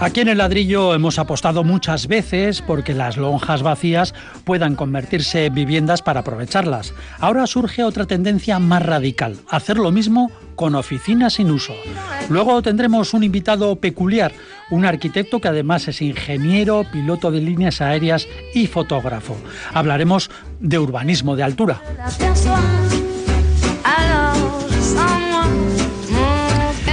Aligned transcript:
Aquí 0.00 0.20
en 0.20 0.28
el 0.28 0.38
ladrillo 0.38 0.94
hemos 0.94 1.18
apostado 1.18 1.64
muchas 1.64 2.08
veces 2.08 2.60
porque 2.60 2.94
las 2.94 3.16
lonjas 3.16 3.62
vacías 3.62 4.12
puedan 4.44 4.74
convertirse 4.74 5.46
en 5.46 5.54
viviendas 5.54 6.02
para 6.02 6.20
aprovecharlas. 6.20 6.92
Ahora 7.20 7.46
surge 7.46 7.84
otra 7.84 8.04
tendencia 8.04 8.58
más 8.58 8.82
radical, 8.82 9.36
hacer 9.48 9.78
lo 9.78 9.92
mismo 9.92 10.30
con 10.56 10.74
oficinas 10.74 11.34
sin 11.34 11.50
uso. 11.50 11.74
Luego 12.28 12.60
tendremos 12.60 13.14
un 13.14 13.24
invitado 13.24 13.76
peculiar, 13.76 14.32
un 14.70 14.84
arquitecto 14.84 15.40
que 15.40 15.48
además 15.48 15.88
es 15.88 16.02
ingeniero, 16.02 16.84
piloto 16.92 17.30
de 17.30 17.40
líneas 17.40 17.80
aéreas 17.80 18.28
y 18.52 18.66
fotógrafo. 18.66 19.36
Hablaremos 19.72 20.30
de 20.60 20.78
urbanismo 20.78 21.36
de 21.36 21.42
altura. 21.44 21.80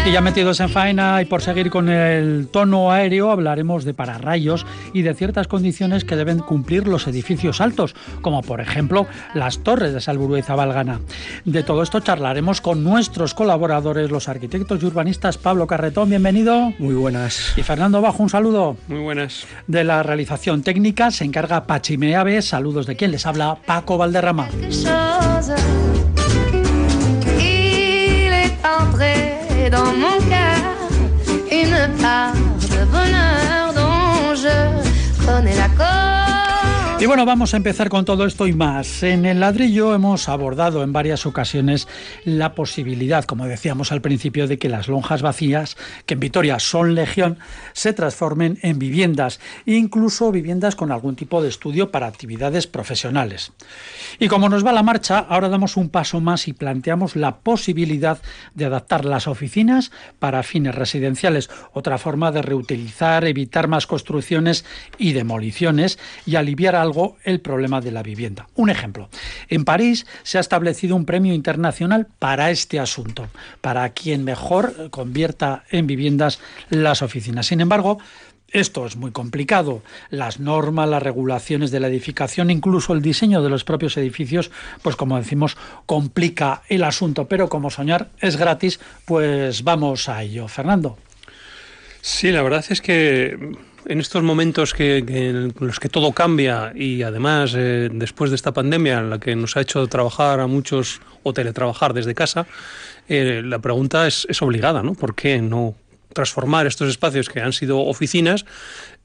Y 0.03 0.11
ya 0.11 0.21
metidos 0.21 0.59
en 0.59 0.69
faena 0.69 1.21
y 1.21 1.25
por 1.25 1.43
seguir 1.43 1.69
con 1.69 1.87
el 1.87 2.47
tono 2.51 2.91
aéreo, 2.91 3.29
hablaremos 3.29 3.85
de 3.85 3.93
pararrayos 3.93 4.65
y 4.93 5.03
de 5.03 5.13
ciertas 5.13 5.47
condiciones 5.47 6.05
que 6.05 6.15
deben 6.15 6.39
cumplir 6.39 6.87
los 6.87 7.05
edificios 7.05 7.61
altos, 7.61 7.93
como 8.21 8.41
por 8.41 8.61
ejemplo 8.61 9.05
las 9.35 9.59
torres 9.59 9.93
de 9.93 10.01
Salburú 10.01 10.37
y 10.37 10.41
Zabalgana. 10.41 11.01
De 11.45 11.61
todo 11.61 11.83
esto 11.83 11.99
charlaremos 11.99 12.61
con 12.61 12.83
nuestros 12.83 13.35
colaboradores, 13.35 14.09
los 14.09 14.27
arquitectos 14.27 14.81
y 14.81 14.87
urbanistas 14.87 15.37
Pablo 15.37 15.67
Carretón, 15.67 16.09
bienvenido. 16.09 16.73
Muy 16.79 16.95
buenas. 16.95 17.53
Y 17.55 17.61
Fernando 17.61 18.01
Bajo, 18.01 18.23
un 18.23 18.29
saludo. 18.29 18.77
Muy 18.87 19.01
buenas. 19.01 19.45
De 19.67 19.83
la 19.83 20.01
realización 20.01 20.63
técnica 20.63 21.11
se 21.11 21.25
encarga 21.25 21.67
Pachimeave, 21.67 22.41
saludos 22.41 22.87
de 22.87 22.95
quien 22.95 23.11
les 23.11 23.27
habla, 23.27 23.59
Paco 23.67 23.99
Valderrama. 23.99 24.49
Dans 29.71 29.93
mon 29.93 30.19
cœur 30.29 30.40
Y 37.01 37.07
bueno, 37.07 37.25
vamos 37.25 37.55
a 37.55 37.57
empezar 37.57 37.89
con 37.89 38.05
todo 38.05 38.27
esto 38.27 38.45
y 38.45 38.53
más. 38.53 39.01
En 39.01 39.25
el 39.25 39.39
ladrillo 39.39 39.95
hemos 39.95 40.29
abordado 40.29 40.83
en 40.83 40.93
varias 40.93 41.25
ocasiones 41.25 41.87
la 42.25 42.53
posibilidad, 42.53 43.25
como 43.25 43.47
decíamos 43.47 43.91
al 43.91 44.01
principio, 44.01 44.47
de 44.47 44.59
que 44.59 44.69
las 44.69 44.87
lonjas 44.87 45.23
vacías, 45.23 45.77
que 46.05 46.13
en 46.13 46.19
Vitoria 46.19 46.59
son 46.59 46.93
legión, 46.93 47.39
se 47.73 47.93
transformen 47.93 48.59
en 48.61 48.77
viviendas, 48.77 49.39
incluso 49.65 50.31
viviendas 50.31 50.75
con 50.75 50.91
algún 50.91 51.15
tipo 51.15 51.41
de 51.41 51.49
estudio 51.49 51.89
para 51.89 52.05
actividades 52.05 52.67
profesionales. 52.67 53.51
Y 54.19 54.27
como 54.27 54.47
nos 54.47 54.63
va 54.63 54.71
la 54.71 54.83
marcha, 54.83 55.17
ahora 55.17 55.49
damos 55.49 55.77
un 55.77 55.89
paso 55.89 56.21
más 56.21 56.47
y 56.47 56.53
planteamos 56.53 57.15
la 57.15 57.37
posibilidad 57.37 58.19
de 58.53 58.65
adaptar 58.65 59.05
las 59.05 59.27
oficinas 59.27 59.91
para 60.19 60.43
fines 60.43 60.75
residenciales, 60.75 61.49
otra 61.73 61.97
forma 61.97 62.31
de 62.31 62.43
reutilizar, 62.43 63.25
evitar 63.25 63.67
más 63.67 63.87
construcciones 63.87 64.65
y 64.99 65.13
demoliciones 65.13 65.97
y 66.27 66.35
aliviar 66.35 66.75
algo 66.75 66.90
el 67.23 67.41
problema 67.41 67.81
de 67.81 67.91
la 67.91 68.03
vivienda. 68.03 68.47
Un 68.55 68.69
ejemplo, 68.69 69.09
en 69.49 69.65
París 69.65 70.05
se 70.23 70.37
ha 70.37 70.41
establecido 70.41 70.95
un 70.95 71.05
premio 71.05 71.33
internacional 71.33 72.07
para 72.19 72.51
este 72.51 72.79
asunto, 72.79 73.27
para 73.61 73.89
quien 73.89 74.23
mejor 74.23 74.89
convierta 74.91 75.63
en 75.69 75.87
viviendas 75.87 76.39
las 76.69 77.01
oficinas. 77.01 77.47
Sin 77.47 77.61
embargo, 77.61 77.99
esto 78.51 78.85
es 78.85 78.97
muy 78.97 79.11
complicado. 79.11 79.81
Las 80.09 80.39
normas, 80.39 80.89
las 80.89 81.01
regulaciones 81.01 81.71
de 81.71 81.79
la 81.79 81.87
edificación, 81.87 82.51
incluso 82.51 82.93
el 82.93 83.01
diseño 83.01 83.41
de 83.41 83.49
los 83.49 83.63
propios 83.63 83.95
edificios, 83.95 84.51
pues 84.81 84.97
como 84.97 85.17
decimos, 85.17 85.57
complica 85.85 86.63
el 86.67 86.83
asunto. 86.83 87.27
Pero 87.27 87.47
como 87.47 87.69
soñar 87.69 88.09
es 88.19 88.35
gratis, 88.35 88.79
pues 89.05 89.63
vamos 89.63 90.09
a 90.09 90.21
ello. 90.21 90.49
Fernando. 90.49 90.97
Sí, 92.01 92.31
la 92.31 92.41
verdad 92.41 92.65
es 92.67 92.81
que 92.81 93.37
en 93.85 93.99
estos 93.99 94.23
momentos 94.23 94.73
que, 94.73 94.97
en 94.97 95.53
los 95.59 95.79
que 95.79 95.89
todo 95.89 96.11
cambia 96.11 96.71
y 96.75 97.03
además 97.03 97.53
eh, 97.55 97.89
después 97.91 98.31
de 98.31 98.35
esta 98.35 98.51
pandemia 98.51 98.99
en 98.99 99.09
la 99.09 99.19
que 99.19 99.35
nos 99.35 99.57
ha 99.57 99.61
hecho 99.61 99.85
trabajar 99.87 100.39
a 100.39 100.47
muchos 100.47 101.01
o 101.23 101.33
teletrabajar 101.33 101.93
desde 101.93 102.15
casa, 102.15 102.47
eh, 103.07 103.41
la 103.43 103.59
pregunta 103.59 104.07
es, 104.07 104.25
es 104.29 104.41
obligada, 104.41 104.83
¿no? 104.83 104.93
¿Por 104.93 105.15
qué 105.15 105.41
no 105.41 105.75
transformar 106.13 106.67
estos 106.67 106.89
espacios 106.89 107.29
que 107.29 107.41
han 107.41 107.53
sido 107.53 107.79
oficinas 107.79 108.45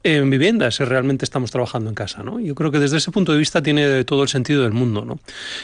en 0.03 0.29
viviendas 0.29 0.75
si 0.75 0.83
realmente 0.83 1.25
estamos 1.25 1.51
trabajando 1.51 1.89
en 1.89 1.95
casa. 1.95 2.23
¿no? 2.23 2.39
Yo 2.39 2.55
creo 2.55 2.71
que 2.71 2.79
desde 2.79 2.97
ese 2.97 3.11
punto 3.11 3.33
de 3.33 3.39
vista 3.39 3.61
tiene 3.61 4.03
todo 4.03 4.23
el 4.23 4.29
sentido 4.29 4.63
del 4.63 4.71
mundo. 4.71 5.03
¿no? 5.05 5.19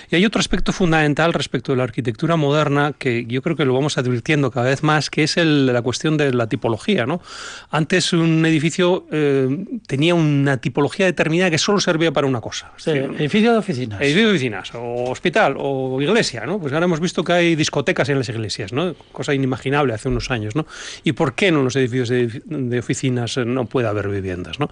Y 0.10 0.16
hay 0.16 0.26
otro 0.26 0.40
aspecto 0.40 0.72
fundamental 0.72 1.34
respecto 1.34 1.72
de 1.72 1.78
la 1.78 1.84
arquitectura 1.84 2.36
moderna 2.36 2.94
que 2.98 3.26
yo 3.26 3.42
creo 3.42 3.56
que 3.56 3.66
lo 3.66 3.74
vamos 3.74 3.98
advirtiendo 3.98 4.52
cada 4.52 4.68
vez 4.68 4.84
más, 4.84 5.10
que 5.10 5.24
es 5.24 5.38
el, 5.38 5.68
la 5.68 5.82
cuestión 5.82 6.18
de 6.18 6.34
la 6.34 6.48
tipología. 6.48 7.06
¿no? 7.06 7.22
Antes 7.70 8.14
un 8.14 8.46
edificio 8.46 9.06
eh, 9.12 9.66
tenía 9.88 10.16
una 10.16 10.58
tipología 10.58 11.06
determinada 11.06 11.52
que 11.52 11.58
solo 11.58 11.80
servía 11.80 12.12
para 12.12 12.28
una 12.28 12.42
cosa. 12.42 12.72
Sí, 12.78 12.92
edificio 12.92 13.52
de 13.52 13.58
oficinas. 13.60 14.02
Edificio 14.02 14.28
de 14.28 14.32
oficinas, 14.32 14.76
o 14.76 15.12
hospital, 15.12 15.56
o 15.58 16.02
iglesia. 16.02 16.46
¿no? 16.46 16.60
Pues 16.60 16.74
ahora 16.74 16.86
hemos 16.86 17.00
visto 17.00 17.24
que 17.24 17.34
hay 17.34 17.56
discotecas 17.56 18.10
en 18.10 18.18
las 18.18 18.30
iglesias, 18.30 18.74
¿no? 18.74 18.96
cosa 19.12 19.34
inimaginable 19.34 19.94
hace 19.94 20.10
unos 20.10 20.32
años. 20.32 20.56
¿no? 20.56 20.66
¿Y 21.04 21.14
por 21.14 21.36
qué 21.36 21.48
en 21.48 21.64
los 21.64 21.76
edificios 21.76 22.10
de, 22.10 22.42
de 22.46 22.80
oficinas 22.80 23.38
no 23.38 23.66
puede 23.66 23.88
haber 23.88 24.10
viviendas? 24.24 24.60
¿no? 24.60 24.70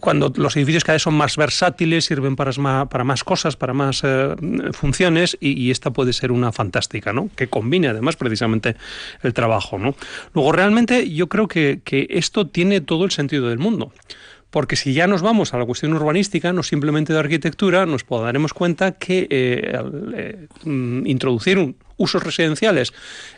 Cuando 0.00 0.32
los 0.36 0.56
edificios 0.56 0.84
cada 0.84 0.96
vez 0.96 1.02
son 1.02 1.14
más 1.14 1.36
versátiles, 1.36 2.04
sirven 2.04 2.36
para 2.36 2.52
para 2.52 3.04
más 3.04 3.24
cosas, 3.24 3.56
para 3.56 3.72
más 3.72 4.02
eh, 4.04 4.34
funciones, 4.72 5.38
y, 5.40 5.70
esta 5.70 5.90
puede 5.90 6.12
ser 6.12 6.32
una 6.32 6.52
fantástica, 6.52 7.12
¿no? 7.12 7.30
que 7.34 7.46
combine 7.46 7.88
además 7.88 8.16
precisamente 8.16 8.76
el 9.22 9.32
trabajo. 9.32 9.78
¿no? 9.78 9.94
Luego, 10.34 10.52
realmente 10.52 11.10
yo 11.10 11.28
creo 11.28 11.48
que, 11.48 11.80
esto 12.10 12.46
tiene 12.46 12.80
todo 12.80 13.04
el 13.04 13.10
sentido 13.10 13.48
del 13.48 13.58
mundo. 13.58 13.92
Porque 14.50 14.76
si 14.76 14.92
ya 14.92 15.06
nos 15.06 15.22
vamos 15.22 15.54
a 15.54 15.58
la 15.58 15.64
cuestión 15.64 15.94
urbanística, 15.94 16.52
no 16.52 16.62
simplemente 16.62 17.14
de 17.14 17.18
arquitectura, 17.18 17.86
nos 17.86 18.04
daremos 18.06 18.52
cuenta 18.52 18.92
que 18.92 19.26
eh, 19.30 19.78
eh, 20.14 20.46
introducir 21.06 21.58
un, 21.58 21.74
usos 22.02 22.22
residenciales 22.22 22.92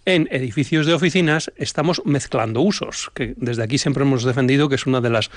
en 0.07 0.27
edificios 0.31 0.87
de 0.87 0.95
oficinas, 0.95 1.53
estamos 1.57 2.03
mezclando 2.07 2.63
usos, 2.63 3.11
que 3.15 3.35
desde 3.37 3.63
aquí 3.63 3.77
siempre 3.77 4.05
hemos 4.05 4.25
defendido 4.25 4.71
que 4.71 4.77
es 4.77 4.87
una 4.87 5.03
de 5.03 5.11
las 5.11 5.31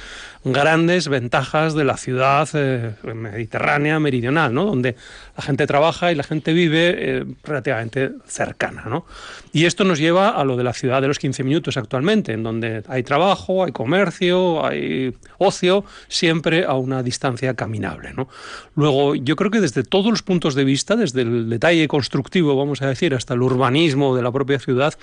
grandes 0.45 1.09
ventajas 1.09 1.73
de 1.73 1.83
la 1.83 1.97
ciudad 1.97 2.47
eh, 2.53 2.93
mediterránea, 3.13 3.99
meridional, 3.99 4.53
¿no? 4.53 4.65
donde 4.65 4.95
la 5.35 5.43
gente 5.43 5.67
trabaja 5.67 6.11
y 6.11 6.15
la 6.15 6.23
gente 6.23 6.53
vive 6.53 6.95
eh, 6.97 7.25
relativamente 7.43 8.11
cercana. 8.25 8.85
¿no? 8.87 9.05
Y 9.51 9.65
esto 9.65 9.83
nos 9.83 9.99
lleva 9.99 10.29
a 10.29 10.45
lo 10.45 10.55
de 10.55 10.63
la 10.63 10.73
ciudad 10.73 11.01
de 11.01 11.09
los 11.09 11.19
15 11.19 11.43
minutos 11.43 11.75
actualmente, 11.75 12.31
en 12.31 12.43
donde 12.43 12.83
hay 12.87 13.03
trabajo, 13.03 13.65
hay 13.65 13.73
comercio, 13.73 14.65
hay 14.65 15.13
ocio, 15.37 15.83
siempre 16.07 16.63
a 16.63 16.75
una 16.75 17.03
distancia 17.03 17.53
caminable. 17.55 18.13
¿no? 18.13 18.29
Luego, 18.75 19.15
yo 19.15 19.35
creo 19.35 19.51
que 19.51 19.59
desde 19.59 19.83
todos 19.83 20.11
los 20.11 20.23
puntos 20.23 20.55
de 20.55 20.63
vista, 20.63 20.95
desde 20.95 21.21
el 21.23 21.49
detalle 21.49 21.87
constructivo, 21.87 22.55
vamos 22.55 22.81
a 22.81 22.87
decir, 22.87 23.13
hasta 23.17 23.33
el 23.33 23.41
urbanismo 23.41 24.15
de 24.15 24.21
la 24.21 24.31
propia 24.31 24.59
ciudad, 24.59 24.93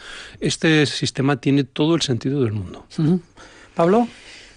este 0.41 0.87
sistema 0.87 1.37
tiene 1.41 1.65
todo 1.65 1.95
el 1.95 2.03
sentido 2.03 2.43
del 2.43 2.53
mundo. 2.53 2.87
Pablo. 3.75 4.09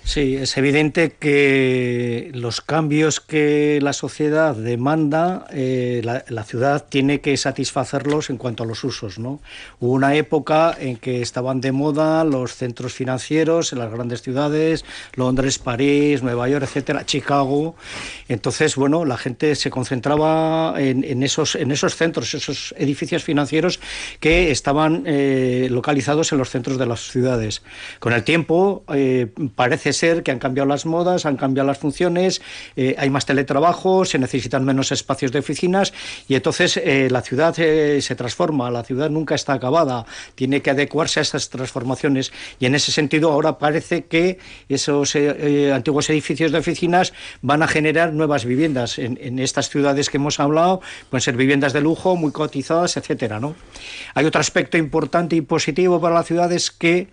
Sí, 0.07 0.37
es 0.37 0.55
evidente 0.55 1.11
que 1.19 2.31
los 2.33 2.61
cambios 2.61 3.19
que 3.19 3.79
la 3.81 3.91
sociedad 3.91 4.55
demanda, 4.55 5.45
eh, 5.51 5.99
la, 6.01 6.23
la, 6.29 6.45
ciudad 6.45 6.85
tiene 6.87 7.19
que 7.19 7.35
satisfacerlos 7.35 8.29
en 8.29 8.37
cuanto 8.37 8.63
a 8.63 8.65
los 8.65 8.85
usos. 8.85 9.19
¿no? 9.19 9.41
Hubo 9.81 9.91
una 9.91 10.15
época 10.15 10.73
en 10.79 10.95
que 10.95 11.21
estaban 11.21 11.59
de 11.59 11.73
moda 11.73 12.23
los 12.23 12.55
centros 12.55 12.93
financieros 12.93 13.73
en 13.73 13.79
las 13.79 13.91
grandes 13.91 14.21
ciudades, 14.21 14.85
Londres, 15.15 15.59
París, 15.59 16.23
Nueva 16.23 16.47
York, 16.47 16.63
etcétera, 16.63 17.05
Chicago. 17.05 17.75
Entonces, 18.29 18.77
bueno, 18.77 19.03
la 19.03 19.17
gente 19.17 19.55
se 19.55 19.69
concentraba 19.69 20.75
en, 20.77 21.03
en 21.03 21.21
esos, 21.21 21.55
en 21.55 21.71
esos 21.71 21.97
centros, 21.97 22.33
esos 22.33 22.73
edificios 22.77 23.25
financieros 23.25 23.81
que 24.21 24.51
estaban 24.51 25.03
eh, 25.05 25.67
localizados 25.69 26.31
en 26.31 26.37
los 26.37 26.49
centros 26.49 26.77
de 26.77 26.85
las 26.85 27.11
ciudades. 27.11 27.61
Con 27.99 28.13
el 28.13 28.23
tiempo, 28.23 28.85
eh, 28.93 29.27
parece 29.55 29.96
que 30.23 30.31
han 30.31 30.39
cambiado 30.39 30.67
las 30.67 30.85
modas, 30.85 31.25
han 31.25 31.37
cambiado 31.37 31.67
las 31.67 31.77
funciones, 31.77 32.41
eh, 32.75 32.95
hay 32.97 33.09
más 33.09 33.25
teletrabajo, 33.25 34.05
se 34.05 34.19
necesitan 34.19 34.63
menos 34.63 34.91
espacios 34.91 35.31
de 35.31 35.39
oficinas 35.39 35.93
y 36.27 36.35
entonces 36.35 36.77
eh, 36.77 37.07
la 37.09 37.21
ciudad 37.21 37.55
se 37.55 38.15
transforma, 38.15 38.69
la 38.69 38.83
ciudad 38.83 39.09
nunca 39.09 39.35
está 39.35 39.53
acabada, 39.53 40.05
tiene 40.35 40.61
que 40.61 40.71
adecuarse 40.71 41.19
a 41.19 41.23
estas 41.23 41.49
transformaciones 41.49 42.31
y 42.59 42.65
en 42.65 42.75
ese 42.75 42.91
sentido 42.91 43.31
ahora 43.31 43.57
parece 43.57 44.05
que 44.05 44.39
esos 44.69 45.15
antiguos 45.73 46.09
edificios 46.09 46.51
de 46.51 46.59
oficinas 46.59 47.13
van 47.41 47.63
a 47.63 47.67
generar 47.67 48.13
nuevas 48.13 48.45
viviendas 48.45 48.99
en, 48.99 49.17
en, 49.21 49.39
estas 49.39 49.69
ciudades 49.69 50.09
que 50.09 50.17
hemos 50.17 50.39
hablado, 50.39 50.81
pueden 51.09 51.21
ser 51.21 51.35
viviendas 51.35 51.73
de 51.73 51.81
lujo, 51.81 52.15
muy 52.15 52.31
cotizadas, 52.31 52.97
etcétera, 52.97 53.39
¿no? 53.39 53.55
Hay 54.13 54.25
otro 54.25 54.41
aspecto 54.41 54.77
importante 54.77 55.35
y 55.35 55.41
positivo 55.41 55.99
para 56.01 56.15
la 56.15 56.23
ciudad 56.23 56.51
es 56.51 56.71
que 56.71 57.07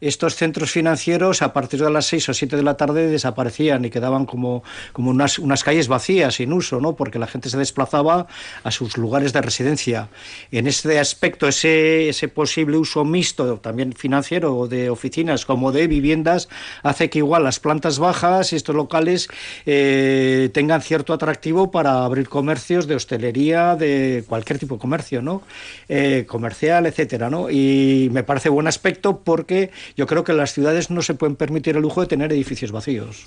estos 0.00 0.36
centros 0.36 0.70
financieros 0.70 1.42
a 1.42 1.52
partir 1.52 1.82
de 1.82 1.90
las 1.90 2.06
6 2.06 2.28
o 2.28 2.34
7 2.34 2.56
de 2.56 2.62
la 2.62 2.76
tarde 2.76 3.08
desaparecían 3.08 3.84
y 3.84 3.90
quedaban 3.90 4.26
como, 4.26 4.62
como 4.92 5.10
unas, 5.10 5.38
unas 5.38 5.64
calles 5.64 5.88
vacías, 5.88 6.34
sin 6.34 6.52
uso, 6.52 6.80
¿no? 6.80 6.96
porque 6.96 7.18
la 7.18 7.26
gente 7.26 7.48
se 7.48 7.58
desplazaba 7.58 8.26
a 8.62 8.70
sus 8.70 8.96
lugares 8.96 9.32
de 9.32 9.40
residencia. 9.40 10.08
En 10.50 10.66
este 10.66 10.98
aspecto, 10.98 11.48
ese, 11.48 12.08
ese 12.08 12.28
posible 12.28 12.76
uso 12.76 13.04
mixto, 13.04 13.58
también 13.58 13.92
financiero, 13.92 14.66
de 14.68 14.90
oficinas 14.90 15.44
como 15.44 15.72
de 15.72 15.86
viviendas, 15.86 16.48
hace 16.82 17.10
que 17.10 17.18
igual 17.18 17.44
las 17.44 17.60
plantas 17.60 17.98
bajas 17.98 18.52
y 18.52 18.56
estos 18.56 18.74
locales 18.74 19.28
eh, 19.66 20.50
tengan 20.52 20.82
cierto 20.82 21.12
atractivo 21.12 21.70
para 21.70 22.04
abrir 22.04 22.28
comercios 22.28 22.86
de 22.86 22.94
hostelería, 22.94 23.76
de 23.76 24.24
cualquier 24.26 24.58
tipo 24.58 24.76
de 24.76 24.80
comercio, 24.80 25.22
¿no? 25.22 25.42
Eh, 25.88 26.24
comercial, 26.26 26.86
etcétera, 26.86 27.30
¿no? 27.30 27.50
Y 27.50 28.08
me 28.12 28.22
parece 28.22 28.48
buen 28.48 28.66
aspecto 28.66 29.20
porque 29.20 29.70
yo 29.96 30.06
creo 30.06 30.24
que 30.24 30.32
las 30.32 30.52
ciudades 30.52 30.90
no 30.90 31.02
se 31.02 31.14
pueden 31.14 31.36
permitir 31.36 31.76
el 31.76 31.82
lujo 31.82 32.00
de 32.00 32.06
tener 32.06 32.32
edificios 32.32 32.72
vacíos. 32.72 33.24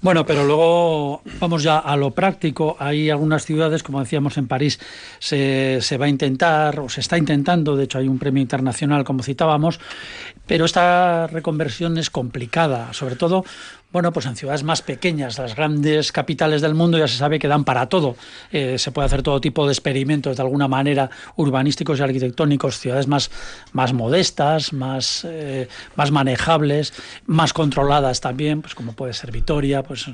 Bueno, 0.00 0.26
pero 0.26 0.44
luego 0.44 1.22
vamos 1.40 1.62
ya 1.62 1.78
a 1.78 1.96
lo 1.96 2.10
práctico. 2.10 2.76
Hay 2.78 3.10
algunas 3.10 3.44
ciudades, 3.44 3.82
como 3.82 4.00
decíamos 4.00 4.36
en 4.36 4.46
París, 4.46 4.78
se, 5.18 5.78
se 5.80 5.96
va 5.96 6.06
a 6.06 6.08
intentar 6.08 6.80
o 6.80 6.88
se 6.88 7.00
está 7.00 7.16
intentando, 7.16 7.76
de 7.76 7.84
hecho 7.84 7.98
hay 7.98 8.08
un 8.08 8.18
premio 8.18 8.42
internacional 8.42 9.04
como 9.04 9.22
citábamos, 9.22 9.80
pero 10.46 10.64
esta 10.64 11.26
reconversión 11.26 11.98
es 11.98 12.10
complicada, 12.10 12.92
sobre 12.92 13.16
todo 13.16 13.44
bueno, 13.96 14.12
pues 14.12 14.26
en 14.26 14.36
ciudades 14.36 14.62
más 14.62 14.82
pequeñas, 14.82 15.38
las 15.38 15.56
grandes 15.56 16.12
capitales 16.12 16.60
del 16.60 16.74
mundo 16.74 16.98
ya 16.98 17.08
se 17.08 17.16
sabe 17.16 17.38
que 17.38 17.48
dan 17.48 17.64
para 17.64 17.86
todo. 17.86 18.14
Eh, 18.52 18.76
se 18.76 18.90
puede 18.90 19.06
hacer 19.06 19.22
todo 19.22 19.40
tipo 19.40 19.64
de 19.64 19.72
experimentos 19.72 20.36
de 20.36 20.42
alguna 20.42 20.68
manera 20.68 21.08
urbanísticos 21.36 21.98
y 21.98 22.02
arquitectónicos, 22.02 22.78
ciudades 22.78 23.06
más, 23.06 23.30
más 23.72 23.94
modestas, 23.94 24.74
más, 24.74 25.24
eh, 25.26 25.68
más 25.94 26.10
manejables, 26.10 26.92
más 27.24 27.54
controladas 27.54 28.20
también, 28.20 28.60
pues 28.60 28.74
como 28.74 28.92
puede 28.92 29.14
ser 29.14 29.32
Vitoria, 29.32 29.82
pues 29.82 30.08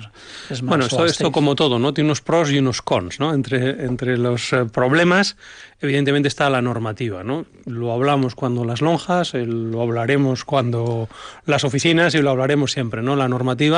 es 0.49 0.62
más 0.62 0.69
Bueno, 0.69 0.84
esto, 0.84 1.05
esto 1.05 1.32
como 1.32 1.56
todo, 1.56 1.81
¿no? 1.81 1.93
Tiene 1.93 2.06
unos 2.06 2.20
pros 2.20 2.52
y 2.52 2.61
unos 2.61 2.82
cons, 2.82 3.19
¿no? 3.19 3.34
Entre, 3.34 3.84
entre 3.84 4.17
los 4.17 4.52
eh, 4.52 4.64
problemas 4.67 5.34
evidentemente 5.82 6.29
está 6.29 6.49
la 6.49 6.62
normativa, 6.62 7.25
¿no? 7.25 7.44
Lo 7.67 7.93
hablamos 7.93 8.37
cuando 8.37 8.64
las 8.64 8.81
lonjas, 8.81 9.34
lo 9.34 9.82
hablaremos 9.82 10.44
cuando 10.44 11.08
las 11.44 11.64
oficinas 11.64 12.14
y 12.14 12.23
lo 12.23 12.31
hablaremos 12.31 12.70
siempre, 12.70 13.02
¿no? 13.02 13.17
La 13.17 13.29
normativa 13.29 13.72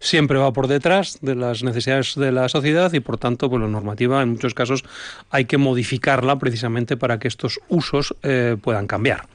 siempre 0.00 0.38
va 0.38 0.52
por 0.52 0.66
detrás 0.66 1.18
de 1.20 1.34
las 1.34 1.62
necesidades 1.62 2.14
de 2.14 2.32
la 2.32 2.48
sociedad 2.48 2.92
y 2.92 3.00
por 3.00 3.18
tanto, 3.18 3.48
pues 3.48 3.62
la 3.62 3.68
normativa 3.68 4.22
en 4.22 4.30
muchos 4.30 4.54
casos 4.54 4.84
hay 5.30 5.44
que 5.44 5.58
modificarla 5.58 6.38
precisamente 6.38 6.96
para 6.96 7.18
que 7.18 7.28
estos 7.28 7.60
usos 7.68 8.14
eh, 8.22 8.56
puedan 8.60 8.86
cambiar. 8.86 9.28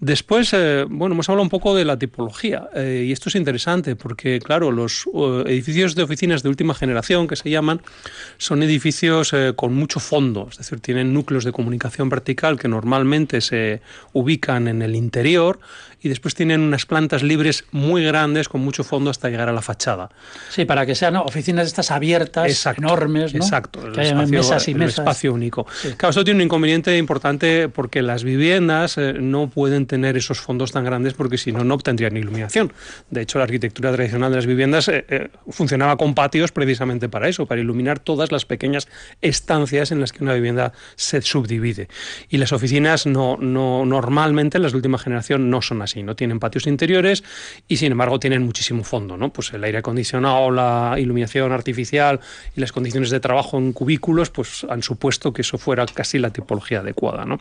Después, 0.00 0.54
eh, 0.54 0.86
bueno, 0.88 1.14
hemos 1.14 1.28
hablado 1.28 1.42
un 1.42 1.50
poco 1.50 1.74
de 1.74 1.84
la 1.84 1.98
tipología 1.98 2.70
eh, 2.74 3.04
y 3.06 3.12
esto 3.12 3.28
es 3.28 3.34
interesante 3.34 3.96
porque, 3.96 4.40
claro, 4.40 4.70
los 4.72 5.06
uh, 5.06 5.42
edificios 5.46 5.94
de 5.94 6.02
oficinas 6.02 6.42
de 6.42 6.48
última 6.48 6.72
generación, 6.74 7.28
que 7.28 7.36
se 7.36 7.50
llaman, 7.50 7.82
son 8.38 8.62
edificios 8.62 9.34
eh, 9.34 9.52
con 9.54 9.74
mucho 9.74 10.00
fondo, 10.00 10.48
es 10.50 10.56
decir, 10.56 10.80
tienen 10.80 11.12
núcleos 11.12 11.44
de 11.44 11.52
comunicación 11.52 12.08
vertical 12.08 12.58
que 12.58 12.66
normalmente 12.66 13.42
se 13.42 13.82
ubican 14.14 14.68
en 14.68 14.80
el 14.80 14.96
interior 14.96 15.60
y 16.02 16.08
después 16.08 16.34
tienen 16.34 16.60
unas 16.62 16.86
plantas 16.86 17.22
libres 17.22 17.64
muy 17.72 18.04
grandes 18.04 18.48
con 18.48 18.62
mucho 18.62 18.84
fondo 18.84 19.10
hasta 19.10 19.28
llegar 19.28 19.48
a 19.48 19.52
la 19.52 19.60
fachada. 19.60 20.08
Sí, 20.48 20.64
para 20.64 20.86
que 20.86 20.94
sean 20.94 21.16
oficinas 21.16 21.66
estas 21.66 21.90
abiertas, 21.90 22.66
enormes, 22.78 23.34
¿no? 23.34 23.44
Exacto, 23.44 23.86
el, 23.86 23.98
espacio, 23.98 24.26
mesas 24.26 24.68
y 24.68 24.74
mesas. 24.74 24.98
el 24.98 25.02
espacio 25.02 25.34
único. 25.34 25.66
Sí. 25.74 25.90
Claro, 25.96 26.10
esto 26.10 26.24
tiene 26.24 26.38
un 26.38 26.44
inconveniente 26.46 26.96
importante 26.96 27.68
porque 27.68 28.00
las 28.00 28.24
viviendas 28.24 28.96
eh, 28.96 29.14
no 29.20 29.50
pueden 29.50 29.86
tener 29.90 30.16
esos 30.16 30.40
fondos 30.40 30.72
tan 30.72 30.84
grandes 30.84 31.14
porque 31.14 31.38
si 31.38 31.52
no, 31.52 31.62
no 31.64 31.74
obtendrían 31.74 32.16
iluminación. 32.16 32.72
De 33.10 33.22
hecho, 33.22 33.38
la 33.38 33.44
arquitectura 33.44 33.92
tradicional 33.92 34.30
de 34.30 34.36
las 34.36 34.46
viviendas 34.46 34.88
eh, 34.88 35.04
eh, 35.08 35.28
funcionaba 35.48 35.96
con 35.96 36.14
patios 36.14 36.50
precisamente 36.50 37.08
para 37.08 37.28
eso, 37.28 37.46
para 37.46 37.60
iluminar 37.60 37.98
todas 37.98 38.32
las 38.32 38.44
pequeñas 38.44 38.88
estancias 39.20 39.92
en 39.92 40.00
las 40.00 40.12
que 40.12 40.24
una 40.24 40.34
vivienda 40.34 40.72
se 40.96 41.22
subdivide. 41.22 41.88
Y 42.28 42.38
las 42.38 42.52
oficinas 42.52 43.06
no, 43.06 43.36
no 43.36 43.84
normalmente, 43.84 44.58
las 44.58 44.72
de 44.72 44.76
última 44.76 44.98
generación, 44.98 45.50
no 45.50 45.62
son 45.62 45.82
así 45.82 46.00
no 46.02 46.16
tienen 46.16 46.38
patios 46.38 46.66
interiores 46.66 47.24
y 47.68 47.76
sin 47.76 47.92
embargo 47.92 48.18
tienen 48.18 48.42
muchísimo 48.42 48.84
fondo, 48.84 49.16
¿no? 49.16 49.32
Pues 49.32 49.52
el 49.52 49.64
aire 49.64 49.78
acondicionado, 49.78 50.50
la 50.50 50.96
iluminación 50.98 51.52
artificial 51.52 52.20
y 52.56 52.60
las 52.60 52.72
condiciones 52.72 53.10
de 53.10 53.20
trabajo 53.20 53.58
en 53.58 53.72
cubículos, 53.72 54.30
pues 54.30 54.64
han 54.68 54.82
supuesto 54.82 55.32
que 55.32 55.42
eso 55.42 55.58
fuera 55.58 55.86
casi 55.86 56.18
la 56.18 56.30
tipología 56.30 56.80
adecuada, 56.80 57.24
¿no? 57.24 57.40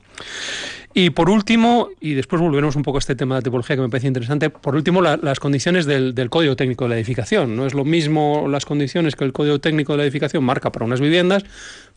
Y 0.94 1.12
por 1.12 1.30
último, 1.30 1.90
y 2.00 2.16
después 2.16 2.42
volveremos 2.42 2.76
un 2.76 2.82
poco 2.82 2.98
a 2.98 3.00
este 3.00 3.16
tema 3.16 3.36
de 3.36 3.44
tipología 3.44 3.76
que 3.76 3.82
me 3.82 3.90
parece 3.90 4.08
interesante, 4.08 4.50
por 4.50 4.76
último 4.76 5.02
la, 5.02 5.18
las 5.18 5.40
condiciones 5.40 5.86
del, 5.86 6.16
del, 6.16 6.32
código 6.32 6.56
técnico 6.56 6.86
de 6.86 6.90
la 6.90 6.96
edificación. 6.96 7.56
No 7.56 7.68
es 7.68 7.76
lo 7.76 7.86
mismo 7.86 8.48
las 8.50 8.66
condiciones 8.66 9.16
que 9.16 9.24
el 9.24 9.32
código 9.32 9.60
técnico 9.60 9.94
de 9.94 9.98
la 9.98 10.04
edificación 10.04 10.44
marca 10.44 10.72
para 10.72 10.86
unas 10.86 11.00
viviendas, 11.00 11.46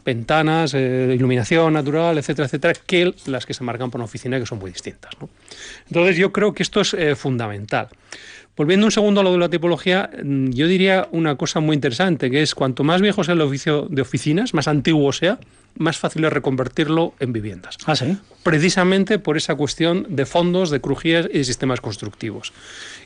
ventanas, 0.04 0.74
eh, 0.74 1.14
iluminación 1.14 1.72
natural, 1.72 2.18
etcétera, 2.18 2.46
etcétera, 2.46 2.74
que 2.86 3.14
las 3.26 3.46
que 3.46 3.54
se 3.54 3.64
marcan 3.64 3.90
por 3.90 3.98
una 3.98 4.04
oficina 4.04 4.38
que 4.38 4.46
son 4.46 4.58
muy 4.58 4.70
distintas. 4.70 5.12
¿no? 5.20 5.28
Entonces 5.88 6.16
yo 6.16 6.32
creo 6.32 6.52
que 6.52 6.62
esto 6.62 6.80
es 6.80 6.94
eh, 6.94 7.14
fundamental. 7.16 7.88
Volviendo 8.56 8.84
un 8.84 8.92
segundo 8.92 9.22
a 9.22 9.24
lo 9.24 9.32
de 9.32 9.38
la 9.38 9.48
tipología, 9.48 10.10
mm, 10.22 10.50
yo 10.50 10.66
diría 10.66 11.08
una 11.12 11.36
cosa 11.36 11.60
muy 11.60 11.74
interesante, 11.74 12.30
que 12.30 12.42
es 12.42 12.54
cuanto 12.54 12.84
más 12.84 13.00
viejo 13.00 13.24
sea 13.24 13.34
el 13.34 13.40
oficio 13.40 13.86
de 13.88 14.02
oficinas, 14.02 14.52
más 14.52 14.68
antiguo 14.68 15.12
sea, 15.12 15.38
más 15.76 15.98
fácil 15.98 16.24
es 16.24 16.32
reconvertirlo 16.32 17.14
en 17.20 17.32
viviendas. 17.32 17.78
Ah, 17.86 17.96
sí. 17.96 18.16
Precisamente 18.42 19.18
por 19.18 19.36
esa 19.36 19.54
cuestión 19.54 20.06
de 20.08 20.26
fondos, 20.26 20.70
de 20.70 20.80
crujías 20.80 21.28
y 21.32 21.38
de 21.38 21.44
sistemas 21.44 21.80
constructivos. 21.80 22.52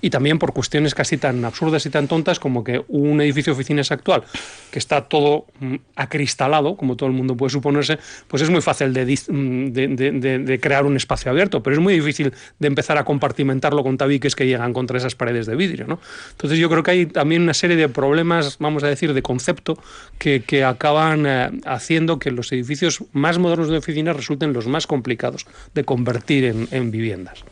Y 0.00 0.10
también 0.10 0.38
por 0.38 0.52
cuestiones 0.52 0.94
casi 0.94 1.18
tan 1.18 1.44
absurdas 1.44 1.84
y 1.84 1.90
tan 1.90 2.08
tontas 2.08 2.38
como 2.40 2.64
que 2.64 2.82
un 2.88 3.20
edificio 3.20 3.52
de 3.52 3.56
oficinas 3.56 3.92
actual, 3.92 4.24
que 4.70 4.78
está 4.78 5.02
todo 5.02 5.46
mm, 5.60 5.74
acristalado, 5.94 6.76
como 6.76 6.96
todo 6.96 7.08
el 7.08 7.14
mundo 7.14 7.36
puede 7.36 7.50
suponerse, 7.50 7.98
pues 8.28 8.42
es 8.42 8.50
muy 8.50 8.62
fácil 8.62 8.92
de, 8.92 9.04
mm, 9.04 9.72
de, 9.72 9.88
de, 9.88 10.38
de, 10.38 10.60
crear 10.60 10.86
un 10.86 10.96
espacio 10.96 11.30
abierto, 11.30 11.62
pero 11.62 11.76
es 11.76 11.82
muy 11.82 11.94
difícil 11.94 12.32
de 12.58 12.66
empezar 12.66 12.96
a 12.98 13.04
compartimentarlo 13.04 13.82
con 13.82 13.98
tabiques 13.98 14.34
que 14.34 14.46
llegan 14.46 14.72
contra 14.72 14.96
esas 14.96 15.14
paredes 15.14 15.46
de 15.46 15.56
vidrio. 15.56 15.86
¿no? 15.86 16.00
Entonces 16.30 16.58
yo 16.58 16.70
creo 16.70 16.82
que 16.82 16.90
hay 16.92 17.06
también 17.06 17.42
una 17.42 17.54
serie 17.54 17.76
de 17.76 17.88
problemas, 17.88 18.56
vamos 18.58 18.84
a 18.84 18.88
decir, 18.88 19.12
de 19.12 19.22
concepto, 19.22 19.78
que, 20.18 20.42
que 20.42 20.64
acaban 20.64 21.26
eh, 21.26 21.50
haciendo 21.66 22.18
que 22.18 22.30
los 22.30 22.52
edificios 22.56 23.04
más 23.12 23.38
modernos 23.38 23.68
de 23.68 23.78
oficinas 23.78 24.16
resulten 24.16 24.52
los 24.52 24.66
más 24.66 24.86
complicados 24.86 25.46
de 25.74 25.84
convertir 25.84 26.44
en, 26.44 26.68
en 26.70 26.90
viviendas. 26.90 27.44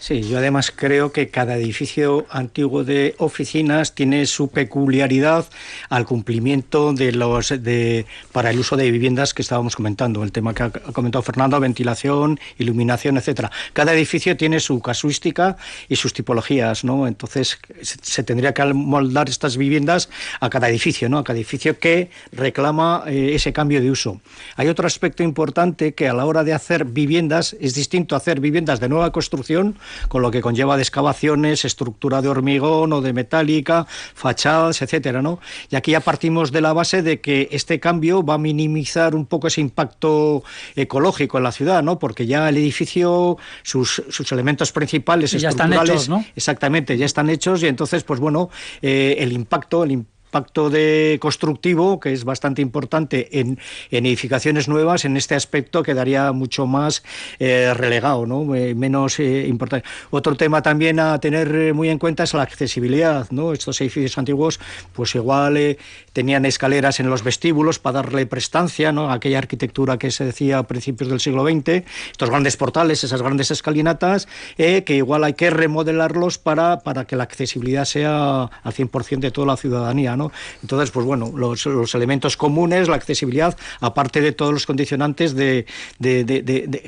Sí, 0.00 0.22
yo 0.22 0.38
además 0.38 0.72
creo 0.74 1.12
que 1.12 1.28
cada 1.28 1.56
edificio 1.56 2.26
antiguo 2.30 2.84
de 2.84 3.14
oficinas 3.18 3.94
tiene 3.94 4.26
su 4.26 4.48
peculiaridad 4.48 5.46
al 5.88 6.06
cumplimiento 6.06 6.92
de 6.92 7.12
los 7.12 7.48
de 7.48 8.06
para 8.32 8.50
el 8.50 8.58
uso 8.58 8.76
de 8.76 8.90
viviendas 8.90 9.34
que 9.34 9.42
estábamos 9.42 9.76
comentando, 9.76 10.22
el 10.22 10.32
tema 10.32 10.54
que 10.54 10.62
ha 10.62 10.70
comentado 10.70 11.22
Fernando, 11.22 11.58
ventilación, 11.60 12.38
iluminación, 12.58 13.16
etcétera. 13.16 13.50
Cada 13.72 13.92
edificio 13.94 14.36
tiene 14.36 14.60
su 14.60 14.80
casuística 14.80 15.56
y 15.88 15.96
sus 15.96 16.12
tipologías, 16.12 16.84
¿no? 16.84 17.06
Entonces 17.06 17.58
se 17.82 18.22
tendría 18.22 18.54
que 18.54 18.64
moldar 18.72 19.28
estas 19.28 19.56
viviendas 19.56 20.08
a 20.40 20.50
cada 20.50 20.68
edificio, 20.68 21.08
¿no? 21.08 21.18
A 21.18 21.24
cada 21.24 21.38
edificio 21.38 21.78
que 21.78 22.10
reclama 22.32 23.04
eh, 23.06 23.34
ese 23.34 23.52
cambio 23.52 23.80
de 23.80 23.90
uso. 23.90 24.20
Hay 24.56 24.68
otro 24.68 24.86
aspecto 24.86 25.22
importante 25.22 25.94
que 25.94 26.08
a 26.08 26.14
la 26.14 26.26
hora 26.26 26.44
de 26.44 26.52
hacer 26.52 26.84
viviendas 26.84 27.56
es 27.60 27.74
distinto 27.74 28.16
hacer 28.16 28.40
viviendas 28.40 28.80
de 28.80 28.88
nueva 28.88 29.12
construcción 29.12 29.65
con 30.08 30.22
lo 30.22 30.30
que 30.30 30.40
conlleva 30.40 30.76
de 30.76 30.82
excavaciones, 30.82 31.64
estructura 31.64 32.22
de 32.22 32.28
hormigón 32.28 32.92
o 32.92 33.00
de 33.00 33.12
metálica, 33.12 33.86
fachadas, 34.14 34.82
etcétera, 34.82 35.22
¿no? 35.22 35.40
Y 35.70 35.76
aquí 35.76 35.92
ya 35.92 36.00
partimos 36.00 36.52
de 36.52 36.60
la 36.60 36.72
base 36.72 37.02
de 37.02 37.20
que 37.20 37.48
este 37.52 37.80
cambio 37.80 38.24
va 38.24 38.34
a 38.34 38.38
minimizar 38.38 39.14
un 39.14 39.26
poco 39.26 39.48
ese 39.48 39.60
impacto 39.60 40.42
ecológico 40.74 41.38
en 41.38 41.44
la 41.44 41.52
ciudad, 41.52 41.82
¿no? 41.82 41.98
Porque 41.98 42.26
ya 42.26 42.48
el 42.48 42.56
edificio, 42.56 43.38
sus, 43.62 44.02
sus 44.08 44.32
elementos 44.32 44.72
principales 44.72 45.34
y 45.34 45.38
ya 45.38 45.50
están 45.50 45.72
hechos, 45.72 46.08
¿no? 46.08 46.24
Exactamente, 46.34 46.96
ya 46.96 47.06
están 47.06 47.30
hechos 47.30 47.62
y 47.62 47.66
entonces, 47.66 48.04
pues 48.04 48.20
bueno, 48.20 48.50
eh, 48.82 49.16
el 49.18 49.32
impacto, 49.32 49.84
el 49.84 49.92
impacto 49.92 50.15
impacto 50.26 50.70
de 50.70 51.18
constructivo, 51.20 52.00
que 52.00 52.12
es 52.12 52.24
bastante 52.24 52.60
importante 52.60 53.40
en, 53.40 53.58
edificaciones 53.90 54.68
nuevas, 54.68 55.04
en 55.04 55.16
este 55.16 55.34
aspecto 55.34 55.82
quedaría 55.82 56.32
mucho 56.32 56.66
más 56.66 57.02
eh, 57.38 57.72
relegado, 57.74 58.26
¿no? 58.26 58.54
Eh, 58.54 58.74
menos 58.74 59.18
eh, 59.20 59.46
importante. 59.46 59.86
Otro 60.10 60.36
tema 60.36 60.62
también 60.62 60.98
a 61.00 61.18
tener 61.20 61.72
muy 61.74 61.88
en 61.88 61.98
cuenta 61.98 62.24
es 62.24 62.34
la 62.34 62.42
accesibilidad. 62.42 63.30
¿no? 63.30 63.52
Estos 63.52 63.80
edificios 63.80 64.18
antiguos, 64.18 64.60
pues 64.92 65.14
igual 65.14 65.76
tenían 66.12 66.44
escaleras 66.44 67.00
en 67.00 67.08
los 67.08 67.22
vestíbulos 67.22 67.78
para 67.78 68.02
darle 68.02 68.26
prestancia 68.26 68.92
¿no? 68.92 69.10
a 69.10 69.14
aquella 69.14 69.38
arquitectura 69.38 69.98
que 69.98 70.10
se 70.10 70.24
decía 70.24 70.58
a 70.58 70.62
principios 70.64 71.08
del 71.08 71.20
siglo 71.20 71.44
XX, 71.44 71.84
estos 72.10 72.30
grandes 72.30 72.56
portales, 72.56 73.04
esas 73.04 73.22
grandes 73.22 73.50
escalinatas, 73.50 74.28
que 74.56 74.84
igual 74.88 75.24
hay 75.24 75.34
que 75.34 75.50
remodelarlos 75.50 76.38
para, 76.38 76.80
para 76.80 77.04
que 77.04 77.16
la 77.16 77.24
accesibilidad 77.24 77.84
sea 77.84 78.44
al 78.44 78.72
100% 78.72 79.20
de 79.20 79.30
toda 79.30 79.46
la 79.46 79.56
ciudadanía. 79.56 80.16
¿no? 80.16 80.25
Entonces, 80.62 80.90
pues 80.90 81.06
bueno, 81.06 81.32
los, 81.36 81.94
elementos 81.94 82.36
comunes, 82.36 82.88
la 82.88 82.96
accesibilidad, 82.96 83.56
aparte 83.80 84.20
de 84.20 84.32
todos 84.32 84.52
los 84.52 84.66
condicionantes 84.66 85.34
de, 85.34 85.66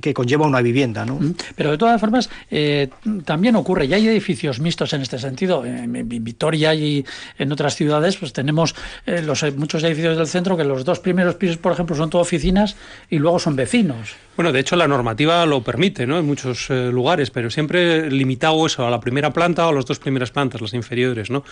que 0.01 0.15
conlleva 0.15 0.47
una 0.47 0.61
vivienda. 0.61 1.05
¿no? 1.05 1.19
Pero 1.57 1.71
de 1.71 1.79
todas 1.79 2.01
formas, 2.01 2.31
eh, 2.51 2.89
también 3.25 3.57
ocurre, 3.57 3.89
ya 3.89 3.97
hay 3.97 4.09
edificios 4.09 4.61
mixtos 4.61 4.93
en 4.93 5.03
este 5.03 5.19
sentido. 5.19 5.65
En, 5.65 5.89
Vitoria 6.09 6.75
y 6.75 7.05
en 7.39 7.53
otras 7.53 7.77
ciudades, 7.77 8.17
pues 8.17 8.33
tenemos 8.33 8.75
eh, 9.07 9.23
los, 9.23 9.45
muchos 9.57 9.83
edificios 9.85 10.17
del 10.17 10.27
centro 10.27 10.57
que 10.57 10.65
los 10.65 10.85
dos 10.85 11.01
primeros 11.01 11.37
pisos, 11.37 11.57
por 11.57 11.73
ejemplo, 11.73 11.97
son 11.97 12.11
todo 12.11 12.23
oficinas 12.23 12.77
y 13.11 13.19
luego 13.19 13.39
son 13.39 13.57
vecinos. 13.57 14.17
Bueno, 14.37 14.53
de 14.53 14.61
hecho 14.61 14.77
la 14.77 14.87
normativa 14.87 15.45
lo 15.47 15.63
permite, 15.65 16.07
¿no? 16.07 16.19
En 16.19 16.25
muchos 16.25 16.71
eh, 16.71 16.91
lugares, 16.93 17.31
pero 17.31 17.51
siempre 17.51 18.09
limitado 18.09 18.65
eso 18.67 18.87
a 18.87 18.91
la 18.91 19.01
primera 19.01 19.33
planta 19.33 19.67
o 19.67 19.71
a 19.71 19.73
las 19.73 19.85
dos 19.85 19.99
primeras 19.99 20.31
plantas, 20.31 20.61
las 20.61 20.75
inferiores, 20.75 21.29
¿no? 21.29 21.43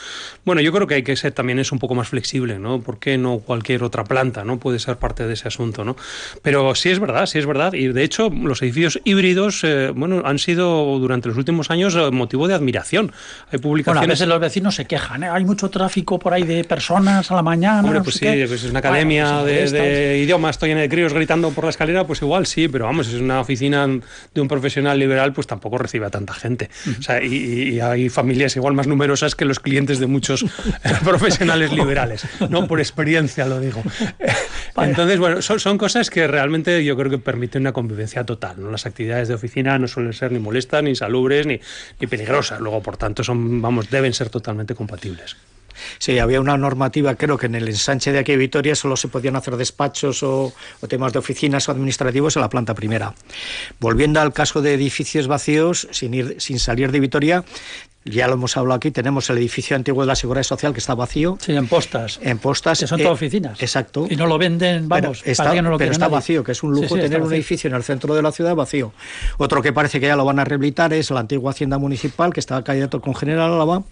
Bueno, 0.44 0.60
yo 0.60 0.72
creo 0.72 0.86
que 0.86 0.94
hay 0.94 1.02
que 1.02 1.16
ser 1.16 1.32
también 1.32 1.58
es 1.66 1.72
un 1.72 1.78
poco 1.78 1.94
más 1.94 2.08
flexible, 2.08 2.58
¿no? 2.58 2.80
¿Por 2.80 2.98
qué 2.98 3.18
no 3.18 3.38
cualquier 3.38 3.82
otra 3.82 4.04
planta, 4.04 4.44
no? 4.44 4.58
Puede 4.58 4.78
ser 4.78 4.96
parte 4.96 5.26
de 5.26 5.34
ese 5.34 5.48
asunto, 5.48 5.84
¿no? 5.84 5.96
Pero 6.42 6.74
sí 6.74 6.90
es 6.90 6.98
verdad, 6.98 7.26
sí 7.26 7.38
es 7.38 7.46
verdad. 7.46 7.72
Y 7.74 7.88
de 7.88 8.02
hecho, 8.02 8.30
los 8.30 8.62
edificios 8.62 9.00
híbridos, 9.04 9.62
eh, 9.64 9.92
bueno, 9.94 10.22
han 10.24 10.38
sido 10.38 10.98
durante 10.98 11.28
los 11.28 11.36
últimos 11.36 11.70
años 11.70 11.94
eh, 11.96 12.10
motivo 12.10 12.48
de 12.48 12.54
admiración. 12.54 13.12
Hay 13.50 13.58
publicaciones. 13.58 14.00
Bueno, 14.00 14.12
a 14.12 14.14
veces 14.14 14.28
los 14.28 14.40
vecinos 14.40 14.74
se 14.74 14.86
quejan, 14.86 15.24
Hay 15.24 15.44
mucho 15.44 15.68
tráfico 15.70 16.18
por 16.18 16.32
ahí 16.32 16.44
de 16.44 16.64
personas 16.64 17.30
a 17.30 17.34
la 17.34 17.42
mañana. 17.42 17.80
Hombre, 17.80 18.02
pues 18.02 18.16
sí, 18.16 18.26
pues 18.46 18.64
es 18.64 18.70
una 18.70 18.78
academia 18.78 19.40
pues 19.42 19.72
de, 19.72 19.80
de 19.80 20.18
idiomas, 20.18 20.56
estoy 20.56 20.70
en 20.70 20.78
de 20.78 20.88
críos 20.88 21.12
gritando 21.12 21.50
por 21.50 21.64
la 21.64 21.70
escalera, 21.70 22.06
pues 22.06 22.22
igual 22.22 22.46
sí, 22.46 22.68
pero 22.68 22.84
vamos, 22.84 23.08
es 23.08 23.20
una 23.20 23.40
oficina 23.40 23.86
de 23.86 24.40
un 24.40 24.48
profesional 24.48 24.98
liberal, 24.98 25.32
pues 25.32 25.46
tampoco 25.46 25.78
recibe 25.78 26.06
a 26.06 26.10
tanta 26.10 26.34
gente. 26.34 26.70
O 26.98 27.02
sea, 27.02 27.22
y, 27.22 27.80
hay 27.80 28.08
familias 28.08 28.56
igual 28.56 28.74
más 28.74 28.86
numerosas 28.86 29.34
que 29.34 29.44
los 29.44 29.60
clientes 29.60 29.98
de 29.98 30.06
muchos 30.06 30.44
profesionales 31.04 31.55
liberales, 31.72 32.26
no 32.50 32.66
por 32.66 32.80
experiencia 32.80 33.46
lo 33.46 33.60
digo. 33.60 33.82
Entonces, 34.76 35.18
bueno, 35.18 35.42
son, 35.42 35.78
cosas 35.78 36.10
que 36.10 36.26
realmente 36.26 36.84
yo 36.84 36.96
creo 36.96 37.10
que 37.10 37.18
permiten 37.18 37.62
una 37.62 37.72
convivencia 37.72 38.24
total. 38.24 38.56
¿no? 38.58 38.70
Las 38.70 38.86
actividades 38.86 39.28
de 39.28 39.34
oficina 39.34 39.78
no 39.78 39.88
suelen 39.88 40.12
ser 40.12 40.32
ni 40.32 40.38
molestas, 40.38 40.82
ni 40.82 40.94
salubres, 40.94 41.46
ni, 41.46 41.60
ni 42.00 42.06
peligrosas. 42.06 42.60
Luego, 42.60 42.82
por 42.82 42.96
tanto, 42.96 43.24
son, 43.24 43.62
vamos, 43.62 43.90
deben 43.90 44.12
ser 44.12 44.28
totalmente 44.28 44.74
compatibles. 44.74 45.36
Sí, 45.98 46.18
había 46.18 46.40
una 46.40 46.56
normativa, 46.56 47.14
creo 47.14 47.38
que 47.38 47.46
en 47.46 47.54
el 47.54 47.68
ensanche 47.68 48.12
de 48.12 48.18
aquí 48.18 48.32
de 48.32 48.38
Vitoria 48.38 48.74
solo 48.74 48.96
se 48.96 49.08
podían 49.08 49.36
hacer 49.36 49.56
despachos 49.56 50.22
o, 50.22 50.52
temas 50.88 51.12
de 51.12 51.18
oficinas 51.18 51.68
o 51.68 51.72
administrativos 51.72 52.36
en 52.36 52.42
la 52.42 52.48
planta 52.48 52.74
primera. 52.74 53.14
Volviendo 53.80 54.20
al 54.20 54.32
caso 54.32 54.62
de 54.62 54.74
edificios 54.74 55.26
vacíos, 55.26 55.88
sin, 55.90 56.14
ir, 56.14 56.36
sin 56.38 56.58
salir 56.58 56.92
de 56.92 57.00
Vitoria, 57.00 57.44
ya 58.06 58.28
lo 58.28 58.34
hemos 58.34 58.56
hablado 58.56 58.76
aquí, 58.76 58.90
tenemos 58.90 59.28
el 59.30 59.38
edificio 59.38 59.76
antiguo 59.76 60.02
de 60.02 60.06
la 60.06 60.16
Seguridad 60.16 60.44
Social 60.44 60.72
que 60.72 60.78
está 60.78 60.94
vacío. 60.94 61.38
Sí, 61.40 61.52
en 61.52 61.66
postas. 61.66 62.18
En 62.22 62.38
postas. 62.38 62.80
Que 62.80 62.86
son 62.86 62.98
todas 62.98 63.10
eh, 63.10 63.14
oficinas. 63.14 63.60
Exacto. 63.60 64.06
Y 64.08 64.16
no 64.16 64.26
lo 64.26 64.38
venden, 64.38 64.88
vamos, 64.88 65.20
pero 65.22 65.32
está, 65.32 65.60
no 65.60 65.70
lo 65.70 65.78
pero 65.78 65.92
está 65.92 66.08
vacío, 66.08 66.44
que 66.44 66.52
es 66.52 66.62
un 66.62 66.72
lujo 66.72 66.94
tener 66.94 67.20
un 67.20 67.32
edificio 67.32 67.68
en 67.68 67.74
el 67.74 67.82
centro 67.82 68.14
de 68.14 68.22
la 68.22 68.32
ciudad 68.32 68.54
vacío. 68.54 68.92
Otro 69.38 69.60
que 69.60 69.72
parece 69.72 70.00
que 70.00 70.06
ya 70.06 70.16
lo 70.16 70.24
van 70.24 70.38
a 70.38 70.44
rehabilitar 70.44 70.92
es 70.92 71.10
la 71.10 71.20
antigua 71.20 71.50
Hacienda 71.50 71.78
Municipal, 71.78 72.32
que 72.32 72.40
está 72.40 72.62
candidato 72.62 73.00
con 73.00 73.14
General 73.14 73.52
Álava. 73.52 73.82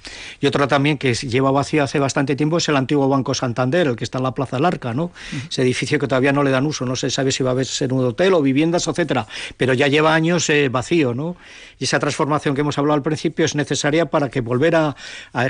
Y 0.40 0.46
otro 0.46 0.66
también 0.68 0.96
que 0.96 1.14
lleva 1.14 1.50
vacío 1.50 1.82
hace 1.82 1.98
bastante 1.98 2.36
tiempo 2.36 2.58
es 2.58 2.68
el 2.68 2.76
antiguo 2.76 3.08
Banco 3.08 3.34
Santander, 3.34 3.88
el 3.88 3.96
que 3.96 4.04
está 4.04 4.18
en 4.18 4.24
la 4.24 4.32
Plaza 4.32 4.56
del 4.56 4.64
Arca, 4.64 4.94
¿no? 4.94 5.10
Ese 5.48 5.62
edificio 5.62 5.98
que 5.98 6.06
todavía 6.06 6.32
no 6.32 6.42
le 6.42 6.50
dan 6.50 6.66
uso, 6.66 6.84
no 6.86 6.96
se 6.96 7.10
sabe 7.10 7.32
si 7.32 7.42
va 7.42 7.52
a 7.52 7.64
ser 7.64 7.92
un 7.92 8.04
hotel 8.04 8.34
o 8.34 8.42
viviendas, 8.42 8.86
etcétera, 8.86 9.26
pero 9.56 9.74
ya 9.74 9.88
lleva 9.88 10.14
años 10.14 10.48
eh, 10.50 10.68
vacío, 10.68 11.14
¿no? 11.14 11.36
Y 11.78 11.84
esa 11.84 11.98
transformación 11.98 12.54
que 12.54 12.60
hemos 12.60 12.78
hablado 12.78 12.94
al 12.94 13.02
principio 13.02 13.44
es 13.44 13.54
necesaria 13.54 14.03
para 14.06 14.28
que 14.28 14.40
volver 14.40 14.74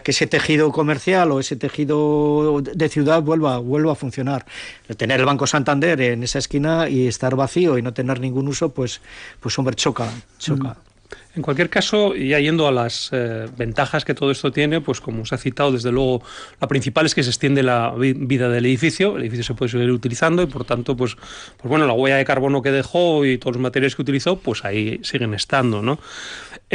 que 0.03 0.11
ese 0.11 0.27
tejido 0.27 0.71
comercial 0.73 1.33
o 1.33 1.41
ese 1.41 1.57
tejido 1.57 2.61
de 2.63 2.89
ciudad 2.89 3.23
vuelva, 3.23 3.59
vuelva 3.59 3.93
a 3.93 3.95
funcionar. 3.95 4.45
Tener 4.97 5.21
el 5.21 5.27
Banco 5.27 5.47
Santander 5.47 6.01
en 6.01 6.23
esa 6.23 6.39
esquina 6.39 6.89
y 6.89 7.07
estar 7.07 7.37
vacío 7.37 7.79
y 7.79 7.83
no 7.83 7.95
tener 7.95 8.21
ningún 8.21 8.49
uso, 8.49 8.71
pues, 8.71 9.01
pues 9.41 9.59
hombre, 9.59 9.75
choca, 9.77 10.09
choca. 10.39 10.71
Mm. 10.71 10.95
En 11.37 11.43
cualquier 11.43 11.69
caso, 11.69 12.15
ya 12.15 12.39
yendo 12.39 12.69
a 12.69 12.73
las 12.73 13.09
eh, 13.13 13.49
ventajas 13.57 14.05
que 14.05 14.15
todo 14.15 14.31
esto 14.31 14.53
tiene, 14.53 14.81
pues 14.81 15.01
como 15.01 15.27
se 15.27 15.35
ha 15.35 15.39
citado, 15.39 15.73
desde 15.73 15.91
luego, 15.91 16.23
la 16.61 16.69
principal 16.69 17.07
es 17.07 17.15
que 17.15 17.25
se 17.25 17.31
extiende 17.31 17.65
la 17.65 17.93
vida 17.97 18.49
del 18.49 18.67
edificio, 18.67 19.17
el 19.17 19.23
edificio 19.23 19.43
se 19.43 19.55
puede 19.55 19.73
seguir 19.73 19.91
utilizando 19.91 20.43
y 20.43 20.47
por 20.47 20.65
tanto, 20.65 20.97
pues, 20.97 21.17
pues 21.17 21.69
bueno, 21.69 21.87
la 21.87 21.93
huella 21.93 22.17
de 22.17 22.25
carbono 22.25 22.63
que 22.63 22.71
dejó 22.71 23.25
y 23.25 23.39
todos 23.39 23.57
los 23.57 23.63
materiales 23.63 23.97
que 23.97 24.03
utilizó, 24.03 24.39
pues 24.39 24.65
ahí 24.65 25.01
siguen 25.03 25.35
estando, 25.35 25.83
¿no? 25.83 25.99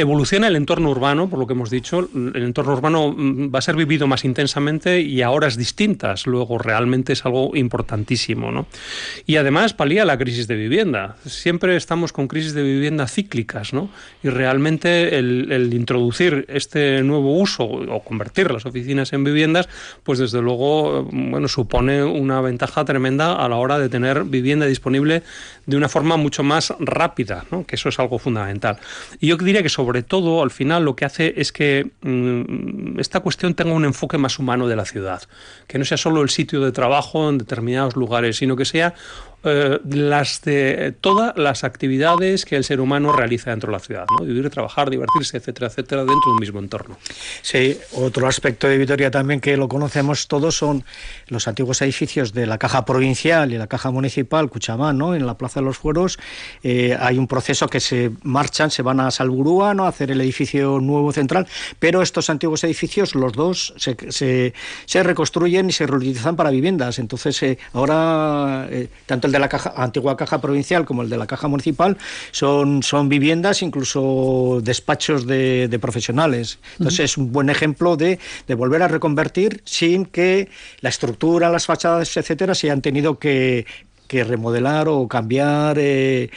Evoluciona 0.00 0.48
el 0.48 0.56
entorno 0.56 0.90
urbano, 0.90 1.28
por 1.28 1.38
lo 1.38 1.46
que 1.46 1.52
hemos 1.52 1.68
dicho, 1.68 2.08
el 2.14 2.42
entorno 2.42 2.72
urbano 2.72 3.12
mm, 3.14 3.54
va 3.54 3.58
a 3.58 3.62
ser 3.62 3.76
vivido 3.76 4.06
más 4.06 4.24
intensamente 4.24 5.00
y 5.02 5.20
a 5.20 5.30
horas 5.30 5.58
distintas, 5.58 6.26
luego 6.26 6.56
realmente 6.56 7.12
es 7.12 7.26
algo 7.26 7.54
importantísimo, 7.54 8.50
¿no? 8.50 8.66
Y 9.26 9.36
además 9.36 9.74
palía 9.74 10.06
la 10.06 10.16
crisis 10.16 10.46
de 10.46 10.56
vivienda. 10.56 11.16
Siempre 11.26 11.76
estamos 11.76 12.14
con 12.14 12.28
crisis 12.28 12.54
de 12.54 12.62
vivienda 12.62 13.06
cíclicas, 13.08 13.74
¿no? 13.74 13.90
Y 14.22 14.30
realmente 14.30 15.18
el, 15.18 15.70
introducir 15.74 16.46
este 16.48 17.02
nuevo 17.02 17.38
uso 17.38 17.64
o 17.64 18.02
convertir 18.02 18.50
las 18.50 18.64
oficinas 18.64 19.12
en 19.12 19.22
viviendas, 19.22 19.68
pues 20.02 20.18
desde 20.18 20.40
luego 20.40 21.06
bueno, 21.12 21.46
supone 21.48 22.02
una 22.04 22.40
ventaja 22.40 22.86
tremenda 22.86 23.34
a 23.34 23.48
la 23.48 23.56
hora 23.56 23.78
de 23.78 23.90
tener 23.90 24.24
vivienda 24.24 24.64
disponible 24.64 25.22
de 25.66 25.76
una 25.76 25.88
forma 25.88 26.16
mucho 26.16 26.42
más 26.42 26.72
rápida, 26.78 27.44
¿no? 27.50 27.66
que 27.66 27.76
eso 27.76 27.88
es 27.88 27.98
algo 27.98 28.18
fundamental. 28.18 28.78
Y 29.20 29.28
yo 29.28 29.36
diría 29.36 29.62
que 29.62 29.68
sobre 29.68 29.89
todo 30.02 30.42
al 30.42 30.50
final 30.50 30.84
lo 30.84 30.96
que 30.96 31.04
hace 31.04 31.34
es 31.36 31.52
que 31.52 31.90
mm, 32.02 32.98
esta 32.98 33.20
cuestión 33.20 33.54
tenga 33.54 33.72
un 33.72 33.84
enfoque 33.84 34.18
más 34.18 34.38
humano 34.38 34.68
de 34.68 34.76
la 34.76 34.84
ciudad, 34.84 35.22
que 35.66 35.78
no 35.78 35.84
sea 35.84 35.96
solo 35.96 36.22
el 36.22 36.30
sitio 36.30 36.60
de 36.60 36.72
trabajo 36.72 37.28
en 37.28 37.38
determinados 37.38 37.96
lugares, 37.96 38.36
sino 38.36 38.56
que 38.56 38.64
sea 38.64 38.94
eh, 39.42 39.80
las 39.88 40.42
de 40.42 40.94
todas 41.00 41.34
las 41.38 41.64
actividades 41.64 42.44
que 42.44 42.56
el 42.56 42.64
ser 42.64 42.78
humano 42.78 43.10
realiza 43.10 43.50
dentro 43.50 43.68
de 43.68 43.72
la 43.72 43.78
ciudad, 43.78 44.04
¿no? 44.10 44.26
vivir, 44.26 44.50
trabajar, 44.50 44.90
divertirse, 44.90 45.38
etcétera, 45.38 45.68
etcétera, 45.68 46.02
dentro 46.02 46.20
de 46.26 46.32
un 46.32 46.40
mismo 46.40 46.58
entorno. 46.58 46.98
Sí, 47.40 47.78
otro 47.92 48.26
aspecto 48.26 48.68
de 48.68 48.76
Vitoria 48.76 49.10
también 49.10 49.40
que 49.40 49.56
lo 49.56 49.66
conocemos 49.66 50.28
todos 50.28 50.56
son 50.56 50.84
los 51.28 51.48
antiguos 51.48 51.80
edificios 51.80 52.34
de 52.34 52.46
la 52.46 52.58
Caja 52.58 52.84
Provincial 52.84 53.50
y 53.50 53.56
la 53.56 53.66
Caja 53.66 53.90
Municipal, 53.90 54.50
Cuchamán, 54.50 54.98
¿no? 54.98 55.14
en 55.14 55.26
la 55.26 55.38
Plaza 55.38 55.60
de 55.60 55.64
los 55.64 55.78
Fueros, 55.78 56.18
eh, 56.62 56.94
hay 57.00 57.16
un 57.16 57.26
proceso 57.26 57.66
que 57.66 57.80
se 57.80 58.10
marchan, 58.22 58.70
se 58.70 58.82
van 58.82 59.00
a 59.00 59.10
Salburúa, 59.10 59.72
¿no? 59.72 59.84
a 59.84 59.88
hacer 59.88 60.10
el 60.10 60.20
edificio 60.20 60.80
nuevo 60.80 61.12
central, 61.12 61.46
pero 61.78 62.02
estos 62.02 62.28
antiguos 62.28 62.62
edificios, 62.64 63.14
los 63.14 63.32
dos, 63.32 63.72
se, 63.78 63.96
se, 64.84 65.02
reconstruyen 65.02 65.70
y 65.70 65.72
se 65.72 65.86
reutilizan 65.86 66.36
para 66.36 66.50
viviendas. 66.50 66.98
Entonces, 66.98 67.42
eh, 67.42 67.58
ahora, 67.72 68.68
tanto 69.06 69.29
de 69.32 69.38
la 69.38 69.48
caja, 69.48 69.72
antigua 69.76 70.16
caja 70.16 70.40
provincial 70.40 70.84
como 70.84 71.02
el 71.02 71.10
de 71.10 71.16
la 71.16 71.26
caja 71.26 71.48
municipal 71.48 71.96
son, 72.30 72.82
son 72.82 73.08
viviendas, 73.08 73.62
incluso 73.62 74.60
despachos 74.62 75.26
de, 75.26 75.78
profesionales. 75.80 76.58
Entonces 76.78 77.00
es 77.00 77.16
un 77.16 77.32
buen 77.32 77.48
ejemplo 77.48 77.96
de, 77.96 78.18
de, 78.46 78.54
volver 78.54 78.82
a 78.82 78.88
reconvertir 78.88 79.62
sin 79.64 80.04
que 80.04 80.48
la 80.80 80.90
estructura, 80.90 81.48
las 81.48 81.66
fachadas, 81.66 82.16
etcétera, 82.16 82.54
se 82.54 82.66
hayan 82.66 82.82
tenido 82.82 83.18
que, 83.18 83.66
que 84.10 84.24
remodelar 84.24 84.88
o 84.88 85.06
cambiar 85.06 85.78
eh, 85.78 86.30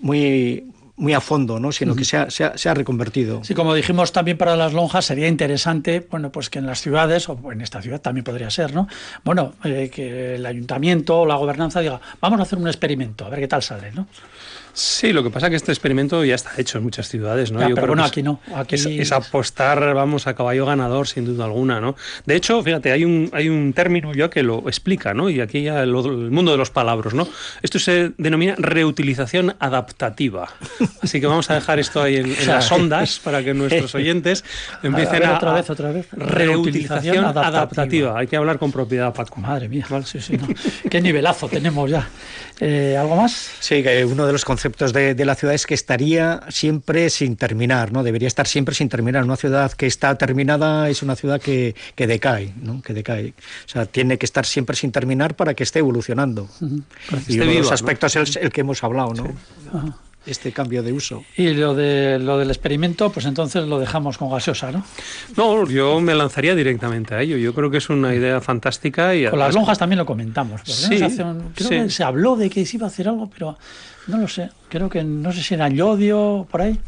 muy 0.00 0.64
muy 0.96 1.12
a 1.12 1.20
fondo, 1.20 1.58
¿no? 1.58 1.72
sino 1.72 1.96
que 1.96 2.04
se 2.04 2.16
ha, 2.16 2.30
se, 2.30 2.44
ha, 2.44 2.74
reconvertido. 2.74 3.42
Sí, 3.42 3.54
como 3.54 3.74
dijimos 3.74 4.12
también 4.12 4.38
para 4.38 4.56
las 4.56 4.72
lonjas, 4.72 5.04
sería 5.04 5.26
interesante, 5.26 6.06
bueno, 6.08 6.30
pues 6.30 6.50
que 6.50 6.60
en 6.60 6.66
las 6.66 6.80
ciudades, 6.80 7.28
o 7.28 7.38
en 7.50 7.60
esta 7.60 7.82
ciudad 7.82 8.00
también 8.00 8.24
podría 8.24 8.50
ser, 8.50 8.74
¿no? 8.74 8.86
Bueno, 9.24 9.54
eh, 9.64 9.90
que 9.92 10.36
el 10.36 10.46
ayuntamiento 10.46 11.20
o 11.20 11.26
la 11.26 11.34
gobernanza 11.34 11.80
diga, 11.80 12.00
vamos 12.20 12.38
a 12.38 12.44
hacer 12.44 12.58
un 12.58 12.68
experimento, 12.68 13.26
a 13.26 13.28
ver 13.28 13.40
qué 13.40 13.48
tal 13.48 13.62
sale, 13.62 13.90
¿no? 13.92 14.06
Sí, 14.74 15.12
lo 15.12 15.22
que 15.22 15.30
pasa 15.30 15.46
es 15.46 15.50
que 15.50 15.56
este 15.56 15.70
experimento 15.70 16.24
ya 16.24 16.34
está 16.34 16.50
hecho 16.58 16.78
en 16.78 16.84
muchas 16.84 17.08
ciudades, 17.08 17.52
¿no? 17.52 17.60
pero 17.74 17.86
bueno, 17.86 18.04
aquí 18.04 18.24
no. 18.24 18.40
Aquí... 18.54 18.74
Es, 18.74 19.12
apostar, 19.12 19.94
vamos, 19.94 20.26
a 20.26 20.34
caballo 20.34 20.66
ganador, 20.66 21.06
sin 21.06 21.24
duda 21.24 21.44
alguna, 21.44 21.80
¿no? 21.80 21.94
De 22.26 22.34
hecho, 22.34 22.60
fíjate, 22.60 22.90
hay 22.90 23.04
un, 23.04 23.30
hay 23.32 23.48
un 23.48 23.72
término 23.72 24.12
ya 24.12 24.28
que 24.28 24.42
lo 24.42 24.66
explica, 24.66 25.14
¿no? 25.14 25.30
Y 25.30 25.40
aquí 25.40 25.62
ya 25.62 25.80
el, 25.84 25.92
mundo 25.92 26.50
de 26.50 26.58
los 26.58 26.70
palabras, 26.70 27.14
¿no? 27.14 27.28
Esto 27.62 27.78
se 27.78 28.12
denomina 28.18 28.56
reutilización 28.58 29.54
adaptativa. 29.60 30.48
Así 31.00 31.20
que 31.20 31.28
vamos 31.28 31.48
a 31.50 31.54
dejar 31.54 31.78
esto 31.78 32.02
ahí 32.02 32.16
en, 32.16 32.34
las 32.46 32.70
ondas 32.72 33.20
para 33.24 33.44
que 33.44 33.54
nuestros 33.54 33.94
oyentes 33.94 34.44
empiecen 34.82 35.24
a, 35.24 35.36
otra 35.36 35.52
vez, 35.52 35.70
otra 35.70 35.92
vez. 35.92 36.08
reutilización 36.10 37.24
adaptativa. 37.24 38.18
Hay 38.18 38.26
que 38.26 38.36
hablar 38.36 38.58
con 38.58 38.72
propiedad, 38.72 39.14
Paco. 39.14 39.40
Madre 39.40 39.68
mía, 39.68 39.86
sí, 40.04 40.20
sí, 40.20 40.36
qué 40.90 41.00
nivelazo 41.00 41.48
tenemos 41.48 41.88
ya. 41.88 42.08
Eh, 42.58 42.96
¿Algo 42.98 43.14
más? 43.16 43.50
Sí, 43.60 43.82
que 43.82 44.04
uno 44.04 44.26
de 44.26 44.32
los 44.32 44.44
conceptos 44.44 44.63
de, 44.70 45.24
la 45.24 45.34
ciudad 45.34 45.54
es 45.54 45.66
que 45.66 45.74
estaría 45.74 46.42
siempre 46.48 47.10
sin 47.10 47.36
terminar, 47.36 47.92
¿no? 47.92 48.02
Debería 48.02 48.28
estar 48.28 48.46
siempre 48.46 48.74
sin 48.74 48.88
terminar. 48.88 49.24
Una 49.24 49.36
ciudad 49.36 49.72
que 49.72 49.86
está 49.86 50.16
terminada 50.16 50.88
es 50.88 51.02
una 51.02 51.16
ciudad 51.16 51.40
que, 51.40 51.74
que 51.94 52.06
decae, 52.06 52.52
¿no? 52.60 52.82
Que 52.82 52.94
decae. 52.94 53.34
O 53.66 53.68
sea, 53.68 53.86
tiene 53.86 54.18
que 54.18 54.26
estar 54.26 54.46
siempre 54.46 54.76
sin 54.76 54.92
terminar 54.92 55.34
para 55.34 55.54
que 55.54 55.62
esté 55.62 55.80
evolucionando. 55.80 56.48
Y 57.28 57.38
uno 57.38 57.50
de 57.50 57.58
los 57.58 57.72
aspectos 57.72 58.16
es 58.16 58.36
el 58.36 58.50
que 58.50 58.62
hemos 58.62 58.82
hablado, 58.82 59.14
¿no? 59.14 59.34
Este 60.26 60.52
cambio 60.52 60.82
de 60.82 60.92
uso. 60.92 61.24
Y 61.36 61.50
lo 61.54 61.74
de 61.74 62.18
lo 62.18 62.38
del 62.38 62.48
experimento, 62.50 63.10
pues 63.10 63.26
entonces 63.26 63.66
lo 63.66 63.78
dejamos 63.78 64.18
con 64.18 64.30
gaseosa, 64.30 64.72
¿no? 64.72 64.84
No, 65.36 65.66
yo 65.66 66.00
me 66.00 66.14
lanzaría 66.14 66.54
directamente 66.54 67.14
a 67.14 67.22
ello. 67.22 67.36
Yo 67.36 67.54
creo 67.54 67.70
que 67.70 67.78
es 67.78 67.88
una 67.90 68.14
idea 68.14 68.40
fantástica 68.40 69.14
y 69.14 69.28
con 69.28 69.38
las 69.38 69.54
lonjas 69.54 69.78
también 69.78 69.98
lo 69.98 70.06
comentamos. 70.06 70.62
Sí, 70.64 70.98
creo 71.54 71.70
que 71.70 71.90
se 71.90 72.04
habló 72.04 72.36
de 72.36 72.50
que 72.50 72.64
se 72.66 72.76
iba 72.76 72.86
a 72.86 72.88
hacer 72.88 73.08
algo, 73.08 73.28
pero 73.28 73.58
no 74.06 74.18
lo 74.18 74.28
sé. 74.28 74.50
Creo 74.68 74.88
que 74.88 75.04
no 75.04 75.32
sé 75.32 75.42
si 75.42 75.54
era 75.54 75.66
en 75.66 75.76
Llodio 75.76 76.46
por 76.50 76.62
ahí. 76.62 76.78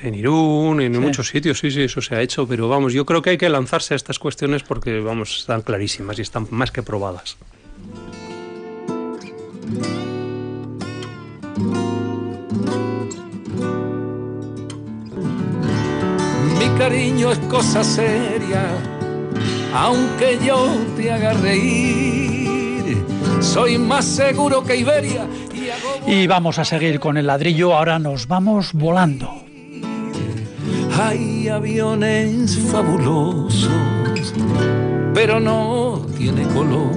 En 0.00 0.14
Irún, 0.14 0.80
en 0.80 1.00
muchos 1.00 1.26
sitios, 1.26 1.58
sí, 1.58 1.72
sí, 1.72 1.82
eso 1.82 2.00
se 2.00 2.14
ha 2.14 2.20
hecho, 2.20 2.46
pero 2.46 2.68
vamos, 2.68 2.92
yo 2.92 3.04
creo 3.04 3.20
que 3.20 3.30
hay 3.30 3.38
que 3.38 3.48
lanzarse 3.48 3.94
a 3.94 3.96
estas 3.96 4.20
cuestiones 4.20 4.62
porque, 4.62 5.00
vamos, 5.00 5.38
están 5.38 5.62
clarísimas 5.62 6.18
y 6.20 6.22
están 6.22 6.46
más 6.50 6.70
que 6.70 6.84
probadas. 6.84 7.36
Mi 16.58 16.68
cariño 16.76 17.30
es 17.30 17.38
cosa 17.40 17.84
seria, 17.84 18.66
aunque 19.74 20.38
yo 20.44 20.68
te 20.96 21.12
haga 21.12 21.32
reír, 21.34 23.04
soy 23.40 23.78
más 23.78 24.04
seguro 24.04 24.64
que 24.64 24.76
Iberia. 24.76 25.26
Y, 26.06 26.12
y 26.12 26.26
vamos 26.26 26.58
a 26.58 26.64
seguir 26.64 26.98
con 26.98 27.16
el 27.16 27.26
ladrillo, 27.26 27.76
ahora 27.76 27.98
nos 27.98 28.26
vamos 28.26 28.72
volando. 28.72 29.44
Hay 31.00 31.48
aviones 31.48 32.58
fabulosos, 32.72 34.34
pero 35.14 35.38
no 35.38 36.04
tiene 36.16 36.42
color. 36.48 36.90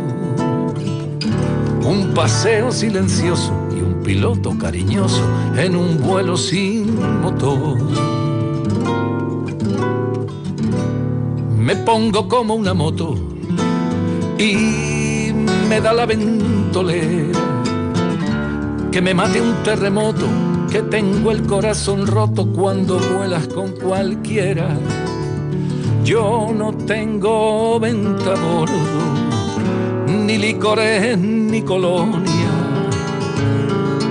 Un 1.84 2.12
paseo 2.15 2.72
silencioso 2.72 3.53
y 3.72 3.82
un 3.82 4.01
piloto 4.03 4.58
cariñoso 4.58 5.24
en 5.56 5.75
un 5.75 6.00
vuelo 6.00 6.36
sin 6.36 7.00
motor. 7.22 8.21
Me 11.62 11.75
pongo 11.75 12.27
como 12.27 12.56
una 12.56 12.74
moto 12.74 13.15
y 14.39 15.32
me 15.70 15.80
da 15.80 15.94
la 15.94 16.08
ventolera 16.08 17.39
que 18.91 19.00
me 19.00 19.13
mate 19.13 19.39
un 19.39 19.62
terremoto 19.63 20.25
que 20.72 20.82
tengo 20.82 21.30
el 21.32 21.44
corazón 21.44 22.08
roto 22.08 22.48
cuando 22.51 22.98
vuelas 22.98 23.48
con 23.48 23.74
cualquiera. 23.74 24.75
Yo 26.03 26.51
no 26.51 26.74
tengo 26.74 27.80
venta 27.80 28.32
bordo, 28.32 28.74
ni 30.08 30.39
licores 30.39 31.15
ni 31.15 31.62
colonia, 31.62 32.50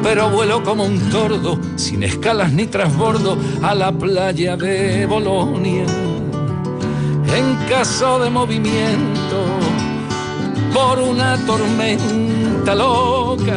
pero 0.04 0.30
vuelo 0.30 0.62
como 0.62 0.84
un 0.84 1.00
tordo, 1.10 1.58
sin 1.74 2.04
escalas 2.04 2.52
ni 2.52 2.66
trasbordo, 2.66 3.36
a 3.60 3.74
la 3.74 3.90
playa 3.90 4.56
de 4.56 5.04
Bolonia. 5.06 5.84
En 7.34 7.56
caso 7.68 8.18
de 8.18 8.30
movimiento, 8.30 9.44
por 10.72 10.98
una 10.98 11.36
tormenta 11.46 12.74
loca, 12.74 13.56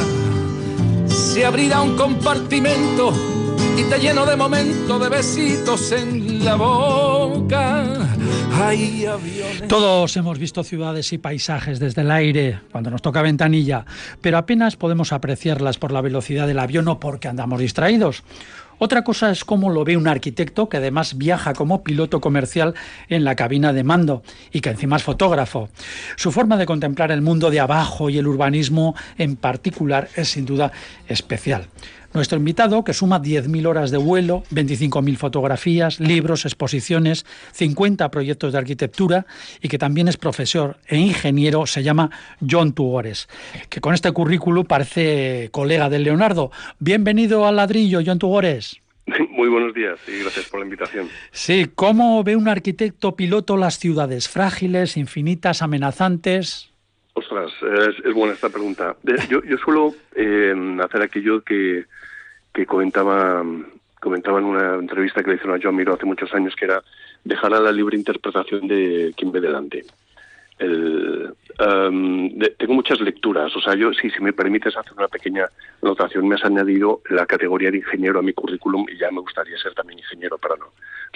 se 1.08 1.46
abrirá 1.46 1.82
un 1.82 1.96
compartimento 1.96 3.14
y 3.78 3.84
te 3.84 4.00
lleno 4.00 4.26
de 4.26 4.36
momentos 4.36 5.02
de 5.02 5.10
besitos 5.10 5.92
en 5.92 6.46
la 6.46 6.56
boca. 6.56 7.84
Todos 9.68 10.16
hemos 10.18 10.38
visto 10.38 10.64
ciudades 10.64 11.12
y 11.12 11.18
paisajes 11.18 11.80
desde 11.80 12.02
el 12.02 12.12
aire 12.12 12.60
cuando 12.72 12.92
nos 12.92 13.02
toca 13.02 13.22
ventanilla, 13.22 13.86
pero 14.22 14.38
apenas 14.38 14.76
podemos 14.76 15.12
apreciarlas 15.12 15.78
por 15.78 15.92
la 15.92 16.02
velocidad 16.02 16.48
del 16.48 16.60
avión 16.60 16.88
o 16.88 17.00
porque 17.00 17.28
andamos 17.28 17.60
distraídos. 17.60 18.24
Otra 18.84 19.06
cosa 19.06 19.32
es 19.32 19.46
cómo 19.46 19.70
lo 19.70 19.86
ve 19.86 19.96
un 19.96 20.10
arquitecto 20.10 20.68
que 20.68 20.76
además 20.76 21.18
viaja 21.18 21.54
como 21.54 21.86
piloto 21.86 22.20
comercial 22.20 22.74
en 23.08 23.24
la 23.24 23.34
cabina 23.34 23.72
de 23.72 23.86
mando 23.86 24.24
y 24.52 24.60
que 24.60 24.72
encima 24.72 24.98
es 24.98 25.04
fotógrafo. 25.04 25.70
Su 26.18 26.34
forma 26.34 26.58
de 26.58 26.66
contemplar 26.66 27.10
el 27.10 27.22
mundo 27.22 27.50
de 27.50 27.62
abajo 27.62 28.10
y 28.10 28.18
el 28.18 28.28
urbanismo 28.28 28.94
en 29.18 29.38
particular 29.38 30.10
es 30.18 30.32
sin 30.32 30.46
duda 30.46 30.74
especial. 31.08 31.68
Nuestro 32.14 32.38
invitado, 32.38 32.84
que 32.84 32.94
suma 32.94 33.20
10.000 33.20 33.66
horas 33.66 33.90
de 33.90 33.98
vuelo, 33.98 34.44
25.000 34.52 35.18
fotografías, 35.18 36.00
libros, 36.00 36.46
exposiciones, 36.46 37.26
50 37.54 38.12
proyectos 38.12 38.54
de 38.54 38.60
arquitectura 38.60 39.26
y 39.62 39.68
que 39.68 39.80
también 39.80 40.08
es 40.08 40.18
profesor 40.18 40.78
e 40.88 40.98
ingeniero, 40.98 41.66
se 41.66 41.82
llama 41.82 42.12
John 42.48 42.74
Tugores, 42.74 43.28
que 43.68 43.82
con 43.82 43.96
este 43.96 44.12
currículo 44.12 44.64
parece 44.64 45.50
colega 45.52 45.90
de 45.90 46.00
Leonardo. 46.00 46.52
Bienvenido 46.78 47.48
al 47.48 47.56
ladrillo, 47.56 48.02
John 48.06 48.20
Tugores. 48.20 48.80
Muy 49.32 49.50
buenos 49.50 49.74
días 49.74 50.00
y 50.08 50.20
gracias 50.20 50.46
por 50.50 50.60
la 50.60 50.66
invitación. 50.66 51.10
Sí, 51.32 51.72
¿cómo 51.74 52.24
ve 52.24 52.36
un 52.36 52.48
arquitecto 52.48 53.16
piloto 53.16 53.58
las 53.58 53.80
ciudades? 53.80 54.30
¿Frágiles, 54.30 54.98
infinitas, 54.98 55.64
amenazantes? 55.64 56.70
Ostras, 57.16 57.52
es, 58.06 58.14
buena 58.14 58.34
esta 58.34 58.50
pregunta. 58.50 58.96
Yo, 59.30 59.42
suelo 59.64 59.94
eh, 60.16 60.54
hacer 60.84 61.02
aquello 61.02 61.44
que, 61.44 61.86
que 62.54 62.66
comentaba, 62.66 63.44
comentaba 64.00 64.40
en 64.40 64.46
una 64.46 64.76
entrevista 64.76 65.24
que 65.24 65.32
le 65.32 65.36
hicieron 65.36 65.60
a 65.60 65.62
Joan 65.62 65.76
Miro 65.76 65.94
hace 65.94 66.06
muchos 66.06 66.34
años, 66.34 66.56
que 66.56 66.66
era 66.66 66.84
dejar 67.24 67.54
a 67.54 67.60
la 67.60 67.72
libre 67.72 67.98
interpretación 67.98 68.68
de 68.68 69.14
quien 69.18 69.32
ve 69.32 69.42
delante. 69.42 69.86
El, 70.60 71.34
tengo 72.58 72.74
muchas 72.74 73.02
lecturas, 73.02 73.56
o 73.56 73.60
sea, 73.60 73.76
yo, 73.76 73.92
si, 73.94 74.10
si 74.10 74.22
me 74.22 74.34
permites 74.34 74.78
hacer 74.78 74.94
una 74.94 75.08
pequeña 75.08 75.50
anotación, 75.82 76.28
me 76.28 76.36
has 76.36 76.46
añadido 76.46 77.02
la 77.10 77.26
categoría 77.26 77.72
de 77.72 77.78
ingeniero 77.78 78.20
a 78.20 78.22
mi 78.22 78.34
currículum 78.34 78.86
y 78.90 78.98
ya 78.98 79.10
me 79.12 79.20
gustaría 79.20 79.58
ser 79.58 79.74
también 79.74 80.00
ingeniero, 80.00 80.38
pero 80.38 80.56
no, 80.58 80.68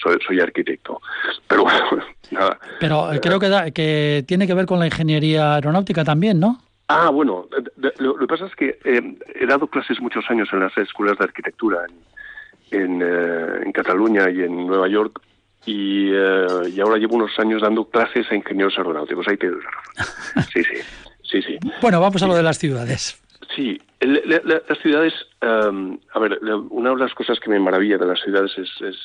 soy, 0.01 0.17
soy 0.25 0.39
arquitecto. 0.39 1.01
Pero 1.47 1.63
bueno, 1.63 2.03
nada. 2.31 2.59
Pero 2.79 3.13
eh, 3.13 3.19
creo 3.21 3.39
que, 3.39 3.71
que 3.73 4.23
tiene 4.27 4.47
que 4.47 4.53
ver 4.53 4.65
con 4.65 4.79
la 4.79 4.87
ingeniería 4.87 5.55
aeronáutica 5.55 6.03
también, 6.03 6.39
¿no? 6.39 6.59
Ah, 6.89 7.09
bueno, 7.09 7.49
lo, 7.97 8.17
que 8.17 8.27
pasa 8.27 8.45
es 8.45 8.55
que 8.55 8.79
eh, 8.85 9.17
he 9.35 9.45
dado 9.45 9.67
clases 9.67 9.99
muchos 9.99 10.23
años 10.29 10.47
en 10.53 10.61
las 10.61 10.77
escuelas 10.77 11.17
de 11.17 11.25
arquitectura 11.25 11.85
en, 12.71 13.01
eh, 13.01 13.61
en, 13.65 13.71
Cataluña 13.73 14.29
y 14.29 14.43
en 14.43 14.67
Nueva 14.67 14.87
York 14.87 15.21
y, 15.65 16.11
eh, 16.13 16.47
y, 16.73 16.79
ahora 16.79 16.97
llevo 16.97 17.15
unos 17.15 17.37
años 17.39 17.61
dando 17.61 17.89
clases 17.89 18.31
a 18.31 18.35
ingenieros 18.35 18.77
aeronáuticos. 18.77 19.27
Ahí 19.27 19.35
te 19.35 19.49
doy 19.49 19.61
la 19.61 19.69
razón. 19.69 20.43
Sí, 20.53 20.63
sí, 20.63 20.81
sí, 21.23 21.41
sí. 21.41 21.59
Bueno, 21.81 21.99
vamos 21.99 22.23
a 22.23 22.27
lo 22.27 22.35
de 22.35 22.43
las 22.43 22.57
ciudades. 22.57 23.21
Sí, 23.53 23.81
las 23.99 24.79
ciudades, 24.81 25.13
um, 25.41 25.97
a 26.13 26.19
ver, 26.19 26.39
una 26.69 26.91
de 26.91 26.97
las 26.97 27.13
cosas 27.13 27.37
que 27.41 27.49
me 27.49 27.59
maravilla 27.59 27.97
de 27.97 28.05
las 28.05 28.21
ciudades 28.21 28.57
es, 28.57 28.69
es 28.81 28.95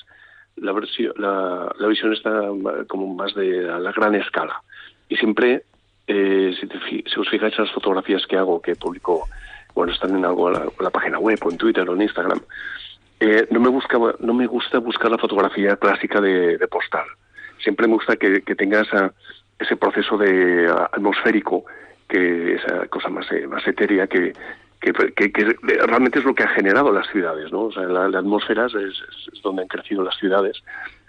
la, 0.56 0.72
la, 1.16 1.74
la 1.76 1.86
visión 1.88 2.12
está 2.12 2.48
como 2.86 3.12
más 3.12 3.34
de 3.34 3.68
a 3.68 3.80
la 3.80 3.90
gran 3.90 4.14
escala. 4.14 4.62
Y 5.08 5.16
siempre 5.16 5.64
eh, 6.06 6.54
si, 6.58 7.18
os 7.18 7.28
fijáis 7.28 7.58
en 7.58 7.64
las 7.64 7.74
fotografías 7.74 8.26
que 8.26 8.36
hago, 8.36 8.60
que 8.60 8.74
publico, 8.74 9.28
bueno, 9.74 9.92
están 9.92 10.16
en 10.16 10.24
algo 10.24 10.50
la, 10.50 10.90
página 10.90 11.18
web 11.18 11.38
o 11.44 11.50
en 11.50 11.56
Twitter 11.56 11.88
o 11.88 11.94
en 11.94 12.02
Instagram, 12.02 12.40
eh, 13.20 13.46
no, 13.50 13.60
me 13.60 13.68
busca, 13.68 13.98
no 14.18 14.34
me 14.34 14.46
gusta 14.46 14.78
buscar 14.78 15.10
la 15.10 15.18
fotografía 15.18 15.76
clásica 15.76 16.20
de, 16.20 16.58
postal. 16.68 17.06
Siempre 17.62 17.86
me 17.86 17.94
gusta 17.94 18.16
que, 18.16 18.40
tenga 18.40 18.82
ese 19.58 19.76
proceso 19.76 20.18
de 20.18 20.68
atmosférico, 20.92 21.64
que 22.08 22.54
esa 22.54 22.88
cosa 22.88 23.08
más, 23.08 23.30
eh, 23.30 23.46
más 23.46 23.64
etérea 23.66 24.08
que, 24.08 24.32
que, 24.80 24.92
realmente 25.86 26.18
es 26.18 26.24
lo 26.24 26.34
que 26.34 26.42
ha 26.42 26.48
generado 26.48 26.92
las 26.92 27.06
ciudades, 27.10 27.52
¿no? 27.52 27.66
O 27.66 27.72
sea, 27.72 27.84
la, 27.84 28.18
atmósfera 28.18 28.66
es, 28.66 28.74
es, 28.74 29.42
donde 29.42 29.62
han 29.62 29.68
crecido 29.68 30.02
las 30.02 30.16
ciudades, 30.16 30.60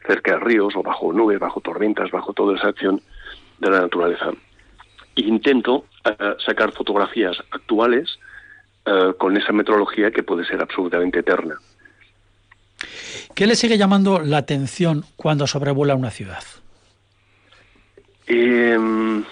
cerca 0.05 0.33
de 0.33 0.39
ríos 0.41 0.75
o 0.75 0.83
bajo 0.83 1.11
nubes, 1.11 1.39
bajo 1.39 1.61
tormentas, 1.61 2.11
bajo 2.11 2.33
toda 2.33 2.55
esa 2.55 2.67
acción 2.67 3.01
de 3.57 3.71
la 3.71 3.81
naturaleza 3.81 4.31
intento 5.15 5.85
eh, 6.05 6.35
sacar 6.45 6.71
fotografías 6.71 7.37
actuales 7.51 8.19
eh, 8.85 9.13
con 9.17 9.37
esa 9.37 9.53
metrología 9.53 10.11
que 10.11 10.23
puede 10.23 10.45
ser 10.45 10.61
absolutamente 10.61 11.19
eterna. 11.19 11.55
¿Qué 13.35 13.47
le 13.47 13.55
sigue 13.55 13.77
llamando 13.77 14.19
la 14.19 14.37
atención 14.37 15.05
cuando 15.15 15.47
sobrevuela 15.47 15.95
una 15.95 16.11
ciudad? 16.11 16.43
Em, 18.27 19.23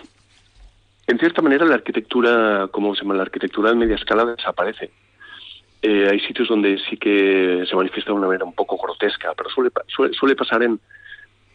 en 1.07 1.19
cierta 1.19 1.41
manera 1.41 1.65
la 1.65 1.75
arquitectura, 1.75 2.67
como 2.71 2.95
se 2.95 3.01
llama? 3.01 3.15
La 3.15 3.23
arquitectura 3.23 3.69
de 3.69 3.75
media 3.75 3.95
escala 3.95 4.25
desaparece. 4.25 4.91
eh, 5.81 6.07
hay 6.11 6.19
sitios 6.21 6.47
donde 6.47 6.77
sí 6.89 6.95
que 6.97 7.63
se 7.67 7.75
manifiesta 7.75 8.11
de 8.11 8.17
una 8.17 8.27
manera 8.27 8.45
un 8.45 8.53
poco 8.53 8.77
grotesca, 8.77 9.33
pero 9.35 9.49
suele, 9.49 9.71
suele, 10.13 10.35
pasar 10.35 10.61
en, 10.63 10.79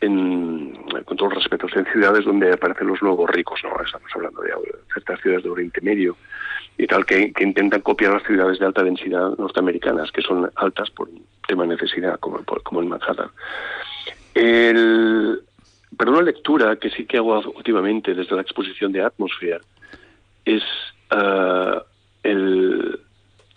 con 0.01 1.17
todos 1.17 1.35
los 1.35 1.45
respetos, 1.45 1.75
en 1.77 1.87
ciudades 1.87 2.25
donde 2.25 2.53
aparecen 2.53 2.87
los 2.87 3.03
nuevos 3.03 3.29
ricos, 3.31 3.61
¿no? 3.65 3.71
Estamos 3.83 4.11
hablando 4.15 4.43
de 4.43 4.53
ciertas 4.93 5.21
ciudades 5.21 5.45
de 5.45 5.51
Oriente 5.51 5.81
Medio 5.81 6.17
y 6.79 6.87
tal, 6.87 7.07
que, 7.07 7.33
intentan 7.41 7.81
copiar 7.81 8.13
las 8.15 8.23
ciudades 8.25 8.59
de 8.59 8.67
alta 8.67 8.83
densidad 8.83 9.37
norteamericanas, 9.39 10.13
que 10.13 10.23
son 10.23 10.51
altas 10.57 10.91
por 10.91 11.09
un 11.09 11.25
tema 11.49 11.63
de 11.63 11.71
necesidad, 11.71 12.19
como, 12.21 12.45
como 12.63 12.83
en 12.83 12.89
Manhattan. 12.89 13.31
El, 14.35 15.41
pero 15.97 16.13
una 16.13 16.23
lectura 16.23 16.77
que 16.77 16.91
sí 16.91 17.07
que 17.07 17.17
hago 17.17 17.41
últimamente 17.57 18.15
desde 18.15 18.35
la 18.35 18.43
exposición 18.43 18.93
de 18.93 19.03
Atmosphere 19.03 19.61
es 20.45 20.63
uh, 21.11 21.81
el 22.23 23.01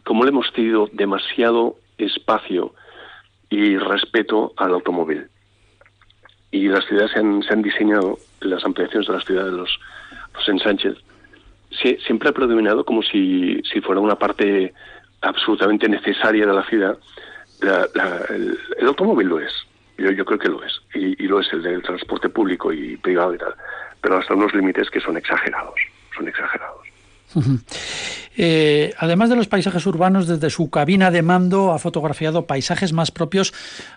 cómo 0.05 0.23
le 0.23 0.29
hemos 0.29 0.51
tenido 0.53 0.89
demasiado 0.93 1.75
espacio 1.97 2.73
y 3.49 3.77
respeto 3.77 4.53
al 4.57 4.73
automóvil. 4.73 5.27
Y 6.51 6.67
las 6.67 6.85
ciudades 6.85 7.11
se 7.11 7.19
han, 7.19 7.43
se 7.43 7.55
diseñado, 7.57 8.17
las 8.41 8.63
ampliaciones 8.65 9.07
de 9.07 9.13
las 9.13 9.25
ciudades, 9.25 9.53
los, 9.53 9.79
los 10.33 10.49
ensanches, 10.49 10.97
siempre 12.05 12.29
ha 12.29 12.33
predominado 12.33 12.83
como 12.83 13.03
si, 13.03 13.61
si 13.71 13.81
fuera 13.81 14.01
una 14.01 14.15
parte 14.15 14.73
absolutamente 15.21 15.87
necesaria 15.87 16.45
de 16.45 16.53
la 16.53 16.63
ciudad. 16.65 16.97
el, 17.61 18.87
automóvil 18.87 19.27
lo 19.27 19.39
es, 19.39 19.51
yo, 19.97 20.11
yo 20.11 20.25
creo 20.25 20.39
que 20.39 20.49
lo 20.49 20.63
es, 20.63 20.81
y, 20.95 21.23
y, 21.23 21.27
lo 21.27 21.39
es 21.39 21.51
el 21.53 21.61
del 21.61 21.83
transporte 21.83 22.29
público 22.29 22.73
y 22.73 22.97
privado 22.97 23.35
y 23.35 23.37
tal, 23.37 23.53
pero 24.01 24.17
hasta 24.17 24.33
unos 24.33 24.53
límites 24.53 24.89
que 24.89 24.99
son 24.99 25.17
exagerados, 25.17 25.75
son 26.15 26.27
exagerados. 26.27 26.87
Eh, 28.41 28.93
además 28.97 29.29
de 29.29 29.35
los 29.35 29.49
paisajes 29.49 29.85
urbanos, 29.85 30.25
desde 30.25 30.49
su 30.49 30.69
cabina 30.69 31.11
de 31.11 31.21
mando 31.21 31.73
ha 31.73 31.79
fotografiado 31.79 32.45
paisajes 32.45 32.93
más 32.93 33.11
propios 33.11 33.53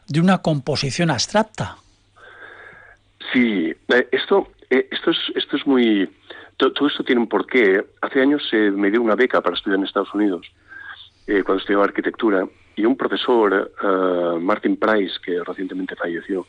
de 0.08 0.20
una 0.20 0.38
composición 0.38 1.10
abstracta. 1.10 1.76
Sí, 3.32 3.74
eh, 3.88 4.08
esto, 4.12 4.48
eh, 4.70 4.88
esto, 4.90 5.10
es, 5.10 5.18
esto 5.34 5.56
es 5.56 5.66
muy... 5.66 6.08
Todo, 6.56 6.86
esto 6.86 7.02
tiene 7.02 7.20
un 7.20 7.28
porqué. 7.28 7.84
Hace 8.00 8.20
años 8.20 8.46
se 8.48 8.70
me 8.70 8.90
dio 8.90 9.02
una 9.02 9.14
beca 9.14 9.40
para 9.40 9.56
estudiar 9.56 9.78
en 9.78 9.86
Estados 9.86 10.14
Unidos, 10.14 10.46
cuando 11.26 11.56
estudiaba 11.56 11.84
arquitectura, 11.84 12.46
y 12.76 12.84
un 12.84 12.96
profesor, 12.96 13.72
Martin 14.40 14.76
Price, 14.76 15.14
que 15.24 15.42
recientemente 15.42 15.96
falleció, 15.96 16.46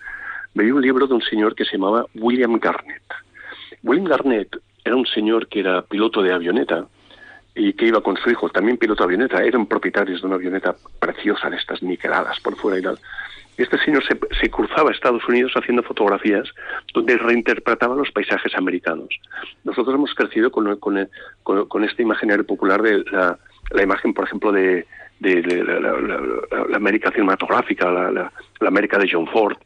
me 0.53 0.65
dio 0.65 0.75
un 0.75 0.81
libro 0.83 1.07
de 1.07 1.15
un 1.15 1.21
señor 1.21 1.55
que 1.55 1.65
se 1.65 1.77
llamaba 1.77 2.05
William 2.13 2.59
Garnett. 2.59 3.01
William 3.81 4.05
Garnett 4.05 4.55
era 4.83 4.95
un 4.95 5.05
señor 5.07 5.47
que 5.47 5.61
era 5.61 5.81
piloto 5.81 6.21
de 6.21 6.33
avioneta 6.33 6.85
y 7.55 7.73
que 7.73 7.87
iba 7.87 8.01
con 8.01 8.17
su 8.17 8.29
hijo, 8.29 8.49
también 8.49 8.77
piloto 8.77 9.03
de 9.03 9.05
avioneta, 9.05 9.43
eran 9.43 9.65
propietarios 9.65 10.21
de 10.21 10.27
una 10.27 10.35
avioneta 10.35 10.75
preciosa 10.99 11.49
de 11.49 11.57
estas 11.57 11.81
niqueladas 11.81 12.39
por 12.39 12.55
fuera 12.55 12.77
y 12.77 12.81
tal. 12.81 12.99
Este 13.57 13.77
señor 13.79 14.03
se, 14.05 14.49
cruzaba 14.49 14.89
a 14.89 14.93
Estados 14.93 15.27
Unidos 15.27 15.53
haciendo 15.55 15.83
fotografías 15.83 16.49
donde 16.93 17.17
reinterpretaba 17.17 17.95
los 17.95 18.11
paisajes 18.11 18.55
americanos. 18.55 19.09
Nosotros 19.63 19.93
hemos 19.95 20.13
crecido 20.15 20.51
con, 20.51 20.75
con, 20.77 21.07
con, 21.43 21.83
este 21.83 22.01
imaginario 22.01 22.45
popular 22.45 22.81
de 22.81 23.03
la, 23.11 23.37
la 23.71 23.83
imagen, 23.83 24.13
por 24.13 24.25
ejemplo, 24.25 24.51
de, 24.51 24.87
de, 25.19 25.63
la, 25.63 26.75
América 26.75 27.11
cinematográfica, 27.11 27.89
la, 27.91 28.31
América 28.65 28.97
de 28.97 29.09
John 29.11 29.27
Ford. 29.27 29.57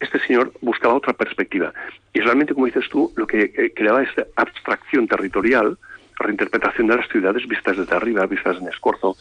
Este 0.00 0.18
señor 0.20 0.52
buscaba 0.60 0.94
otra 0.94 1.12
perspectiva. 1.12 1.72
Y 2.12 2.20
realmente, 2.20 2.54
como 2.54 2.66
dices 2.66 2.88
tú, 2.90 3.12
lo 3.16 3.26
que 3.26 3.52
eh, 3.56 3.72
creaba 3.74 4.02
esta 4.02 4.26
abstracción 4.36 5.06
territorial, 5.06 5.78
reinterpretación 6.18 6.88
de 6.88 6.96
las 6.96 7.08
ciudades 7.08 7.46
vistas 7.46 7.76
desde 7.76 7.94
arriba, 7.94 8.26
vistas 8.26 8.56
en 8.58 8.68
escorzo, 8.68 9.16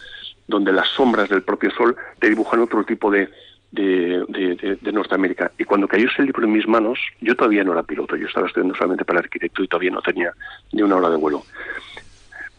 donde 0.47 0.71
las 0.71 0.87
sombras 0.89 1.29
del 1.29 1.43
propio 1.43 1.69
sol 1.71 1.95
te 2.19 2.29
dibujan 2.29 2.61
otro 2.61 2.83
tipo 2.83 3.11
de, 3.11 3.29
de, 3.71 4.91
Norteamérica. 4.91 5.51
Y 5.57 5.63
cuando 5.63 5.87
cayó 5.87 6.07
ese 6.07 6.23
libro 6.23 6.43
en 6.43 6.51
mis 6.51 6.67
manos, 6.67 6.99
yo 7.21 7.35
todavía 7.35 7.63
no 7.63 7.73
era 7.73 7.83
piloto, 7.83 8.15
yo 8.15 8.27
estaba 8.27 8.47
estudiando 8.47 8.75
solamente 8.75 9.05
para 9.05 9.19
arquitecto 9.19 9.63
y 9.63 9.67
todavía 9.67 9.91
no 9.91 10.01
tenía 10.01 10.33
ni 10.71 10.81
una 10.81 10.95
hora 10.95 11.09
de 11.09 11.17
vuelo. 11.17 11.43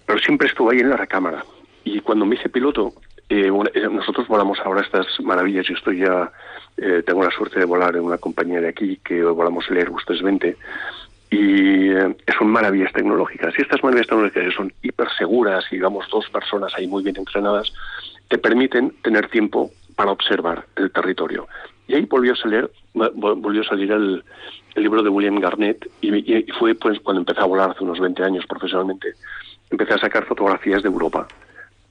Pero 0.07 0.19
siempre 0.19 0.49
estuve 0.49 0.75
ahí 0.75 0.81
en 0.81 0.91
la 0.91 0.97
recámara. 0.97 1.45
Y 1.85 2.01
cuando 2.01 2.27
me 2.27 2.37
hice 2.37 2.49
piloto, 2.49 2.93
eh, 3.29 3.51
eh, 3.75 3.89
nosotros 3.91 4.27
volamos 4.29 4.59
ahora 4.61 4.83
estas 4.83 5.07
maravillas. 5.21 5.67
Yo 5.67 5.75
estoy 5.75 5.99
ya, 5.99 6.31
eh, 6.77 7.03
tengo 7.07 7.25
la 7.25 7.31
suerte 7.31 7.59
de 7.59 7.65
volar 7.65 7.97
en 7.97 8.03
una 8.03 8.19
compañía 8.19 8.61
de 8.61 8.69
aquí 8.69 8.99
que 9.05 9.23
volamos 9.23 9.69
el 9.71 9.79
Airbus 9.79 10.05
320 10.05 10.57
y 11.33 11.91
son 12.37 12.49
maravillas 12.49 12.93
tecnológicas. 12.93 13.55
Y 13.57 13.63
estas 13.63 13.83
maravillas 13.85 14.09
tecnológicas 14.09 14.55
son 14.55 14.73
hiper 14.83 15.09
seguras 15.17 15.65
y 15.71 15.77
digamos 15.77 16.09
dos 16.11 16.29
personas 16.29 16.73
ahí 16.77 16.89
muy 16.89 17.05
bien 17.05 17.17
entrenadas, 17.17 17.73
te 18.29 18.37
permiten 18.37 18.91
tener 19.03 19.29
tiempo 19.29 19.71
para 19.95 20.13
observar 20.13 20.67
el 20.77 20.91
territorio. 20.91 21.47
Y 21.87 21.95
ahí 21.95 22.05
volvió 22.07 22.33
a 22.33 22.37
salir, 22.37 22.71
volvió 22.95 23.63
a 23.63 23.65
salir 23.65 23.91
el, 23.93 24.25
libro 24.77 25.03
de 25.03 25.11
William 25.11 25.41
Garnett 25.41 25.91
y, 26.01 26.39
y, 26.39 26.47
fue 26.59 26.75
pues 26.75 27.01
cuando 27.01 27.21
empecé 27.21 27.41
a 27.41 27.45
volar 27.45 27.71
hace 27.71 27.83
unos 27.85 27.99
20 27.99 28.23
años 28.23 28.47
profesionalmente, 28.47 29.15
empecé 29.71 29.95
a 29.95 29.99
sacar 29.99 30.25
fotografías 30.25 30.83
de 30.83 30.89
Europa 30.89 31.27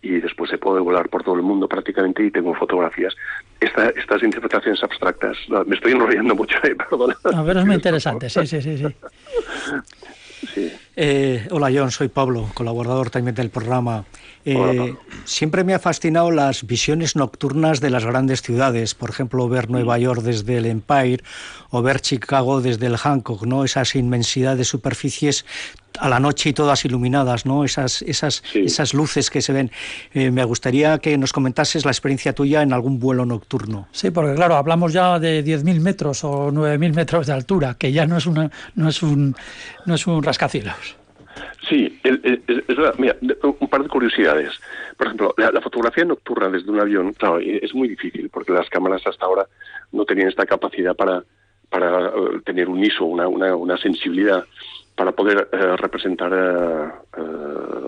y 0.01 0.19
después 0.19 0.49
se 0.49 0.57
puede 0.57 0.79
volar 0.79 1.09
por 1.09 1.23
todo 1.23 1.35
el 1.35 1.41
mundo 1.41 1.67
prácticamente 1.67 2.23
y 2.23 2.31
tengo 2.31 2.53
fotografías. 2.55 3.13
Esta, 3.59 3.89
estas 3.89 4.23
interpretaciones 4.23 4.81
abstractas, 4.81 5.37
me 5.65 5.75
estoy 5.75 5.91
enrollando 5.91 6.35
mucho, 6.35 6.57
eh, 6.63 6.75
perdona. 6.89 7.15
A 7.33 7.41
ver, 7.43 7.57
es 7.57 7.65
muy 7.67 7.75
interesante, 7.75 8.29
sí, 8.29 8.47
sí, 8.47 8.61
sí. 8.61 8.77
sí. 8.77 8.95
sí. 10.53 10.73
Eh, 10.95 11.47
hola 11.51 11.69
John, 11.73 11.91
soy 11.91 12.07
Pablo, 12.07 12.49
colaborador 12.53 13.09
también 13.09 13.35
del 13.35 13.49
programa. 13.49 14.05
Eh, 14.51 14.95
siempre 15.25 15.63
me 15.63 15.73
ha 15.73 15.79
fascinado 15.79 16.31
las 16.31 16.65
visiones 16.65 17.15
nocturnas 17.15 17.79
de 17.81 17.89
las 17.89 18.05
grandes 18.05 18.41
ciudades, 18.41 18.95
por 18.95 19.09
ejemplo, 19.09 19.47
ver 19.47 19.69
Nueva 19.69 19.97
mm. 19.97 20.01
York 20.01 20.21
desde 20.21 20.57
el 20.57 20.65
Empire 20.65 21.23
o 21.69 21.81
ver 21.81 22.01
Chicago 22.01 22.61
desde 22.61 22.87
el 22.87 22.97
Hancock, 22.97 23.45
¿no? 23.45 23.63
Esas 23.63 23.95
inmensidades 23.95 24.59
de 24.59 24.65
superficies 24.65 25.45
a 25.99 26.09
la 26.09 26.19
noche 26.19 26.49
y 26.49 26.53
todas 26.53 26.85
iluminadas, 26.85 27.45
¿no? 27.45 27.63
Esas, 27.63 28.01
esas, 28.03 28.43
esas 28.53 28.93
luces 28.93 29.29
que 29.29 29.41
se 29.41 29.53
ven. 29.53 29.71
Eh, 30.13 30.31
me 30.31 30.43
gustaría 30.43 30.97
que 30.99 31.17
nos 31.17 31.33
comentases 31.33 31.85
la 31.85 31.91
experiencia 31.91 32.33
tuya 32.33 32.61
en 32.61 32.73
algún 32.73 32.99
vuelo 32.99 33.25
nocturno. 33.25 33.87
Sí, 33.91 34.11
porque 34.11 34.35
claro, 34.35 34.55
hablamos 34.55 34.93
ya 34.93 35.19
de 35.19 35.43
10.000 35.43 35.79
metros 35.79 36.23
o 36.23 36.51
9.000 36.51 36.93
metros 36.93 37.27
de 37.27 37.33
altura, 37.33 37.75
que 37.77 37.91
ya 37.91 38.05
no 38.05 38.17
es, 38.17 38.25
una, 38.25 38.51
no 38.75 38.89
es, 38.89 39.01
un, 39.03 39.35
no 39.85 39.95
es 39.95 40.07
un 40.07 40.23
rascacielos. 40.23 40.98
Sí, 41.67 41.99
es, 42.03 42.21
verdad. 42.67 42.95
Mira, 42.97 43.15
un 43.59 43.67
par 43.67 43.83
de 43.83 43.89
curiosidades. 43.89 44.59
Por 44.97 45.07
ejemplo, 45.07 45.33
la, 45.37 45.61
fotografía 45.61 46.05
nocturna 46.05 46.49
desde 46.49 46.71
un 46.71 46.79
avión, 46.79 47.13
claro, 47.13 47.39
es 47.39 47.73
muy 47.73 47.87
difícil 47.87 48.29
porque 48.29 48.51
las 48.51 48.69
cámaras 48.69 49.05
hasta 49.05 49.25
ahora 49.25 49.45
no 49.91 50.05
tenían 50.05 50.29
esta 50.29 50.45
capacidad 50.45 50.95
para, 50.95 51.23
para 51.69 52.07
eh, 52.07 52.11
tener 52.45 52.69
un 52.69 52.83
ISO, 52.83 53.05
una, 53.05 53.27
una, 53.27 53.55
una 53.55 53.77
sensibilidad 53.77 54.45
para 54.95 55.11
poder 55.11 55.47
eh, 55.51 55.77
representar 55.77 56.33
eh, 56.33 57.23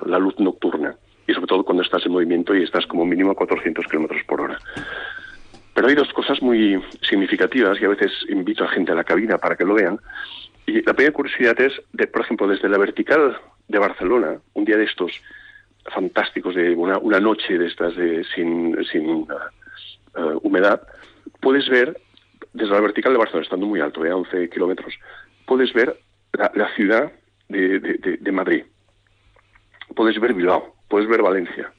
la 0.05 0.19
luz 0.19 0.39
nocturna. 0.39 0.95
Y 1.27 1.33
sobre 1.33 1.47
todo 1.47 1.63
cuando 1.63 1.83
estás 1.83 2.05
en 2.05 2.11
movimiento 2.13 2.55
y 2.55 2.63
estás 2.63 2.85
como 2.85 3.05
mínimo 3.05 3.31
a 3.31 3.35
400 3.35 3.85
kilómetros 3.87 4.21
por 4.27 4.41
hora. 4.41 4.57
Pero 5.73 5.87
hay 5.87 5.95
dos 5.95 6.11
cosas 6.13 6.41
muy 6.41 6.81
significativas 7.01 7.79
y 7.81 7.85
a 7.85 7.89
veces 7.89 8.11
invito 8.29 8.63
a 8.63 8.69
gente 8.69 8.91
a 8.91 8.95
la 8.95 9.03
cabina 9.03 9.37
para 9.37 9.55
que 9.55 9.65
lo 9.65 9.73
vean. 9.73 9.99
Y 10.71 10.81
la 10.83 10.93
primera 10.93 11.13
curiosidad 11.13 11.59
es, 11.59 11.73
por 12.11 12.21
ejemplo, 12.21 12.47
desde 12.47 12.69
la 12.69 12.77
vertical 12.77 13.37
de 13.67 13.77
Barcelona, 13.77 14.39
un 14.53 14.63
día 14.63 14.77
de 14.77 14.85
estos 14.85 15.11
fantásticos, 15.93 16.55
de 16.55 16.73
una, 16.75 16.97
una 16.97 17.19
noche 17.19 17.57
de 17.57 17.67
estas 17.67 17.93
de, 17.97 18.23
sin, 18.33 18.81
sin 18.85 19.05
uh, 19.05 19.27
humedad, 20.43 20.81
puedes 21.41 21.67
ver, 21.67 21.99
desde 22.53 22.73
la 22.73 22.79
vertical 22.79 23.11
de 23.11 23.17
Barcelona, 23.17 23.43
estando 23.43 23.65
muy 23.65 23.81
alto, 23.81 24.01
de 24.01 24.13
11 24.13 24.49
kilómetros, 24.49 24.93
puedes 25.45 25.73
ver 25.73 25.99
la, 26.31 26.49
la 26.55 26.73
ciudad 26.73 27.11
de, 27.49 27.79
de, 27.81 28.17
de, 28.21 28.31
Madrid. 28.31 28.63
Puedes 29.93 30.17
ver 30.21 30.33
Bilbao, 30.33 30.73
puedes 30.87 31.09
ver 31.09 31.21
Valencia. 31.21 31.69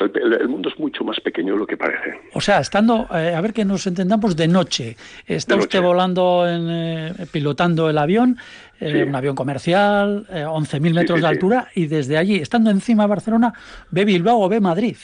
El, 0.00 0.48
mundo 0.48 0.68
es 0.68 0.78
mucho 0.78 1.04
más 1.04 1.20
pequeño 1.20 1.54
de 1.54 1.58
lo 1.58 1.66
que 1.66 1.76
parece. 1.76 2.20
O 2.34 2.40
sea, 2.40 2.60
estando, 2.60 3.08
eh, 3.14 3.34
a 3.34 3.40
ver 3.40 3.52
que 3.52 3.64
nos 3.64 3.86
entendamos, 3.86 4.36
de 4.36 4.48
noche, 4.48 4.96
está 5.26 5.56
usted 5.56 5.80
volando, 5.82 6.46
en, 6.48 6.68
eh, 6.68 7.26
pilotando 7.30 7.90
el 7.90 7.98
avión, 7.98 8.36
eh, 8.80 9.04
un 9.04 9.14
avión 9.14 9.34
comercial, 9.34 10.26
11.000 10.28 10.94
metros 10.94 11.20
de 11.20 11.26
altura, 11.26 11.68
y 11.74 11.86
desde 11.86 12.16
allí, 12.16 12.36
estando 12.36 12.70
encima 12.70 13.04
de 13.04 13.08
Barcelona, 13.08 13.52
ve 13.90 14.04
Bilbao 14.04 14.40
o 14.40 14.48
ve 14.48 14.60
Madrid. 14.60 14.96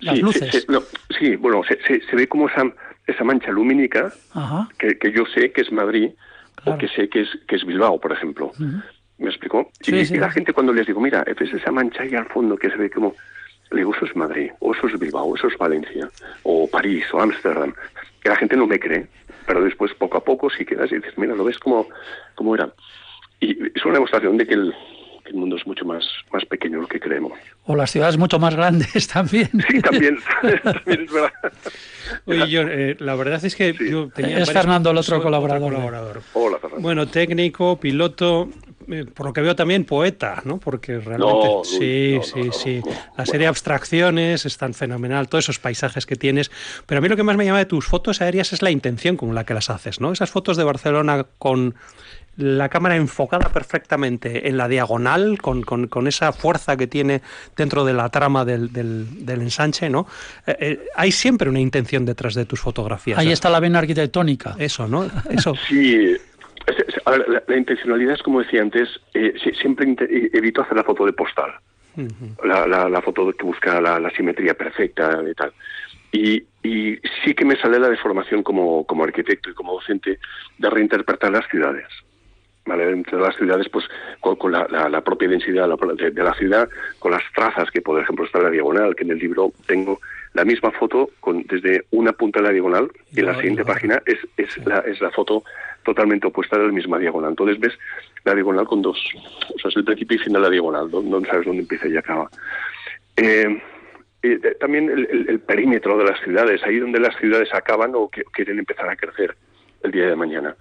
Las 0.00 0.18
luces. 0.18 0.66
sí, 1.18 1.36
bueno, 1.36 1.62
se, 1.64 1.78
se, 2.00 2.16
ve 2.16 2.26
como 2.26 2.48
esa, 2.48 2.62
esa 3.06 3.24
mancha 3.24 3.50
lumínica, 3.50 4.12
que, 4.78 4.98
que, 4.98 5.12
yo 5.12 5.24
sé 5.26 5.52
que 5.52 5.62
es 5.62 5.72
Madrid, 5.72 6.10
o 6.64 6.78
que 6.78 6.88
sé 6.88 7.08
que 7.08 7.22
es, 7.22 7.28
que 7.46 7.56
es 7.56 7.64
Bilbao, 7.64 8.00
por 8.00 8.12
ejemplo. 8.12 8.52
¿Me 9.18 9.28
explicó? 9.28 9.70
y, 9.86 10.16
la 10.16 10.30
gente 10.30 10.52
cuando 10.52 10.72
les 10.72 10.86
digo, 10.86 11.00
mira, 11.00 11.24
ves 11.24 11.52
esa 11.52 11.70
mancha 11.70 12.02
ahí 12.02 12.14
al 12.14 12.26
fondo 12.26 12.56
que 12.56 12.70
se 12.70 12.76
ve 12.76 12.90
como... 12.90 13.14
Le 13.74 13.80
digo, 13.80 13.94
eso 13.94 14.04
es 14.04 14.14
Madrid, 14.14 14.50
o 14.60 14.72
eso 14.72 14.86
es 14.86 14.98
Bilbao, 14.98 15.34
eso 15.34 15.48
es 15.48 15.58
Valencia, 15.58 16.08
o 16.44 16.68
París, 16.68 17.04
o 17.12 17.20
Ámsterdam. 17.20 17.74
Que 18.22 18.28
la 18.28 18.36
gente 18.36 18.56
no 18.56 18.66
me 18.66 18.78
cree, 18.78 19.08
pero 19.46 19.62
después 19.62 19.92
poco 19.94 20.16
a 20.18 20.24
poco 20.24 20.48
si 20.48 20.64
quedas 20.64 20.92
y 20.92 20.96
dices, 20.96 21.12
mira, 21.18 21.34
lo 21.34 21.44
ves 21.44 21.58
como, 21.58 21.88
como 22.36 22.54
era. 22.54 22.72
Y 23.40 23.50
es 23.76 23.84
una 23.84 23.94
demostración 23.94 24.36
de 24.36 24.46
que 24.46 24.54
el, 24.54 24.72
el 25.24 25.34
mundo 25.34 25.56
es 25.56 25.66
mucho 25.66 25.84
más, 25.84 26.06
más 26.32 26.44
pequeño 26.44 26.76
de 26.76 26.82
lo 26.82 26.88
que 26.88 27.00
creemos. 27.00 27.32
O 27.64 27.74
las 27.74 27.90
ciudades 27.90 28.16
mucho 28.16 28.38
más 28.38 28.54
grandes 28.54 29.08
también. 29.12 29.50
Sí, 29.68 29.80
también, 29.80 30.18
también 30.62 31.00
es 31.02 31.12
verdad. 31.12 31.32
Oye, 32.26 32.48
yo, 32.48 32.62
eh, 32.62 32.96
la 33.00 33.14
verdad 33.16 33.44
es 33.44 33.56
que 33.56 33.74
yo 33.74 34.08
tenía... 34.14 34.38
Es 34.38 34.52
Fernando, 34.52 34.90
el 34.90 34.98
otro 34.98 35.16
otro 35.16 35.24
colaborador. 35.24 35.72
colaborador. 35.72 36.22
Hola, 36.34 36.58
Fernando. 36.58 36.82
Bueno, 36.82 37.08
técnico, 37.08 37.78
piloto, 37.80 38.48
por 39.14 39.26
lo 39.26 39.32
que 39.32 39.40
veo 39.40 39.56
también 39.56 39.84
poeta, 39.84 40.42
¿no? 40.44 40.58
Porque 40.58 40.98
realmente 40.98 41.48
No, 41.48 41.62
sí, 41.64 42.14
no, 42.16 42.22
sí, 42.22 42.38
no, 42.40 42.46
no, 42.46 42.52
sí. 42.52 42.82
no. 42.84 42.92
La 43.16 43.26
serie 43.26 43.40
de 43.40 43.48
abstracciones 43.48 44.46
es 44.46 44.56
tan 44.58 44.74
fenomenal, 44.74 45.28
todos 45.28 45.44
esos 45.44 45.58
paisajes 45.58 46.06
que 46.06 46.16
tienes. 46.16 46.50
Pero 46.86 46.98
a 46.98 47.02
mí 47.02 47.08
lo 47.08 47.16
que 47.16 47.22
más 47.22 47.36
me 47.36 47.44
llama 47.44 47.58
de 47.58 47.66
tus 47.66 47.86
fotos 47.86 48.20
aéreas 48.20 48.52
es 48.52 48.62
la 48.62 48.70
intención 48.70 49.16
con 49.16 49.34
la 49.34 49.44
que 49.44 49.54
las 49.54 49.70
haces, 49.70 50.00
¿no? 50.00 50.12
Esas 50.12 50.30
fotos 50.30 50.56
de 50.56 50.64
Barcelona 50.64 51.26
con 51.38 51.74
la 52.36 52.68
cámara 52.68 52.96
enfocada 52.96 53.48
perfectamente 53.52 54.48
en 54.48 54.56
la 54.56 54.66
diagonal, 54.66 55.40
con, 55.40 55.62
con- 55.62 55.86
con 55.86 56.08
esa 56.08 56.32
fuerza 56.32 56.76
que 56.76 56.88
tiene 56.88 57.22
dentro 57.56 57.84
de 57.84 57.92
la 57.92 58.08
trama 58.08 58.44
del, 58.44 58.72
del- 58.72 59.24
del 59.24 59.42
ensanche, 59.42 59.88
¿no? 59.88 60.08
Eh, 60.46 60.56
eh, 60.58 60.80
hay 60.96 61.12
siempre 61.12 61.48
una 61.48 61.60
intención 61.60 62.04
detrás 62.04 62.34
de 62.34 62.44
tus 62.44 62.58
fotografías. 62.60 63.18
Ahí 63.20 63.30
está 63.30 63.50
la 63.50 63.60
vena 63.60 63.78
arquitectónica. 63.78 64.56
Eso, 64.58 64.88
¿no? 64.88 65.08
Eso. 65.30 65.54
Sí, 65.68 66.16
a 67.04 67.10
ver, 67.10 67.28
la, 67.28 67.42
la 67.46 67.56
intencionalidad 67.56 68.14
es, 68.14 68.22
como 68.22 68.40
decía 68.40 68.62
antes, 68.62 68.88
eh, 69.12 69.34
si- 69.42 69.52
siempre 69.52 69.86
inte- 69.86 70.04
e- 70.10 70.30
evito 70.32 70.62
hacer 70.62 70.76
la 70.76 70.84
foto 70.84 71.04
de 71.06 71.12
postal, 71.12 71.52
la, 72.44 72.66
la- 72.66 72.88
la 72.88 73.02
foto 73.02 73.30
que 73.32 73.44
busca 73.44 73.80
la, 73.80 74.10
simetría 74.10 74.54
perfecta 74.54 75.20
y 75.30 75.34
tal. 75.34 75.52
Y, 76.12 76.44
y 76.62 76.98
sí 77.24 77.34
que 77.34 77.44
me 77.44 77.56
sale 77.56 77.78
la 77.78 77.88
deformación 77.88 78.42
como, 78.42 78.84
como 78.86 79.04
arquitecto 79.04 79.50
y 79.50 79.54
como 79.54 79.74
docente 79.74 80.18
de 80.58 80.70
reinterpretar 80.70 81.30
las 81.30 81.46
ciudades. 81.48 81.86
¿Vale? 82.66 82.88
Entre 82.88 83.18
las 83.20 83.36
ciudades, 83.36 83.68
pues 83.68 83.84
con, 84.20 84.36
con 84.36 84.50
la, 84.52 84.66
la- 84.70 84.88
la 84.88 85.02
propia 85.02 85.28
densidad 85.28 85.68
de, 85.68 86.10
de 86.12 86.22
la 86.24 86.32
ciudad, 86.34 86.66
con 86.98 87.12
las 87.12 87.22
trazas 87.34 87.70
que, 87.70 87.82
por 87.82 88.00
ejemplo, 88.00 88.24
está 88.24 88.38
en 88.38 88.44
la 88.44 88.50
diagonal, 88.50 88.96
que 88.96 89.04
en 89.04 89.10
el 89.10 89.18
libro 89.18 89.52
tengo 89.66 90.00
la 90.32 90.44
misma 90.46 90.70
foto 90.70 91.10
con, 91.20 91.42
desde 91.42 91.84
una 91.90 92.12
punta 92.14 92.40
de 92.40 92.46
la 92.46 92.52
diagonal 92.52 92.90
y 93.12 93.20
en 93.20 93.26
la 93.26 93.34
siguiente 93.36 93.64
página 93.66 94.02
es, 94.06 94.18
es, 94.38 94.56
la, 94.66 94.78
es 94.78 94.98
la 95.02 95.10
foto 95.10 95.44
totalmente 95.84 96.26
opuesta 96.26 96.58
de 96.58 96.66
la 96.66 96.72
misma 96.72 96.98
diagonal. 96.98 97.30
Entonces 97.30 97.58
ves 97.60 97.78
la 98.24 98.34
diagonal 98.34 98.66
con 98.66 98.82
dos, 98.82 98.98
o 99.54 99.58
sea, 99.58 99.68
es 99.68 99.76
el 99.76 99.84
principio 99.84 100.16
y 100.16 100.20
final 100.20 100.42
de 100.42 100.48
la 100.48 100.52
diagonal, 100.52 100.90
no 100.90 101.20
sabes 101.26 101.46
dónde 101.46 101.62
empieza 101.62 101.86
y 101.88 101.96
acaba. 101.96 102.28
Eh, 103.16 103.62
eh, 104.22 104.38
de- 104.38 104.54
también 104.54 104.88
el, 104.90 105.40
perímetro 105.40 105.98
de 105.98 106.04
las 106.04 106.18
ciudades, 106.20 106.62
ahí 106.64 106.78
donde 106.78 106.98
las 106.98 107.14
ciudades 107.16 107.52
acaban 107.52 107.92
o 107.94 108.08
que 108.08 108.24
quieren 108.24 108.58
empezar 108.58 108.88
a 108.88 108.96
crecer 108.96 109.36
el 109.82 109.90
día 109.92 110.06
de 110.08 110.16
mañana. 110.16 110.56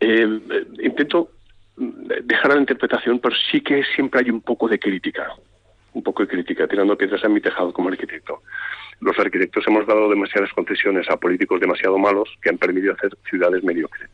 Eh, 0.00 0.40
eh, 0.50 0.66
intento 0.82 1.30
dejar 1.76 2.50
a 2.50 2.54
la 2.56 2.60
interpretación, 2.60 3.20
pero 3.20 3.36
sí 3.50 3.60
que 3.60 3.84
siempre 3.94 4.20
hay 4.20 4.30
un 4.30 4.40
poco 4.40 4.66
de 4.68 4.80
crítica, 4.80 5.28
un 5.92 6.02
poco 6.02 6.24
de 6.24 6.28
crítica, 6.28 6.66
tirando 6.66 6.98
piedras 6.98 7.24
a 7.24 7.28
mi 7.28 7.40
tejado 7.40 7.72
como 7.72 7.88
arquitecto. 7.88 8.42
Los 9.00 9.16
arquitectos 9.16 9.64
hemos 9.68 9.86
dado 9.86 10.10
demasiadas 10.10 10.52
concesiones 10.52 11.08
a 11.08 11.16
políticos 11.16 11.60
demasiado 11.60 11.98
malos 11.98 12.28
que 12.42 12.50
han 12.50 12.58
permitido 12.58 12.94
hacer 12.94 13.16
ciudades 13.30 13.62
mediocres. 13.62 14.10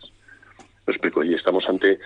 Me 0.86 0.92
explico, 0.92 1.24
y 1.24 1.34
estamos 1.34 1.66
ante 1.68 1.98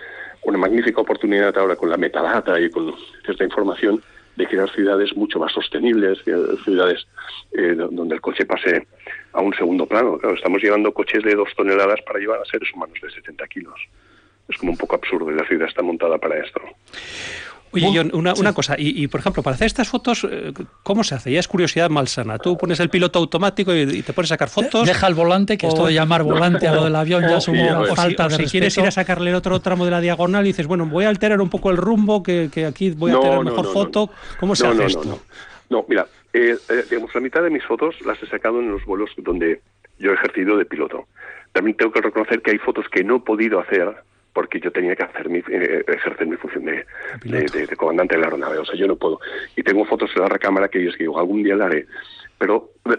una 0.43 0.57
magnífica 0.57 1.01
oportunidad 1.01 1.57
ahora 1.57 1.75
con 1.75 1.89
la 1.89 1.97
metadata 1.97 2.59
y 2.59 2.69
con 2.69 2.93
cierta 3.25 3.43
información 3.43 4.01
de 4.37 4.47
crear 4.47 4.69
ciudades 4.73 5.13
mucho 5.17 5.37
más 5.37 5.51
sostenibles, 5.51 6.19
ciudades 6.63 7.05
eh, 7.51 7.73
do- 7.75 7.89
donde 7.91 8.15
el 8.15 8.21
coche 8.21 8.45
pase 8.45 8.87
a 9.33 9.41
un 9.41 9.53
segundo 9.53 9.85
plano. 9.85 10.17
Claro, 10.17 10.35
estamos 10.35 10.61
llevando 10.61 10.93
coches 10.93 11.23
de 11.23 11.35
dos 11.35 11.49
toneladas 11.57 11.99
para 12.03 12.19
llevar 12.19 12.39
a 12.41 12.45
seres 12.45 12.69
humanos 12.73 12.97
de 13.01 13.09
70 13.11 13.47
kilos. 13.47 13.79
Es 14.47 14.57
como 14.57 14.71
un 14.71 14.77
poco 14.77 14.95
absurdo 14.95 15.29
y 15.29 15.35
la 15.35 15.45
ciudad 15.45 15.67
está 15.67 15.81
montada 15.81 16.17
para 16.17 16.39
esto. 16.43 16.61
Oye, 17.71 17.91
John, 17.93 18.09
una, 18.13 18.33
una 18.33 18.53
cosa, 18.53 18.75
y, 18.77 19.03
y, 19.03 19.07
por 19.07 19.19
ejemplo, 19.19 19.43
para 19.43 19.55
hacer 19.55 19.67
estas 19.67 19.87
fotos, 19.87 20.25
eh, 20.29 20.53
¿cómo 20.83 21.03
se 21.03 21.15
hace? 21.15 21.31
Ya 21.31 21.39
es 21.39 21.47
curiosidad 21.47 21.89
malsana. 21.89 22.37
Tú 22.39 22.57
pones 22.57 22.79
el 22.79 22.89
piloto 22.89 23.19
automático 23.19 23.73
y, 23.75 23.81
y 23.81 24.01
te 24.01 24.13
pones 24.13 24.31
a 24.31 24.35
sacar 24.35 24.49
fotos. 24.49 24.87
Deja 24.87 25.07
el 25.07 25.13
volante, 25.13 25.57
que 25.57 25.67
o- 25.67 25.69
esto 25.69 25.85
de 25.85 25.93
llamar 25.93 26.23
volante 26.23 26.67
a 26.67 26.73
lo 26.73 26.83
del 26.83 26.95
avión 26.95 27.21
ya 27.21 27.37
es 27.37 27.47
una 27.47 27.79
o 27.81 27.85
si- 27.87 27.95
falta 27.95 28.25
o 28.25 28.29
de 28.29 28.35
si 28.37 28.45
quieres 28.45 28.77
ir 28.77 28.85
a 28.85 28.91
sacarle 28.91 29.29
el 29.29 29.35
otro 29.35 29.59
tramo 29.59 29.85
de 29.85 29.91
la 29.91 30.01
diagonal 30.01 30.45
y 30.45 30.49
dices, 30.49 30.67
bueno, 30.67 30.85
voy 30.85 31.05
a 31.05 31.09
alterar 31.09 31.41
un 31.41 31.49
poco 31.49 31.69
el 31.69 31.77
rumbo, 31.77 32.23
que, 32.23 32.49
que 32.51 32.65
aquí 32.65 32.91
voy 32.91 33.11
a 33.11 33.13
No, 33.15 33.21
tener 33.21 33.35
no, 33.37 33.43
mejor 33.43 33.63
no, 33.65 33.69
no, 33.69 33.73
foto. 33.73 34.09
no. 34.11 34.37
¿Cómo 34.39 34.55
se 34.55 34.63
No, 34.63 34.69
hace 34.71 34.79
no, 34.81 34.87
esto? 34.87 35.03
No, 35.05 35.11
no. 35.11 35.19
No, 35.69 35.85
mira, 35.87 36.07
eh, 36.33 36.55
eh, 36.69 36.85
digamos, 36.89 37.13
la 37.13 37.21
mitad 37.21 37.43
de 37.43 37.51
mis 37.51 37.63
fotos 37.63 37.95
las 38.05 38.21
he 38.23 38.27
sacado 38.27 38.59
en 38.59 38.71
los 38.71 38.83
vuelos 38.85 39.11
donde 39.17 39.61
yo 39.99 40.11
he 40.11 40.13
ejercido 40.15 40.57
de 40.57 40.65
piloto. 40.65 41.07
También 41.51 41.77
tengo 41.77 41.91
que 41.91 42.01
reconocer 42.01 42.41
que 42.41 42.51
hay 42.51 42.57
fotos 42.57 42.85
que 42.91 43.03
no 43.03 43.17
he 43.17 43.19
podido 43.19 43.59
hacer 43.59 43.93
porque 44.33 44.59
yo 44.59 44.71
tenía 44.71 44.95
que 44.95 45.03
hacer 45.03 45.29
mi, 45.29 45.39
eh, 45.49 45.83
ejercer 45.87 46.27
mi 46.27 46.35
función 46.37 46.65
de, 46.65 46.85
de, 47.23 47.41
de- 47.51 47.67
de 47.67 47.75
comandante 47.75 48.15
de 48.15 48.21
la 48.21 48.27
aeronave. 48.27 48.57
O 48.59 48.65
sea, 48.65 48.75
yo 48.75 48.87
no 48.87 48.95
puedo. 48.95 49.19
Y 49.55 49.63
tengo 49.63 49.85
fotos 49.85 50.11
en 50.15 50.21
la 50.21 50.29
recámara 50.29 50.67
que 50.67 50.83
yo 50.83 50.89
es 50.89 50.95
que 50.97 51.03
digo, 51.03 51.19
algún 51.19 51.43
día 51.43 51.55
la 51.55 51.65
haré. 51.65 51.85
Pero 52.37 52.69
eh, 52.85 52.97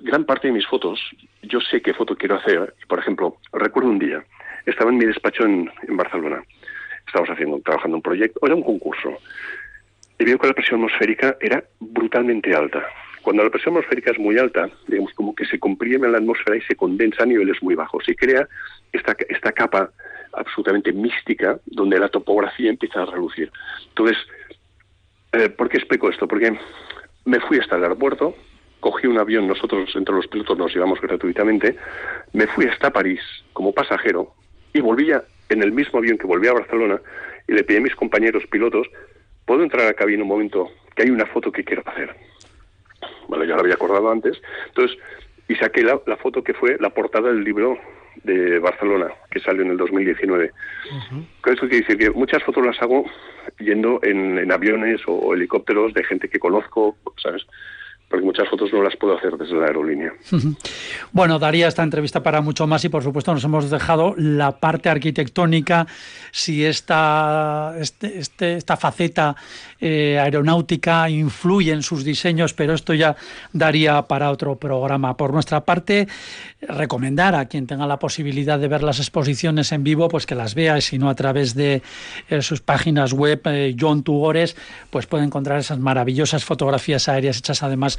gran 0.00 0.24
parte 0.24 0.48
de 0.48 0.54
mis 0.54 0.66
fotos, 0.66 1.00
yo 1.42 1.60
sé 1.60 1.82
qué 1.82 1.92
foto 1.94 2.16
quiero 2.16 2.36
hacer. 2.36 2.74
Por 2.88 2.98
ejemplo, 2.98 3.36
recuerdo 3.52 3.90
un 3.90 3.98
día, 3.98 4.22
estaba 4.66 4.90
en 4.90 4.98
mi 4.98 5.04
despacho 5.06 5.44
en, 5.44 5.70
en 5.86 5.96
Barcelona. 5.96 6.42
Estábamos 7.06 7.30
haciendo, 7.30 7.60
trabajando 7.60 7.96
un 7.96 8.02
proyecto, 8.02 8.40
era 8.44 8.54
un 8.54 8.62
concurso 8.62 9.16
y 10.18 10.24
veo 10.24 10.38
que 10.38 10.46
la 10.48 10.52
presión 10.52 10.80
atmosférica 10.80 11.36
era 11.40 11.62
brutalmente 11.80 12.54
alta. 12.54 12.84
Cuando 13.22 13.44
la 13.44 13.50
presión 13.50 13.74
atmosférica 13.74 14.12
es 14.12 14.18
muy 14.18 14.38
alta, 14.38 14.68
digamos 14.86 15.12
como 15.14 15.34
que 15.34 15.44
se 15.44 15.58
comprime 15.58 16.08
la 16.08 16.18
atmósfera 16.18 16.56
y 16.56 16.62
se 16.62 16.76
condensa 16.76 17.22
a 17.22 17.26
niveles 17.26 17.62
muy 17.62 17.74
bajos 17.74 18.08
y 18.08 18.14
crea 18.14 18.48
esta, 18.92 19.16
esta 19.28 19.52
capa 19.52 19.90
absolutamente 20.32 20.92
mística 20.92 21.58
donde 21.66 21.98
la 21.98 22.08
topografía 22.08 22.70
empieza 22.70 23.02
a 23.02 23.06
relucir. 23.06 23.50
Entonces, 23.88 24.16
eh, 25.32 25.48
¿por 25.48 25.68
qué 25.68 25.78
explico 25.78 26.08
esto? 26.08 26.26
Porque 26.26 26.58
me 27.24 27.40
fui 27.40 27.58
hasta 27.58 27.76
el 27.76 27.82
aeropuerto, 27.82 28.34
cogí 28.80 29.06
un 29.06 29.18
avión, 29.18 29.46
nosotros 29.46 29.90
entre 29.94 30.14
los 30.14 30.26
pilotos 30.28 30.56
nos 30.56 30.72
llevamos 30.72 31.00
gratuitamente, 31.00 31.76
me 32.32 32.46
fui 32.46 32.66
hasta 32.66 32.92
París 32.92 33.20
como 33.52 33.72
pasajero 33.72 34.34
y 34.72 34.80
volvía 34.80 35.22
en 35.48 35.62
el 35.62 35.72
mismo 35.72 35.98
avión 35.98 36.18
que 36.18 36.26
volví 36.26 36.48
a 36.48 36.52
Barcelona 36.52 37.00
y 37.46 37.52
le 37.52 37.64
pedí 37.64 37.78
a 37.78 37.82
mis 37.82 37.94
compañeros 37.94 38.44
pilotos, 38.46 38.86
¿puedo 39.44 39.62
entrar 39.62 39.82
a 39.82 39.88
la 39.88 39.94
cabina 39.94 40.22
un 40.22 40.28
momento? 40.28 40.68
Que 40.94 41.04
hay 41.04 41.10
una 41.10 41.26
foto 41.26 41.50
que 41.50 41.64
quiero 41.64 41.82
hacer. 41.86 42.14
Bueno, 43.28 43.44
ya 43.44 43.54
la 43.54 43.60
había 43.60 43.74
acordado 43.74 44.10
antes. 44.10 44.40
Entonces, 44.68 44.98
y 45.48 45.54
saqué 45.54 45.82
la, 45.82 46.00
la 46.06 46.16
foto 46.16 46.42
que 46.42 46.54
fue 46.54 46.76
la 46.80 46.90
portada 46.90 47.28
del 47.28 47.44
libro 47.44 47.78
de 48.24 48.58
Barcelona, 48.58 49.08
que 49.30 49.40
salió 49.40 49.62
en 49.62 49.70
el 49.70 49.76
2019. 49.76 50.52
Con 51.40 51.52
esto 51.52 51.68
quiere 51.68 51.86
decir 51.86 51.98
que 51.98 52.10
muchas 52.10 52.42
fotos 52.42 52.66
las 52.66 52.80
hago 52.82 53.04
yendo 53.58 54.00
en, 54.02 54.38
en 54.38 54.52
aviones 54.52 55.00
o, 55.06 55.12
o 55.12 55.34
helicópteros 55.34 55.94
de 55.94 56.04
gente 56.04 56.28
que 56.28 56.38
conozco, 56.38 56.96
¿sabes? 57.22 57.46
Porque 58.10 58.24
muchas 58.24 58.48
fotos 58.48 58.70
no 58.72 58.82
las 58.82 58.96
puedo 58.96 59.16
hacer 59.18 59.36
desde 59.36 59.54
la 59.56 59.66
aerolínea. 59.66 60.12
Bueno, 61.12 61.38
daría 61.38 61.68
esta 61.68 61.82
entrevista 61.82 62.22
para 62.22 62.40
mucho 62.40 62.66
más 62.66 62.82
y 62.84 62.88
por 62.88 63.02
supuesto 63.02 63.34
nos 63.34 63.44
hemos 63.44 63.68
dejado 63.70 64.14
la 64.16 64.52
parte 64.52 64.88
arquitectónica, 64.88 65.86
si 66.30 66.64
esta, 66.64 67.74
este, 67.78 68.18
este- 68.18 68.54
esta 68.56 68.78
faceta 68.78 69.36
eh, 69.80 70.18
aeronáutica 70.18 71.08
influye 71.10 71.70
en 71.72 71.82
sus 71.82 72.02
diseños, 72.02 72.54
pero 72.54 72.72
esto 72.72 72.94
ya 72.94 73.14
daría 73.52 74.00
para 74.02 74.30
otro 74.30 74.56
programa. 74.56 75.16
Por 75.16 75.32
nuestra 75.34 75.60
parte, 75.66 76.08
recomendar 76.62 77.34
a 77.34 77.44
quien 77.46 77.66
tenga 77.66 77.86
la 77.86 77.98
posibilidad 77.98 78.58
de 78.58 78.68
ver 78.68 78.82
las 78.82 78.98
exposiciones 79.00 79.70
en 79.72 79.84
vivo, 79.84 80.08
pues 80.08 80.24
que 80.26 80.34
las 80.34 80.54
vea 80.54 80.78
y 80.78 80.80
si 80.80 80.98
no 80.98 81.10
a 81.10 81.14
través 81.14 81.54
de 81.54 81.82
eh, 82.30 82.42
sus 82.42 82.60
páginas 82.62 83.12
web, 83.12 83.40
eh, 83.44 83.76
John 83.78 84.02
Tugores, 84.02 84.56
pues 84.90 85.06
puede 85.06 85.24
encontrar 85.24 85.58
esas 85.58 85.78
maravillosas 85.78 86.44
fotografías 86.44 87.08
aéreas 87.08 87.36
hechas 87.38 87.62
además 87.62 87.97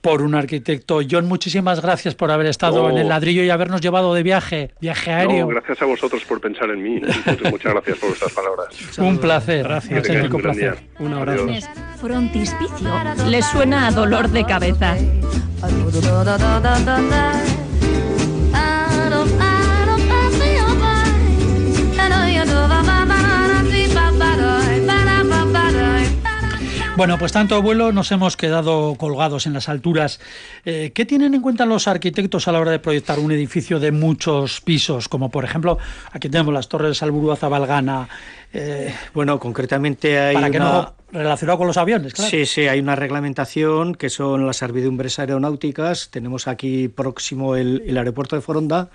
por 0.00 0.22
un 0.22 0.34
arquitecto. 0.34 1.00
John, 1.08 1.26
muchísimas 1.26 1.80
gracias 1.82 2.14
por 2.14 2.30
haber 2.30 2.46
estado 2.46 2.82
No. 2.84 2.90
en 2.90 2.98
el 2.98 3.08
ladrillo 3.08 3.42
y 3.42 3.50
habernos 3.50 3.80
llevado 3.80 4.14
de 4.14 4.22
viaje, 4.22 4.70
viaje 4.80 5.12
aéreo. 5.12 5.40
No, 5.40 5.48
gracias 5.48 5.82
a 5.82 5.84
vosotros 5.84 6.24
por 6.24 6.40
pensar 6.40 6.70
en 6.70 6.82
mí. 6.82 7.00
Muchas, 7.00 7.50
muchas 7.52 7.72
gracias 7.72 7.98
por 7.98 8.08
vuestras 8.10 8.32
palabras. 8.32 8.66
un 8.98 9.18
placer, 9.18 9.62
Gracias. 9.64 9.98
auténtico 9.98 10.36
un 10.36 10.42
placer. 10.42 10.78
Un 10.98 11.12
abrazo. 11.14 11.44
Adiós. 11.44 11.64
Frontispicio. 12.00 12.90
¿Le 13.28 13.42
suena 13.42 13.88
a 13.88 13.90
dolor 13.90 14.28
de 14.30 14.44
cabeza? 14.44 14.96
Bueno, 26.96 27.18
pues 27.18 27.30
tanto 27.30 27.60
vuelo 27.60 27.92
nos 27.92 28.10
hemos 28.10 28.38
quedado 28.38 28.94
colgados 28.94 29.46
en 29.46 29.52
las 29.52 29.68
alturas. 29.68 30.18
Eh, 30.64 30.92
¿Qué 30.94 31.04
tienen 31.04 31.34
en 31.34 31.42
cuenta 31.42 31.66
los 31.66 31.88
arquitectos 31.88 32.48
a 32.48 32.52
la 32.52 32.60
hora 32.60 32.70
de 32.70 32.78
proyectar 32.78 33.18
un 33.18 33.30
edificio 33.32 33.78
de 33.78 33.92
muchos 33.92 34.62
pisos? 34.62 35.06
Como 35.06 35.30
por 35.30 35.44
ejemplo, 35.44 35.76
aquí 36.12 36.30
tenemos 36.30 36.54
las 36.54 36.70
torres 36.70 36.88
de 36.88 36.94
Salburú 36.94 37.32
a 37.32 37.36
Zabalgana, 37.36 38.08
eh, 38.54 38.94
Bueno, 39.12 39.38
concretamente 39.38 40.18
hay 40.18 40.36
para 40.36 40.50
que 40.50 40.56
una... 40.56 40.72
no 40.72 40.94
relacionado 41.12 41.58
con 41.58 41.66
los 41.66 41.76
aviones, 41.76 42.14
claro. 42.14 42.30
Sí, 42.30 42.46
sí, 42.46 42.66
hay 42.66 42.80
una 42.80 42.96
reglamentación 42.96 43.94
que 43.94 44.08
son 44.08 44.46
las 44.46 44.56
servidumbres 44.56 45.18
aeronáuticas. 45.18 46.08
Tenemos 46.10 46.48
aquí 46.48 46.88
próximo 46.88 47.56
el, 47.56 47.82
el 47.86 47.98
aeropuerto 47.98 48.36
de 48.36 48.42
Foronda 48.42 48.88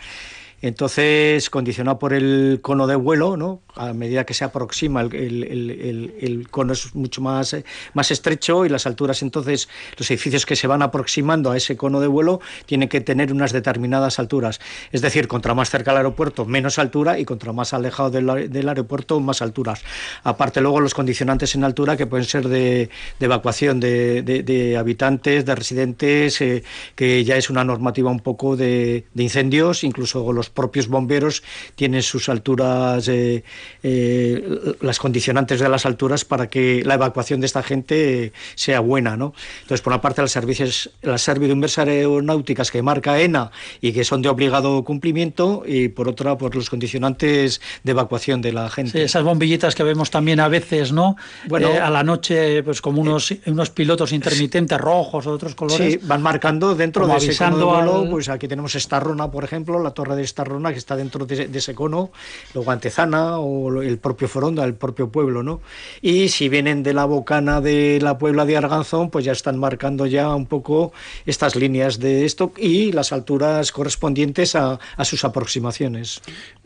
Entonces, 0.61 1.49
condicionado 1.49 1.99
por 1.99 2.13
el 2.13 2.59
cono 2.61 2.87
de 2.87 2.95
vuelo, 2.95 3.37
¿no? 3.37 3.61
a 3.75 3.93
medida 3.93 4.25
que 4.25 4.33
se 4.33 4.43
aproxima 4.43 5.01
el, 5.01 6.47
cono 6.51 6.73
es 6.73 6.93
mucho 6.95 7.21
más, 7.21 7.55
más 7.93 8.11
estrecho 8.11 8.65
y 8.65 8.69
las 8.69 8.85
alturas, 8.85 9.21
entonces 9.21 9.69
los 9.97 10.09
edificios 10.11 10.45
que 10.45 10.55
se 10.55 10.67
van 10.67 10.81
aproximando 10.81 11.51
a 11.51 11.57
ese 11.57 11.77
cono 11.77 11.99
de 11.99 12.07
vuelo 12.07 12.41
tienen 12.65 12.89
que 12.89 13.01
tener 13.01 13.31
unas 13.31 13.51
determinadas 13.51 14.19
alturas. 14.19 14.59
Es 14.91 15.01
decir, 15.01 15.27
contra 15.27 15.53
más 15.53 15.69
cerca 15.69 15.91
al 15.91 15.97
aeropuerto, 15.97 16.45
menos 16.45 16.79
altura 16.79 17.19
y 17.19 17.25
contra 17.25 17.53
más 17.53 17.73
alejado 17.73 18.09
del, 18.09 18.69
aeropuerto, 18.69 19.19
más 19.19 19.41
alturas. 19.41 19.83
Aparte 20.23 20.61
luego 20.61 20.79
los 20.79 20.93
condicionantes 20.93 21.55
en 21.55 21.63
altura 21.63 21.97
que 21.97 22.07
pueden 22.07 22.25
ser 22.25 22.47
de, 22.47 22.89
evacuación 23.19 23.79
de, 23.79 24.21
de, 24.21 24.77
habitantes, 24.77 25.45
de 25.45 25.55
residentes, 25.55 26.41
eh, 26.41 26.63
que 26.95 27.23
ya 27.23 27.37
es 27.37 27.49
una 27.49 27.63
normativa 27.63 28.11
un 28.11 28.19
poco 28.19 28.55
de, 28.55 29.05
incendios, 29.15 29.83
incluso 29.83 30.31
los 30.33 30.49
propios 30.53 30.87
bomberos 30.87 31.43
tienen 31.75 32.01
sus 32.01 32.29
alturas, 32.29 33.07
eh, 33.07 33.43
eh, 33.83 34.75
las 34.81 34.99
condicionantes 34.99 35.59
de 35.59 35.69
las 35.69 35.85
alturas 35.85 36.25
para 36.25 36.47
que 36.47 36.83
la 36.85 36.95
evacuación 36.95 37.39
de 37.39 37.45
esta 37.45 37.63
gente 37.63 38.33
sea 38.55 38.79
buena. 38.79 39.17
¿no? 39.17 39.33
Entonces, 39.61 39.81
por 39.81 39.93
una 39.93 40.01
parte, 40.01 40.21
las, 40.21 40.31
servicios, 40.31 40.91
las 41.01 41.21
servidumbres 41.21 41.77
aeronáuticas 41.77 42.71
que 42.71 42.81
marca 42.81 43.19
ENA 43.19 43.51
y 43.81 43.91
que 43.91 44.03
son 44.03 44.21
de 44.21 44.29
obligado 44.29 44.83
cumplimiento, 44.83 45.63
y 45.65 45.89
por 45.89 46.07
otra, 46.07 46.37
por 46.37 46.55
los 46.55 46.69
condicionantes 46.69 47.61
de 47.83 47.91
evacuación 47.91 48.41
de 48.41 48.53
la 48.53 48.69
gente. 48.69 48.91
Sí, 48.91 48.99
esas 48.99 49.23
bombillitas 49.23 49.75
que 49.75 49.83
vemos 49.83 50.11
también 50.11 50.39
a 50.39 50.47
veces, 50.47 50.91
¿no? 50.91 51.15
Bueno, 51.47 51.69
eh, 51.69 51.79
a 51.79 51.89
la 51.89 52.03
noche, 52.03 52.63
pues 52.63 52.81
como 52.81 53.01
unos, 53.01 53.33
unos 53.45 53.69
pilotos 53.69 54.11
intermitentes 54.11 54.77
rojos 54.77 55.25
o 55.25 55.29
de 55.29 55.35
otros 55.35 55.55
colores. 55.55 55.93
Sí, 55.93 55.99
van 56.03 56.21
marcando 56.21 56.75
dentro 56.75 57.07
de 57.07 57.17
ese 57.17 57.37
cono 57.37 58.09
pues 58.09 58.29
aquí 58.29 58.47
tenemos 58.47 58.75
Estarrona, 58.75 59.29
por 59.29 59.43
ejemplo, 59.43 59.81
la 59.81 59.91
torre 59.91 60.15
de 60.15 60.23
Estarrona 60.23 60.40
que 60.43 60.77
está 60.77 60.95
dentro 60.95 61.25
de, 61.25 61.49
ese 61.53 61.75
cono, 61.75 62.11
luego 62.53 62.71
Antezana 62.71 63.39
o 63.39 63.81
el 63.81 63.97
propio 63.97 64.27
Foronda, 64.27 64.63
el 64.63 64.73
propio 64.73 65.09
pueblo, 65.09 65.43
¿no? 65.43 65.61
Y 66.01 66.29
si 66.29 66.49
vienen 66.49 66.83
de 66.83 66.93
la 66.93 67.05
bocana 67.05 67.61
de 67.61 67.99
la 68.01 68.17
Puebla 68.17 68.45
de 68.45 68.57
Arganzón, 68.57 69.09
pues 69.09 69.25
ya 69.25 69.31
están 69.31 69.57
marcando 69.57 70.05
ya 70.05 70.33
un 70.33 70.45
poco 70.45 70.93
estas 71.25 71.55
líneas 71.55 71.99
de 71.99 72.25
esto 72.25 72.53
y 72.57 72.91
las 72.91 73.11
alturas 73.11 73.71
correspondientes 73.71 74.55
a, 74.55 74.79
a 74.97 75.05
sus 75.05 75.23
aproximaciones. 75.23 76.21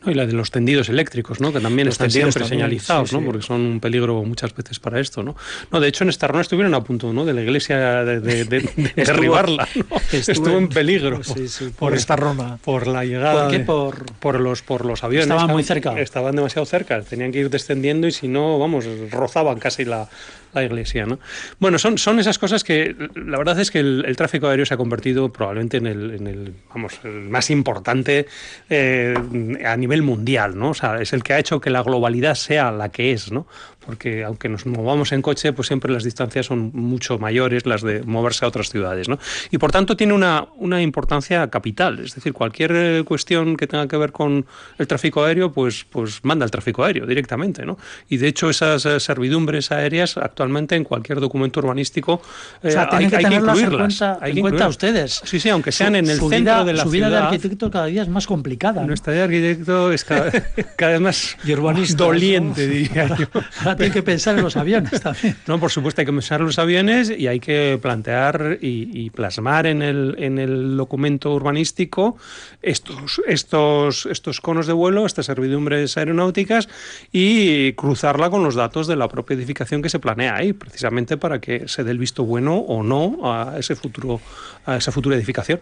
y 0.05 0.13
la 0.13 0.25
de 0.25 0.33
los 0.33 0.51
tendidos 0.51 0.89
eléctricos, 0.89 1.39
¿no? 1.39 1.51
Que 1.51 1.59
también 1.59 1.87
están 1.87 2.11
siempre 2.11 2.45
señalizados, 2.45 3.13
¿no? 3.13 3.21
Porque 3.21 3.41
son 3.41 3.61
un 3.61 3.79
peligro 3.79 4.23
muchas 4.23 4.55
veces 4.55 4.79
para 4.79 4.99
esto, 4.99 5.23
¿no? 5.23 5.35
No, 5.71 5.79
de 5.79 5.87
hecho 5.87 6.03
en 6.03 6.09
Estarrona 6.09 6.41
estuvieron 6.41 6.73
a 6.73 6.83
punto, 6.83 7.11
¿no? 7.13 7.25
De 7.25 7.33
la 7.33 7.41
iglesia 7.41 8.03
de, 8.03 8.19
de, 8.19 8.45
derribarla, 8.95 9.67
Estuvo 10.11 10.57
en 10.57 10.69
peligro 10.69 11.21
por, 11.77 11.93
esta 11.93 12.15
Roma. 12.15 12.59
Por 12.63 12.87
la 12.87 13.05
llegada. 13.05 13.43
¿Por 13.43 13.51
Por, 13.65 14.39
los, 14.39 14.61
por 14.61 14.85
los 14.85 15.03
aviones. 15.03 15.27
Estaban 15.27 15.51
muy 15.51 15.63
cerca. 15.63 15.99
Estaban 15.99 16.35
demasiado 16.35 16.65
cerca. 16.65 17.01
Tenían 17.01 17.31
que 17.31 17.39
ir 17.39 17.49
descendiendo 17.49 18.07
y 18.07 18.11
si 18.11 18.27
no, 18.27 18.59
vamos, 18.59 18.85
rozaban 19.11 19.59
casi 19.59 19.85
la, 19.85 20.09
la 20.55 20.65
iglesia. 20.65 21.05
¿no? 21.05 21.19
Bueno, 21.59 21.77
son, 21.77 21.97
son 21.97 22.19
esas 22.19 22.39
cosas 22.39 22.63
que 22.63 22.95
la 23.15 23.37
verdad 23.37 23.59
es 23.59 23.71
que 23.71 23.79
el, 23.79 24.15
tráfico 24.15 24.47
aéreo 24.47 24.65
se 24.65 24.73
ha 24.73 24.77
convertido 24.77 25.31
probablemente 25.31 25.77
en 25.77 25.87
el, 25.87 26.11
en 26.11 26.27
el 26.27 26.53
vamos, 26.73 26.99
más 27.03 27.49
importante 27.49 28.27
eh, 28.69 29.13
a 29.65 29.75
nivel 29.77 30.01
mundial. 30.01 30.57
¿no? 30.57 30.71
O 30.71 30.73
sea, 30.73 31.01
es 31.01 31.13
el 31.13 31.23
que 31.23 31.33
ha 31.33 31.39
hecho 31.39 31.59
que 31.59 31.69
la 31.69 31.83
globalidad 31.83 32.35
sea 32.35 32.71
la 32.71 32.89
que 32.89 33.11
es. 33.11 33.31
¿no? 33.31 33.47
porque 33.85 34.23
aunque 34.23 34.49
nos 34.49 34.65
movamos 34.65 35.11
en 35.11 35.21
coche, 35.21 35.53
pues 35.53 35.67
siempre 35.67 35.91
las 35.91 36.03
distancias 36.03 36.47
son 36.47 36.71
mucho 36.73 37.17
mayores 37.19 37.65
las 37.65 37.81
de 37.81 38.03
moverse 38.03 38.43
a 38.45 38.47
otras 38.47 38.69
ciudades. 38.69 39.07
¿no? 39.07 39.19
Y 39.51 39.57
por 39.57 39.71
tanto 39.71 39.95
tiene 39.95 40.13
una, 40.13 40.47
una 40.57 40.81
importancia 40.81 41.47
capital, 41.49 41.99
es 41.99 42.15
decir, 42.15 42.33
cualquier 42.33 42.71
eh, 42.73 43.03
cuestión 43.05 43.55
que 43.55 43.67
tenga 43.67 43.87
que 43.87 43.97
ver 43.97 44.11
con 44.11 44.45
el 44.77 44.87
tráfico 44.87 45.23
aéreo, 45.23 45.51
pues, 45.51 45.85
pues 45.89 46.23
manda 46.23 46.45
el 46.45 46.51
tráfico 46.51 46.83
aéreo 46.83 47.05
directamente. 47.05 47.65
¿no? 47.65 47.77
Y 48.09 48.17
de 48.17 48.27
hecho 48.27 48.49
esas 48.49 48.85
eh, 48.85 48.99
servidumbres 48.99 49.71
aéreas 49.71 50.17
actualmente 50.17 50.44
en 50.45 50.83
cualquier 50.83 51.19
documento 51.19 51.59
urbanístico 51.59 52.21
eh, 52.63 52.75
hay, 52.91 53.07
que, 53.07 53.21
incluirlas. 53.21 54.01
En 54.21 54.41
cuenta, 54.41 54.67
ustedes. 54.67 55.21
Sí, 55.23 55.39
sí, 55.39 55.49
aunque 55.49 55.71
sean 55.71 55.95
en 55.95 56.09
el 56.09 56.19
centro 56.19 56.65
de 56.65 56.73
la 56.73 56.83
su 56.83 56.89
vida 56.89 57.09
de 57.09 57.17
arquitecto 57.17 57.69
cada 57.71 57.85
día 57.87 58.03
es 58.03 58.09
más 58.09 58.27
complicada. 58.27 58.85
Nuestra 58.85 59.13
vida 59.13 59.27
de 59.27 59.35
arquitecto 59.35 59.91
es 59.91 60.03
cada, 60.05 60.31
vez 60.79 61.01
más 61.01 61.37
doliente, 61.95 62.67
diría 62.67 63.15
yo. 63.17 63.27
hay 63.79 63.91
que 63.91 64.03
pensar 64.03 64.37
en 64.37 64.43
los 64.43 64.57
aviones 64.57 65.01
también. 65.01 65.35
No, 65.47 65.59
por 65.59 65.71
supuesto, 65.71 66.01
hay 66.01 66.05
que 66.05 66.13
pensar 66.13 66.39
en 66.41 66.47
los 66.47 66.59
aviones 66.59 67.11
y 67.15 67.27
hay 67.27 67.39
que 67.39 67.79
plantear 67.81 68.57
y, 68.61 69.09
plasmar 69.11 69.65
en 69.67 69.81
el, 69.81 70.15
en 70.17 70.39
el 70.39 70.75
documento 70.75 71.33
urbanístico 71.33 72.17
estos, 72.61 73.21
estos, 73.27 74.05
estos 74.07 74.41
conos 74.41 74.67
de 74.67 74.73
vuelo, 74.73 75.05
estas 75.05 75.27
servidumbres 75.27 75.97
aeronáuticas 75.97 76.67
y 77.11 77.73
cruzarla 77.73 78.29
con 78.29 78.43
los 78.43 78.55
datos 78.55 78.87
de 78.87 78.95
la 78.95 79.07
propia 79.07 79.35
edificación 79.35 79.81
que 79.81 79.89
se 79.89 79.99
planea 79.99 80.24
ahí, 80.29 80.53
precisamente 80.53 81.17
para 81.17 81.39
que 81.39 81.67
se 81.67 81.83
dé 81.83 81.91
el 81.91 81.97
visto 81.97 82.23
bueno 82.23 82.57
o 82.57 82.83
no 82.83 83.31
a 83.31 83.57
ese 83.57 83.75
futuro, 83.75 84.19
a 84.65 84.77
esa 84.77 84.91
futura 84.91 85.15
edificación. 85.15 85.59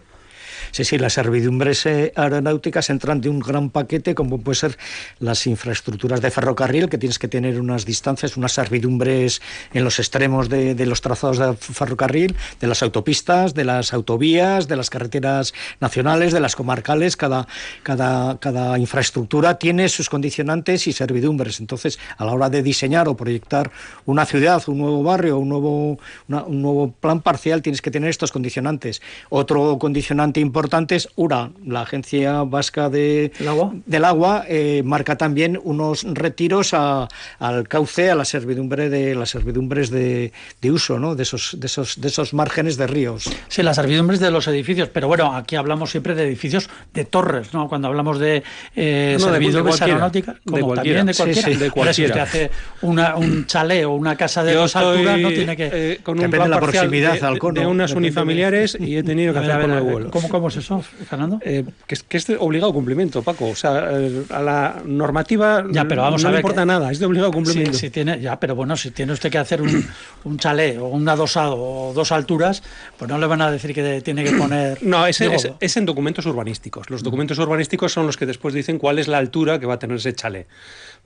Sí, 0.74 0.82
sí, 0.82 0.98
las 0.98 1.12
servidumbres 1.12 1.86
aeronáuticas 1.86 2.90
entran 2.90 3.20
de 3.20 3.28
un 3.28 3.38
gran 3.38 3.70
paquete, 3.70 4.16
como 4.16 4.40
puede 4.40 4.56
ser 4.56 4.76
las 5.20 5.46
infraestructuras 5.46 6.20
de 6.20 6.32
ferrocarril, 6.32 6.88
que 6.88 6.98
tienes 6.98 7.20
que 7.20 7.28
tener 7.28 7.60
unas 7.60 7.84
distancias, 7.84 8.36
unas 8.36 8.50
servidumbres 8.50 9.40
en 9.72 9.84
los 9.84 10.00
extremos 10.00 10.48
de, 10.48 10.74
los 10.84 11.00
trazados 11.00 11.38
de 11.38 11.54
ferrocarril, 11.54 12.34
de 12.58 12.66
las 12.66 12.82
autopistas, 12.82 13.54
de 13.54 13.64
las 13.64 13.92
autovías, 13.92 14.66
de 14.66 14.74
las 14.74 14.90
carreteras 14.90 15.54
nacionales, 15.78 16.32
de 16.32 16.40
las 16.40 16.56
comarcales. 16.56 17.16
Cada, 17.16 17.46
cada, 17.84 18.40
cada 18.40 18.76
infraestructura 18.76 19.60
tiene 19.60 19.88
sus 19.88 20.10
condicionantes 20.10 20.88
y 20.88 20.92
servidumbres. 20.92 21.60
Entonces, 21.60 22.00
a 22.16 22.24
la 22.24 22.32
hora 22.32 22.50
de 22.50 22.64
diseñar 22.64 23.06
o 23.06 23.16
proyectar 23.16 23.70
una 24.06 24.26
ciudad, 24.26 24.60
un 24.66 24.78
nuevo 24.78 25.04
barrio, 25.04 25.38
un 25.38 25.50
nuevo, 25.50 26.00
un 26.26 26.62
nuevo 26.62 26.90
plan 26.90 27.20
parcial, 27.20 27.62
tienes 27.62 27.80
que 27.80 27.92
tener 27.92 28.10
estos 28.10 28.32
condicionantes. 28.32 29.02
Otro 29.30 29.78
condicionante 29.78 30.40
importante 30.40 30.63
importantes. 30.64 31.08
URA, 31.16 31.50
la 31.66 31.82
Agencia 31.82 32.42
Vasca 32.42 32.88
de, 32.88 33.32
agua? 33.46 33.74
del 33.84 34.04
Agua, 34.04 34.44
eh, 34.48 34.82
marca 34.82 35.16
también 35.16 35.60
unos 35.62 36.04
retiros 36.04 36.72
al 36.72 37.68
cauce, 37.68 38.10
a 38.10 38.14
la 38.14 38.24
servidumbre 38.24 38.88
de 38.88 39.14
las 39.14 39.30
servidumbres 39.30 39.90
de, 39.90 40.32
uso, 40.72 40.98
¿no? 40.98 41.14
de, 41.14 41.22
esos, 41.22 41.56
de, 41.60 41.66
esos, 41.66 42.00
de 42.00 42.08
esos 42.08 42.32
márgenes 42.32 42.78
de 42.78 42.86
ríos. 42.86 43.30
Sí, 43.48 43.62
las 43.62 43.76
servidumbres 43.76 44.20
de 44.20 44.30
los 44.30 44.48
edificios, 44.48 44.88
pero 44.88 45.06
bueno, 45.06 45.36
aquí 45.36 45.56
hablamos 45.56 45.90
siempre 45.90 46.14
de 46.14 46.24
edificios 46.24 46.70
de 46.94 47.04
torres, 47.04 47.52
¿no? 47.52 47.68
Cuando 47.68 47.88
hablamos 47.88 48.18
de 48.18 48.42
eh, 48.74 49.16
servidumbres 49.20 49.82
aeronáuticas, 49.82 50.36
como 50.46 50.74
también 50.74 51.06
de 51.06 51.14
cualquiera. 51.14 51.48
de 51.58 51.70
cualquiera. 51.70 51.92
si 51.92 52.04
usted 52.06 52.20
hace 52.20 52.50
una, 52.80 53.16
un 53.16 53.46
chalet 53.46 53.84
o 53.84 53.92
una 53.92 54.16
casa 54.16 54.42
de 54.42 54.54
dos 54.54 54.74
alturas, 54.74 55.20
no 55.20 55.28
tiene 55.28 55.56
que... 55.56 55.70
Eh, 55.72 56.00
con 56.02 56.18
un 56.18 56.30
plan 56.30 56.48
la 56.48 56.58
proximidad 56.58 57.20
de, 57.20 57.26
al 57.26 57.38
cono. 57.38 57.60
De 57.60 57.66
unas 57.66 57.92
unifamiliares 57.92 58.78
y 58.80 58.96
he 58.96 59.02
tenido 59.02 59.34
que 59.34 59.40
hacer 59.40 59.60
con 59.60 59.70
el 59.70 59.82
vuelo. 59.82 60.10
¿Cómo, 60.10 60.28
¿Cómo 60.28 60.50
es 60.58 60.64
eso, 60.64 60.82
Fernando? 60.82 61.38
Eh, 61.42 61.64
que, 61.86 61.94
es, 61.94 62.02
que 62.02 62.16
es 62.16 62.26
de 62.26 62.36
obligado 62.36 62.72
cumplimiento, 62.72 63.22
Paco. 63.22 63.48
O 63.48 63.54
sea, 63.54 63.90
eh, 63.92 64.24
a 64.30 64.40
la 64.40 64.82
normativa 64.84 65.64
ya, 65.70 65.86
pero 65.86 66.02
vamos 66.02 66.22
no 66.22 66.28
a 66.28 66.32
ver 66.32 66.36
le 66.36 66.40
importa 66.40 66.64
nada, 66.64 66.90
es 66.90 66.98
de 66.98 67.06
obligado 67.06 67.32
cumplimiento. 67.32 67.76
Si, 67.76 67.90
tiene, 67.90 68.20
ya, 68.20 68.38
pero 68.38 68.54
bueno, 68.54 68.76
si 68.76 68.90
tiene 68.90 69.12
usted 69.12 69.30
que 69.30 69.38
hacer 69.38 69.62
un, 69.62 69.86
un 70.24 70.38
chalet 70.38 70.78
o 70.78 70.86
un 70.86 71.08
adosado 71.08 71.56
o 71.56 71.92
dos 71.92 72.12
alturas, 72.12 72.62
pues 72.98 73.10
no 73.10 73.18
le 73.18 73.26
van 73.26 73.42
a 73.42 73.50
decir 73.50 73.74
que 73.74 74.00
tiene 74.00 74.24
que 74.24 74.32
poner. 74.32 74.82
No, 74.82 75.06
es, 75.06 75.20
es, 75.20 75.50
es, 75.60 75.76
en 75.76 75.86
documentos 75.86 76.26
urbanísticos. 76.26 76.90
Los 76.90 77.02
documentos 77.02 77.38
urbanísticos 77.38 77.92
son 77.92 78.06
los 78.06 78.16
que 78.16 78.26
después 78.26 78.54
dicen 78.54 78.78
cuál 78.78 78.98
es 78.98 79.08
la 79.08 79.18
altura 79.18 79.58
que 79.58 79.66
va 79.66 79.74
a 79.74 79.78
tener 79.78 79.96
ese 79.96 80.14
chalet. 80.14 80.46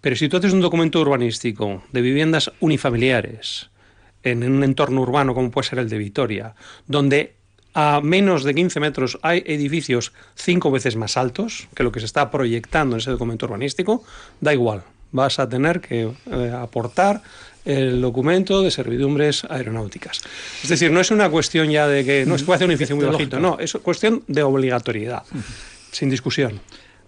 Pero 0.00 0.16
si 0.16 0.28
tú 0.28 0.36
haces 0.36 0.52
un 0.52 0.60
documento 0.60 1.00
urbanístico 1.00 1.82
de 1.92 2.00
viviendas 2.00 2.52
unifamiliares 2.60 3.70
en 4.22 4.44
un 4.44 4.64
entorno 4.64 5.02
urbano 5.02 5.34
como 5.34 5.50
puede 5.50 5.68
ser 5.68 5.78
el 5.78 5.88
de 5.88 5.98
Vitoria, 5.98 6.54
donde 6.86 7.37
a 7.74 8.00
menos 8.02 8.44
de 8.44 8.54
15 8.54 8.80
metros 8.80 9.18
hay 9.22 9.42
edificios 9.46 10.12
cinco 10.34 10.70
veces 10.70 10.96
más 10.96 11.16
altos 11.16 11.68
que 11.74 11.82
lo 11.82 11.92
que 11.92 12.00
se 12.00 12.06
está 12.06 12.30
proyectando 12.30 12.96
en 12.96 13.00
ese 13.00 13.10
documento 13.10 13.46
urbanístico, 13.46 14.04
da 14.40 14.52
igual, 14.52 14.82
vas 15.12 15.38
a 15.38 15.48
tener 15.48 15.80
que 15.80 16.10
eh, 16.30 16.52
aportar 16.56 17.22
el 17.64 18.00
documento 18.00 18.62
de 18.62 18.70
servidumbres 18.70 19.44
aeronáuticas. 19.44 20.22
Es 20.62 20.68
decir, 20.68 20.90
no 20.90 21.00
es 21.00 21.10
una 21.10 21.28
cuestión 21.28 21.70
ya 21.70 21.86
de 21.86 22.04
que 22.04 22.24
no 22.24 22.38
se 22.38 22.44
puede 22.44 22.56
hacer 22.56 22.66
un 22.66 22.72
edificio 22.72 22.96
muy 22.96 23.04
bajito, 23.04 23.38
no, 23.38 23.58
es 23.60 23.72
cuestión 23.74 24.22
de 24.26 24.42
obligatoriedad, 24.42 25.22
sin 25.92 26.08
discusión. 26.08 26.60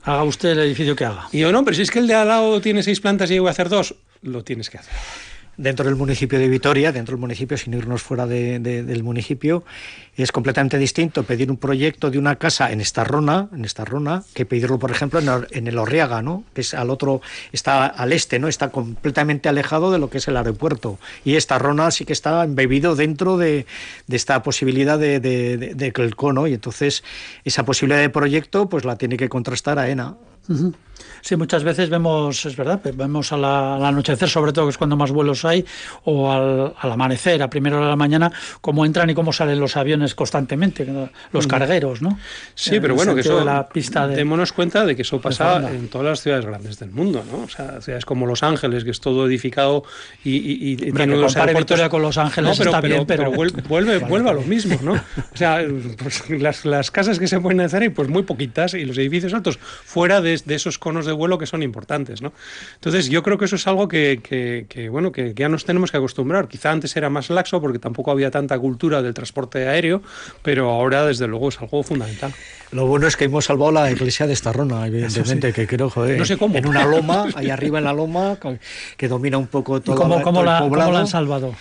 Haga 0.02 0.24
usted 0.24 0.50
el 0.50 0.60
edificio 0.60 0.96
que 0.96 1.04
haga. 1.04 1.28
Y 1.32 1.40
yo 1.40 1.52
no, 1.52 1.64
pero 1.64 1.74
si 1.74 1.82
es 1.82 1.90
que 1.90 1.98
el 1.98 2.06
de 2.06 2.14
al 2.14 2.28
lado 2.28 2.60
tiene 2.60 2.82
seis 2.82 3.00
plantas 3.00 3.30
y 3.30 3.36
yo 3.36 3.42
voy 3.42 3.48
a 3.48 3.52
hacer 3.52 3.68
dos, 3.68 3.94
lo 4.22 4.44
tienes 4.44 4.70
que 4.70 4.78
hacer. 4.78 4.92
Dentro 5.60 5.84
del 5.84 5.96
municipio 5.96 6.38
de 6.38 6.48
Vitoria, 6.48 6.90
dentro 6.90 7.14
del 7.14 7.20
municipio, 7.20 7.56
sin 7.56 7.74
irnos 7.74 8.02
fuera 8.02 8.26
del 8.26 9.02
municipio, 9.02 9.62
es 10.16 10.32
completamente 10.32 10.78
distinto 10.78 11.22
pedir 11.22 11.50
un 11.50 11.58
proyecto 11.58 12.10
de 12.10 12.18
una 12.18 12.36
casa 12.36 12.72
en 12.72 12.80
Estarrona, 12.80 13.48
en 13.54 13.64
Estarrona, 13.64 14.22
que 14.34 14.46
pedirlo, 14.46 14.78
por 14.78 14.90
ejemplo, 14.90 15.20
en, 15.50 15.66
el 15.66 15.78
Orriaga, 15.78 16.22
¿no? 16.22 16.44
que 16.54 16.62
es 16.62 16.74
al 16.74 16.90
otro, 16.90 17.20
está 17.52 17.86
al 17.86 18.12
este, 18.12 18.38
¿no? 18.38 18.48
está 18.48 18.70
completamente 18.70 19.48
alejado 19.48 19.92
de 19.92 19.98
lo 19.98 20.08
que 20.08 20.18
es 20.18 20.28
el 20.28 20.36
aeropuerto. 20.36 20.98
Y 21.24 21.36
Estarrona 21.36 21.90
sí 21.90 22.04
que 22.04 22.12
está 22.14 22.42
embebido 22.44 22.96
dentro 22.96 23.36
de, 23.36 23.66
esta 24.08 24.42
posibilidad 24.42 24.98
de, 24.98 25.20
de, 25.20 25.74
de, 25.74 25.92
cono, 26.12 26.46
y 26.46 26.54
entonces 26.54 27.04
esa 27.44 27.64
posibilidad 27.64 28.00
de 28.00 28.10
proyecto 28.10 28.68
pues 28.68 28.84
la 28.84 28.96
tiene 28.96 29.16
que 29.16 29.28
contrastar 29.28 29.78
AENA. 29.78 30.16
Sí, 31.22 31.36
muchas 31.36 31.64
veces 31.64 31.90
vemos, 31.90 32.44
es 32.46 32.56
verdad, 32.56 32.80
vemos 32.94 33.32
al, 33.32 33.44
anochecer, 33.44 34.28
sobre 34.28 34.52
todo 34.52 34.66
que 34.66 34.70
es 34.70 34.78
cuando 34.78 34.96
más 34.96 35.10
vuelos 35.12 35.44
hay, 35.44 35.64
o 36.04 36.30
al, 36.30 36.74
amanecer, 36.80 37.42
a 37.42 37.50
primera 37.50 37.76
hora 37.76 37.86
de 37.86 37.90
la 37.90 37.96
mañana, 37.96 38.32
cómo 38.60 38.84
entran 38.86 39.10
y 39.10 39.14
cómo 39.14 39.32
salen 39.32 39.60
los 39.60 39.76
aviones 39.76 40.14
constantemente, 40.14 40.86
los 41.32 41.46
cargueros, 41.46 42.02
¿no? 42.02 42.18
Sí, 42.54 42.80
pero 42.80 42.94
bueno, 42.94 43.14
que 43.14 43.20
eso, 43.20 43.44
la 43.44 43.68
pista 43.68 44.06
de, 44.08 44.16
démonos 44.16 44.52
cuenta 44.52 44.84
de 44.84 44.96
que 44.96 45.02
eso 45.02 45.20
pasa 45.20 45.70
en 45.70 45.88
todas 45.88 46.06
las 46.06 46.20
ciudades 46.20 46.46
grandes 46.46 46.78
del 46.78 46.90
mundo, 46.90 47.22
¿no? 47.30 47.44
O 47.44 47.48
sea, 47.48 47.80
ciudades 47.80 48.04
como 48.04 48.26
Los 48.26 48.42
Ángeles, 48.42 48.84
que 48.84 48.90
es 48.90 49.00
todo 49.00 49.26
edificado 49.26 49.84
y, 50.24 50.36
y, 50.36 50.72
y 50.72 50.76
tiene 50.76 51.16
unos 51.16 51.36
Victoria 51.50 51.88
con 51.88 52.02
Los 52.02 52.16
Ángeles 52.16 52.56
pero, 52.58 52.70
está 52.70 52.80
bien, 52.80 53.06
pero, 53.06 53.30
vuelve, 53.32 53.62
vuelve 53.98 54.30
a 54.30 54.32
lo 54.32 54.42
mismo, 54.42 54.78
¿no? 54.82 54.92
O 54.92 55.36
sea, 55.36 55.64
pues, 55.98 56.28
las, 56.30 56.64
las, 56.64 56.90
casas 56.90 57.18
que 57.18 57.26
se 57.26 57.40
pueden 57.40 57.60
hacer, 57.60 57.92
pues 57.92 58.08
muy 58.08 58.22
poquitas, 58.22 58.74
y 58.74 58.84
los 58.84 58.96
edificios 58.98 59.34
altos, 59.34 59.58
fuera 59.58 60.20
de, 60.20 60.39
de 60.46 60.54
esos 60.54 60.78
conos 60.78 61.06
de 61.06 61.12
vuelo 61.12 61.38
que 61.38 61.46
son 61.46 61.62
importantes, 61.62 62.22
¿no? 62.22 62.32
Entonces 62.74 63.08
yo 63.08 63.22
creo 63.22 63.38
que 63.38 63.44
eso 63.44 63.56
es 63.56 63.66
algo 63.66 63.88
que, 63.88 64.20
que, 64.22 64.88
bueno, 64.88 65.12
que, 65.12 65.34
ya 65.34 65.48
nos 65.48 65.64
tenemos 65.64 65.90
que 65.90 65.96
acostumbrar. 65.96 66.48
Quizá 66.48 66.70
antes 66.70 66.96
era 66.96 67.10
más 67.10 67.30
laxo 67.30 67.60
porque 67.60 67.78
tampoco 67.78 68.10
había 68.10 68.30
tanta 68.30 68.58
cultura 68.58 69.02
del 69.02 69.14
transporte 69.14 69.68
aéreo, 69.68 70.02
pero 70.42 70.70
ahora 70.70 71.04
desde 71.06 71.26
luego 71.26 71.48
es 71.48 71.60
algo 71.60 71.82
fundamental. 71.82 72.32
Lo 72.72 72.86
bueno 72.86 73.06
es 73.06 73.16
que 73.16 73.24
hemos 73.24 73.44
salvado 73.44 73.72
la 73.72 73.90
iglesia 73.90 74.26
de 74.26 74.32
Estarrona, 74.32 74.86
evidentemente, 74.86 75.52
que 75.52 75.66
creo, 75.66 75.90
joder, 75.90 76.18
no 76.18 76.24
sé 76.24 76.36
cómo. 76.36 76.56
en 76.56 76.66
una 76.66 76.86
loma, 76.86 77.26
ahí 77.34 77.50
arriba 77.50 77.78
en 77.78 77.84
la 77.84 77.92
loma, 77.92 78.38
que 78.96 79.08
domina 79.08 79.38
un 79.38 79.48
poco 79.48 79.80
todo, 79.80 79.96
cómo, 79.96 80.22
cómo 80.22 80.42
la, 80.42 80.60
¿Cómo 80.60 80.76
la 80.76 81.00
han 81.00 81.06
salvado? 81.06 81.54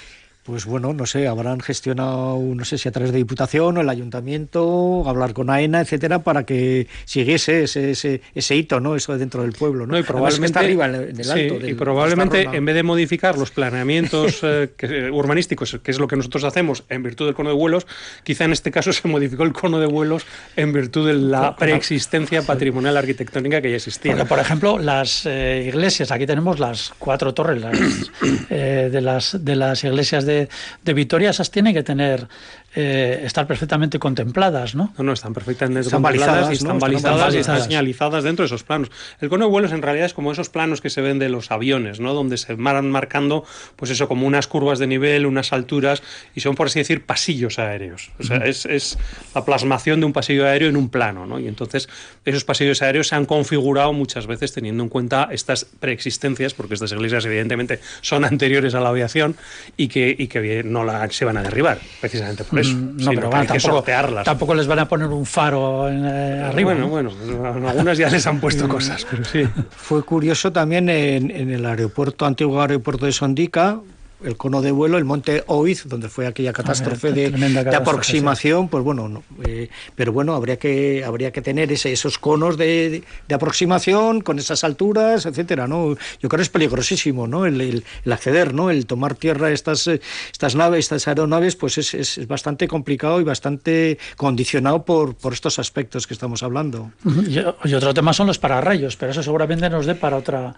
Pues 0.49 0.65
bueno, 0.65 0.93
no 0.93 1.05
sé, 1.05 1.27
habrán 1.27 1.59
gestionado, 1.59 2.39
no 2.39 2.65
sé 2.65 2.79
si 2.79 2.89
a 2.89 2.91
través 2.91 3.11
de 3.11 3.19
Diputación 3.19 3.77
o 3.77 3.81
el 3.81 3.89
Ayuntamiento, 3.89 5.03
hablar 5.07 5.33
con 5.33 5.51
AENA, 5.51 5.81
etcétera, 5.81 6.23
para 6.23 6.43
que 6.43 6.87
siguiese 7.05 7.63
ese, 7.65 7.91
ese, 7.91 8.21
ese 8.33 8.55
hito, 8.55 8.79
¿no? 8.79 8.95
Eso 8.95 9.15
dentro 9.15 9.43
del 9.43 9.53
pueblo, 9.53 9.85
¿no? 9.85 9.95
y 9.95 10.01
probablemente 10.01 10.47
está 10.47 10.61
arriba 10.61 10.87
en 10.87 11.19
el 11.19 11.31
alto. 11.31 11.67
y 11.67 11.75
probablemente 11.75 12.49
en 12.51 12.65
vez 12.65 12.73
de 12.73 12.81
modificar 12.81 13.37
los 13.37 13.51
planeamientos 13.51 14.39
eh, 14.43 14.71
eh, 14.79 15.11
urbanísticos, 15.11 15.79
que 15.83 15.91
es 15.91 15.99
lo 15.99 16.07
que 16.07 16.15
nosotros 16.15 16.43
hacemos 16.45 16.83
en 16.89 17.03
virtud 17.03 17.27
del 17.27 17.35
cono 17.35 17.49
de 17.49 17.55
vuelos, 17.55 17.85
quizá 18.23 18.45
en 18.45 18.53
este 18.53 18.71
caso 18.71 18.91
se 18.93 19.07
modificó 19.07 19.43
el 19.43 19.53
cono 19.53 19.79
de 19.79 19.85
vuelos 19.85 20.25
en 20.55 20.73
virtud 20.73 21.05
de 21.05 21.13
la 21.13 21.55
preexistencia 21.55 22.41
patrimonial 22.41 22.97
arquitectónica 22.97 23.61
que 23.61 23.69
ya 23.69 23.75
existía. 23.75 24.25
por 24.25 24.39
ejemplo, 24.39 24.79
las 24.79 25.27
eh, 25.27 25.65
iglesias, 25.67 26.09
aquí 26.11 26.25
tenemos 26.25 26.57
las 26.57 26.91
cuatro 26.97 27.35
torres 27.35 27.61
de, 28.49 29.01
las, 29.01 29.45
de 29.45 29.55
las 29.55 29.83
iglesias 29.83 30.25
de 30.25 30.38
de, 30.83 30.93
Vitoria, 30.93 31.29
esas 31.29 31.51
tienen 31.51 31.73
que 31.73 31.83
tener 31.83 32.27
eh, 32.75 33.21
estar 33.23 33.47
perfectamente 33.47 33.97
contempladas, 33.97 34.75
¿no? 34.75 34.93
No, 34.97 35.03
no, 35.03 35.13
están 35.13 35.33
perfectamente 35.33 35.81
están 35.81 36.03
contempladas 36.03 36.51
y 36.51 36.53
están 36.53 36.77
balizadas, 36.77 37.33
y 37.33 37.37
están 37.39 37.63
señalizadas 37.63 38.23
dentro 38.23 38.43
de 38.43 38.47
esos 38.47 38.63
planos. 38.63 38.91
El 39.19 39.29
cono 39.29 39.45
de 39.45 39.51
vuelos 39.51 39.71
en 39.71 39.81
realidad 39.81 40.05
es 40.05 40.13
como 40.13 40.31
esos 40.31 40.49
planos 40.49 40.79
que 40.79 40.91
se 40.91 41.01
ven 41.01 41.17
de 41.17 41.29
los 41.29 41.49
aviones, 41.49 41.99
¿no? 41.99 42.13
Donde 42.13 42.37
se 42.37 42.53
van 42.53 42.91
marcando, 42.91 43.43
pues 43.75 43.89
eso, 43.89 44.07
como 44.07 44.27
unas 44.27 44.45
curvas 44.47 44.77
de 44.77 44.85
nivel, 44.85 45.25
unas 45.25 45.51
alturas, 45.51 46.03
y 46.35 46.41
son, 46.41 46.53
por 46.53 46.67
así 46.67 46.79
decir, 46.79 47.05
pasillos 47.05 47.57
aéreos. 47.57 48.11
O 48.19 48.23
sea, 48.23 48.37
es, 48.37 48.67
es, 48.67 48.99
la 49.33 49.43
plasmación 49.43 49.99
de 49.99 50.05
un 50.05 50.13
pasillo 50.13 50.45
aéreo 50.45 50.69
en 50.69 50.77
un 50.77 50.89
plano, 50.89 51.25
¿no? 51.25 51.39
Y 51.39 51.47
entonces 51.47 51.89
esos 52.23 52.43
pasillos 52.43 52.83
aéreos 52.83 53.07
se 53.07 53.15
han 53.15 53.25
configurado 53.25 53.93
muchas 53.93 54.27
veces 54.27 54.53
teniendo 54.53 54.83
en 54.83 54.89
cuenta 54.89 55.29
estas 55.31 55.65
preexistencias, 55.65 56.53
porque 56.53 56.75
estas 56.75 56.91
iglesias 56.91 57.25
evidentemente 57.25 57.79
son 58.01 58.25
anteriores 58.25 58.75
a 58.75 58.79
la 58.79 58.89
aviación 58.89 59.35
y 59.75 59.87
que, 59.87 60.15
y 60.17 60.27
que 60.27 60.63
no 60.63 60.83
la, 60.83 61.09
se 61.09 61.25
van 61.25 61.37
a 61.37 61.41
derribar, 61.41 61.79
precisamente 61.99 62.43
por 62.43 62.58
Mm, 62.67 63.03
no, 63.03 63.11
pero 63.11 63.29
tampoco, 63.29 63.83
tampoco, 64.23 64.55
les 64.55 64.67
van 64.67 64.79
a 64.79 64.87
poner 64.87 65.07
un 65.07 65.25
faro 65.25 65.89
eh, 65.89 66.43
arriba. 66.45 66.73
Bueno, 66.73 66.87
bueno, 66.87 67.69
algunas 67.69 67.97
ya 67.97 68.09
les 68.09 68.25
han 68.27 68.39
puesto 68.39 68.65
mm. 68.65 68.69
cosas, 68.69 69.05
pero 69.09 69.23
sí. 69.23 69.47
Fue 69.71 70.03
curioso 70.03 70.51
también 70.51 70.89
en, 70.89 71.31
en 71.31 71.49
el 71.49 71.65
aeropuerto, 71.65 72.25
antiguo 72.25 72.61
aeropuerto 72.61 73.05
de 73.05 73.11
Sondica, 73.11 73.79
el 74.23 74.37
cono 74.37 74.61
de 74.61 74.71
vuelo, 74.71 74.97
el 74.97 75.05
monte 75.05 75.43
Oiz, 75.47 75.87
donde 75.87 76.09
fue 76.09 76.27
aquella 76.27 76.53
catástrofe, 76.53 77.11
de, 77.11 77.75
aproximación, 77.75 78.67
pues 78.67 78.83
bueno, 78.83 79.23
eh, 79.45 79.69
pero 79.95 80.11
bueno, 80.11 80.33
habría 80.35 80.57
que 80.57 81.03
habría 81.05 81.31
que 81.31 81.41
tener 81.41 81.71
ese, 81.71 81.91
esos 81.91 82.19
conos 82.19 82.57
de, 82.57 83.03
aproximación 83.33 84.21
con 84.21 84.39
esas 84.39 84.63
alturas, 84.63 85.25
etcétera, 85.25 85.67
¿no? 85.67 85.95
Yo 86.21 86.29
creo 86.29 86.37
que 86.37 86.41
es 86.41 86.49
peligrosísimo, 86.49 87.27
¿no? 87.27 87.45
El, 87.45 87.83
acceder, 88.09 88.53
¿no? 88.53 88.69
El 88.69 88.85
tomar 88.85 89.15
tierra 89.15 89.47
a 89.47 89.51
estas, 89.51 89.87
eh, 89.87 90.01
estas 90.31 90.55
naves, 90.55 90.85
estas 90.85 91.07
aeronaves, 91.07 91.55
pues 91.55 91.77
es, 91.77 91.93
es, 91.93 92.27
bastante 92.27 92.67
complicado 92.67 93.21
y 93.21 93.23
bastante 93.23 93.97
condicionado 94.17 94.83
por, 94.83 95.15
por 95.15 95.33
estos 95.33 95.59
aspectos 95.59 96.05
que 96.07 96.13
estamos 96.13 96.43
hablando. 96.43 96.91
Y, 97.27 97.39
otro 97.73 97.93
tema 97.93 98.13
son 98.13 98.27
los 98.27 98.39
pararrayos, 98.39 98.95
pero 98.97 99.11
eso 99.11 99.23
seguramente 99.23 99.69
nos 99.69 99.85
dé 99.85 99.95
para 99.95 100.17
otra... 100.17 100.55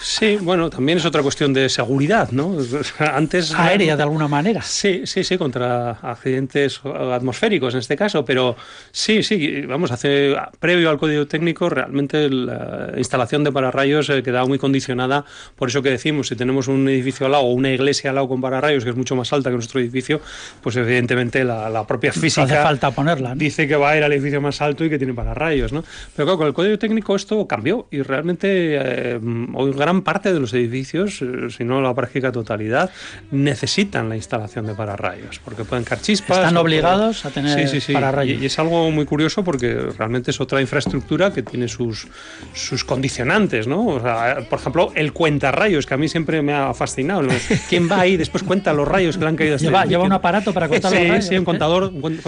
Sí, 0.00 0.36
bueno, 0.40 0.70
también 0.70 0.98
es 0.98 1.04
otra 1.04 1.22
cuestión 1.22 1.52
de 1.52 1.68
seguridad, 1.68 2.30
¿no? 2.32 2.56
antes... 3.12 3.54
Aérea, 3.54 3.96
de 3.96 4.02
alguna 4.02 4.28
manera. 4.28 4.62
Sí, 4.62 5.02
sí, 5.04 5.24
sí, 5.24 5.38
contra 5.38 5.92
accidentes 5.92 6.80
atmosféricos 6.84 7.74
en 7.74 7.80
este 7.80 7.96
caso, 7.96 8.24
pero 8.24 8.56
sí, 8.92 9.22
sí, 9.22 9.62
vamos, 9.62 9.90
hace 9.90 10.34
previo 10.58 10.90
al 10.90 10.98
código 10.98 11.26
técnico 11.26 11.68
realmente 11.68 12.28
la 12.30 12.92
instalación 12.96 13.44
de 13.44 13.52
pararrayos 13.52 14.10
eh, 14.10 14.22
quedaba 14.22 14.46
muy 14.46 14.58
condicionada 14.58 15.24
por 15.56 15.68
eso 15.68 15.82
que 15.82 15.90
decimos, 15.90 16.28
si 16.28 16.36
tenemos 16.36 16.68
un 16.68 16.88
edificio 16.88 17.26
al 17.26 17.32
lado 17.32 17.44
o 17.44 17.52
una 17.52 17.70
iglesia 17.70 18.10
al 18.10 18.16
lado 18.16 18.28
con 18.28 18.40
pararrayos 18.40 18.84
que 18.84 18.90
es 18.90 18.96
mucho 18.96 19.16
más 19.16 19.32
alta 19.32 19.50
que 19.50 19.54
nuestro 19.54 19.80
edificio, 19.80 20.20
pues 20.62 20.76
evidentemente 20.76 21.44
la, 21.44 21.84
propia 21.86 22.12
física... 22.12 22.44
hace 22.44 22.56
falta 22.56 22.90
ponerla. 22.90 23.34
Dice 23.34 23.68
que 23.68 23.76
va 23.76 23.90
a 23.90 23.96
ir 23.96 24.04
al 24.04 24.12
edificio 24.12 24.40
más 24.40 24.60
alto 24.60 24.84
y 24.84 24.90
que 24.90 24.98
tiene 24.98 25.14
pararrayos, 25.14 25.72
¿no? 25.72 25.84
Pero 26.16 26.26
claro, 26.26 26.38
con 26.38 26.46
el 26.46 26.54
código 26.54 26.78
técnico 26.78 27.16
esto 27.16 27.46
cambió 27.46 27.86
y 27.90 28.02
realmente 28.02 28.48
eh, 28.50 29.20
hoy 29.54 29.72
gran 29.72 30.02
parte 30.02 30.32
de 30.32 30.40
los 30.40 30.52
edificios, 30.54 31.22
eh, 31.22 31.50
si 31.50 31.64
no 31.64 31.80
la 31.80 31.94
práctica 31.94 32.32
totalidad, 32.32 32.90
necesitan 33.30 34.08
la 34.08 34.16
instalación 34.16 34.66
de 34.66 34.74
pararrayos, 34.74 35.40
porque 35.44 35.64
pueden 35.64 35.84
caer 35.84 36.00
chispas. 36.00 36.38
Están 36.38 36.56
obligados 36.56 37.24
a 37.24 37.30
tener 37.30 37.68
sí, 37.68 37.68
sí, 37.68 37.80
sí. 37.80 37.92
pararrayos. 37.92 38.40
Y, 38.42 38.46
es 38.46 38.58
algo 38.58 38.90
muy 38.90 39.04
curioso 39.04 39.44
porque 39.44 39.74
realmente 39.96 40.30
es 40.30 40.40
otra 40.40 40.60
infraestructura 40.60 41.32
que 41.32 41.42
tiene 41.42 41.68
sus, 41.68 42.06
sus 42.54 42.84
condicionantes, 42.84 43.66
¿no? 43.66 43.86
O 43.86 44.00
sea, 44.00 44.38
por 44.48 44.58
ejemplo, 44.58 44.92
el 44.94 45.12
cuentarrayos, 45.12 45.86
que 45.86 45.94
a 45.94 45.96
mí 45.96 46.08
siempre 46.08 46.42
me 46.42 46.52
ha 46.52 46.72
fascinado. 46.74 47.22
¿Quién 47.68 47.90
va 47.90 48.00
ahí 48.00 48.16
después 48.16 48.42
cuenta 48.42 48.72
los 48.72 48.86
rayos 48.86 49.16
que 49.16 49.24
le 49.24 49.28
han 49.28 49.36
caído 49.36 49.56
este 49.56 49.66
lleva, 49.66 49.84
lleva 49.84 50.04
un 50.04 50.12
aparato 50.12 50.52
para 50.52 50.68
contar 50.68 50.92
los 50.92 51.08
rayos. 51.08 51.26
Sí, 51.26 51.36
un 51.36 51.44
contador. 51.44 51.84
Un 51.84 52.22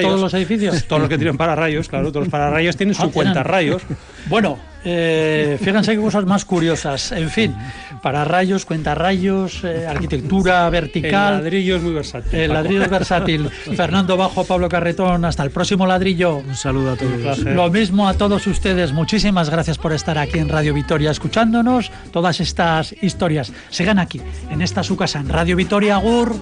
todos 0.00 0.20
los 0.20 0.34
edificios? 0.34 0.84
Todos 0.84 1.02
los 1.02 1.08
que 1.08 1.16
tienen 1.16 1.36
pararrayos, 1.36 1.88
claro. 1.88 2.08
Todos 2.08 2.26
los 2.26 2.30
pararrayos 2.30 2.76
tienen 2.76 2.94
su 2.94 3.04
ah, 3.04 3.10
cuentarrayos. 3.12 3.82
Bueno, 4.26 4.58
eh, 4.84 5.58
fíjense 5.62 5.94
qué 5.94 6.00
cosas 6.00 6.24
más 6.24 6.44
curiosas. 6.44 7.12
En 7.12 7.30
fin, 7.30 7.54
para 8.02 8.24
rayos, 8.24 8.64
cuenta 8.64 8.94
rayos, 8.94 9.62
eh, 9.64 9.86
arquitectura 9.86 10.68
vertical. 10.70 11.34
El 11.34 11.40
ladrillo 11.40 11.76
es 11.76 11.82
muy 11.82 11.92
versátil. 11.92 12.40
El 12.40 12.52
ladrillo 12.52 12.82
es 12.82 12.90
versátil. 12.90 13.50
Fernando 13.76 14.16
Bajo, 14.16 14.44
Pablo 14.44 14.68
Carretón, 14.68 15.24
hasta 15.24 15.42
el 15.42 15.50
próximo 15.50 15.86
ladrillo. 15.86 16.36
Un 16.36 16.56
saludo 16.56 16.92
a 16.92 16.96
todos. 16.96 17.38
Lo 17.40 17.70
mismo 17.70 18.08
a 18.08 18.14
todos 18.14 18.46
ustedes. 18.46 18.92
Muchísimas 18.92 19.50
gracias 19.50 19.78
por 19.78 19.92
estar 19.92 20.18
aquí 20.18 20.38
en 20.38 20.48
Radio 20.48 20.74
Vitoria 20.74 21.10
escuchándonos 21.10 21.90
todas 22.12 22.40
estas 22.40 22.94
historias. 23.02 23.52
Sigan 23.70 23.98
aquí, 23.98 24.20
en 24.50 24.62
esta 24.62 24.82
su 24.82 24.96
casa, 24.96 25.20
en 25.20 25.28
Radio 25.28 25.56
Vitoria 25.56 25.96
Agur. 25.96 26.34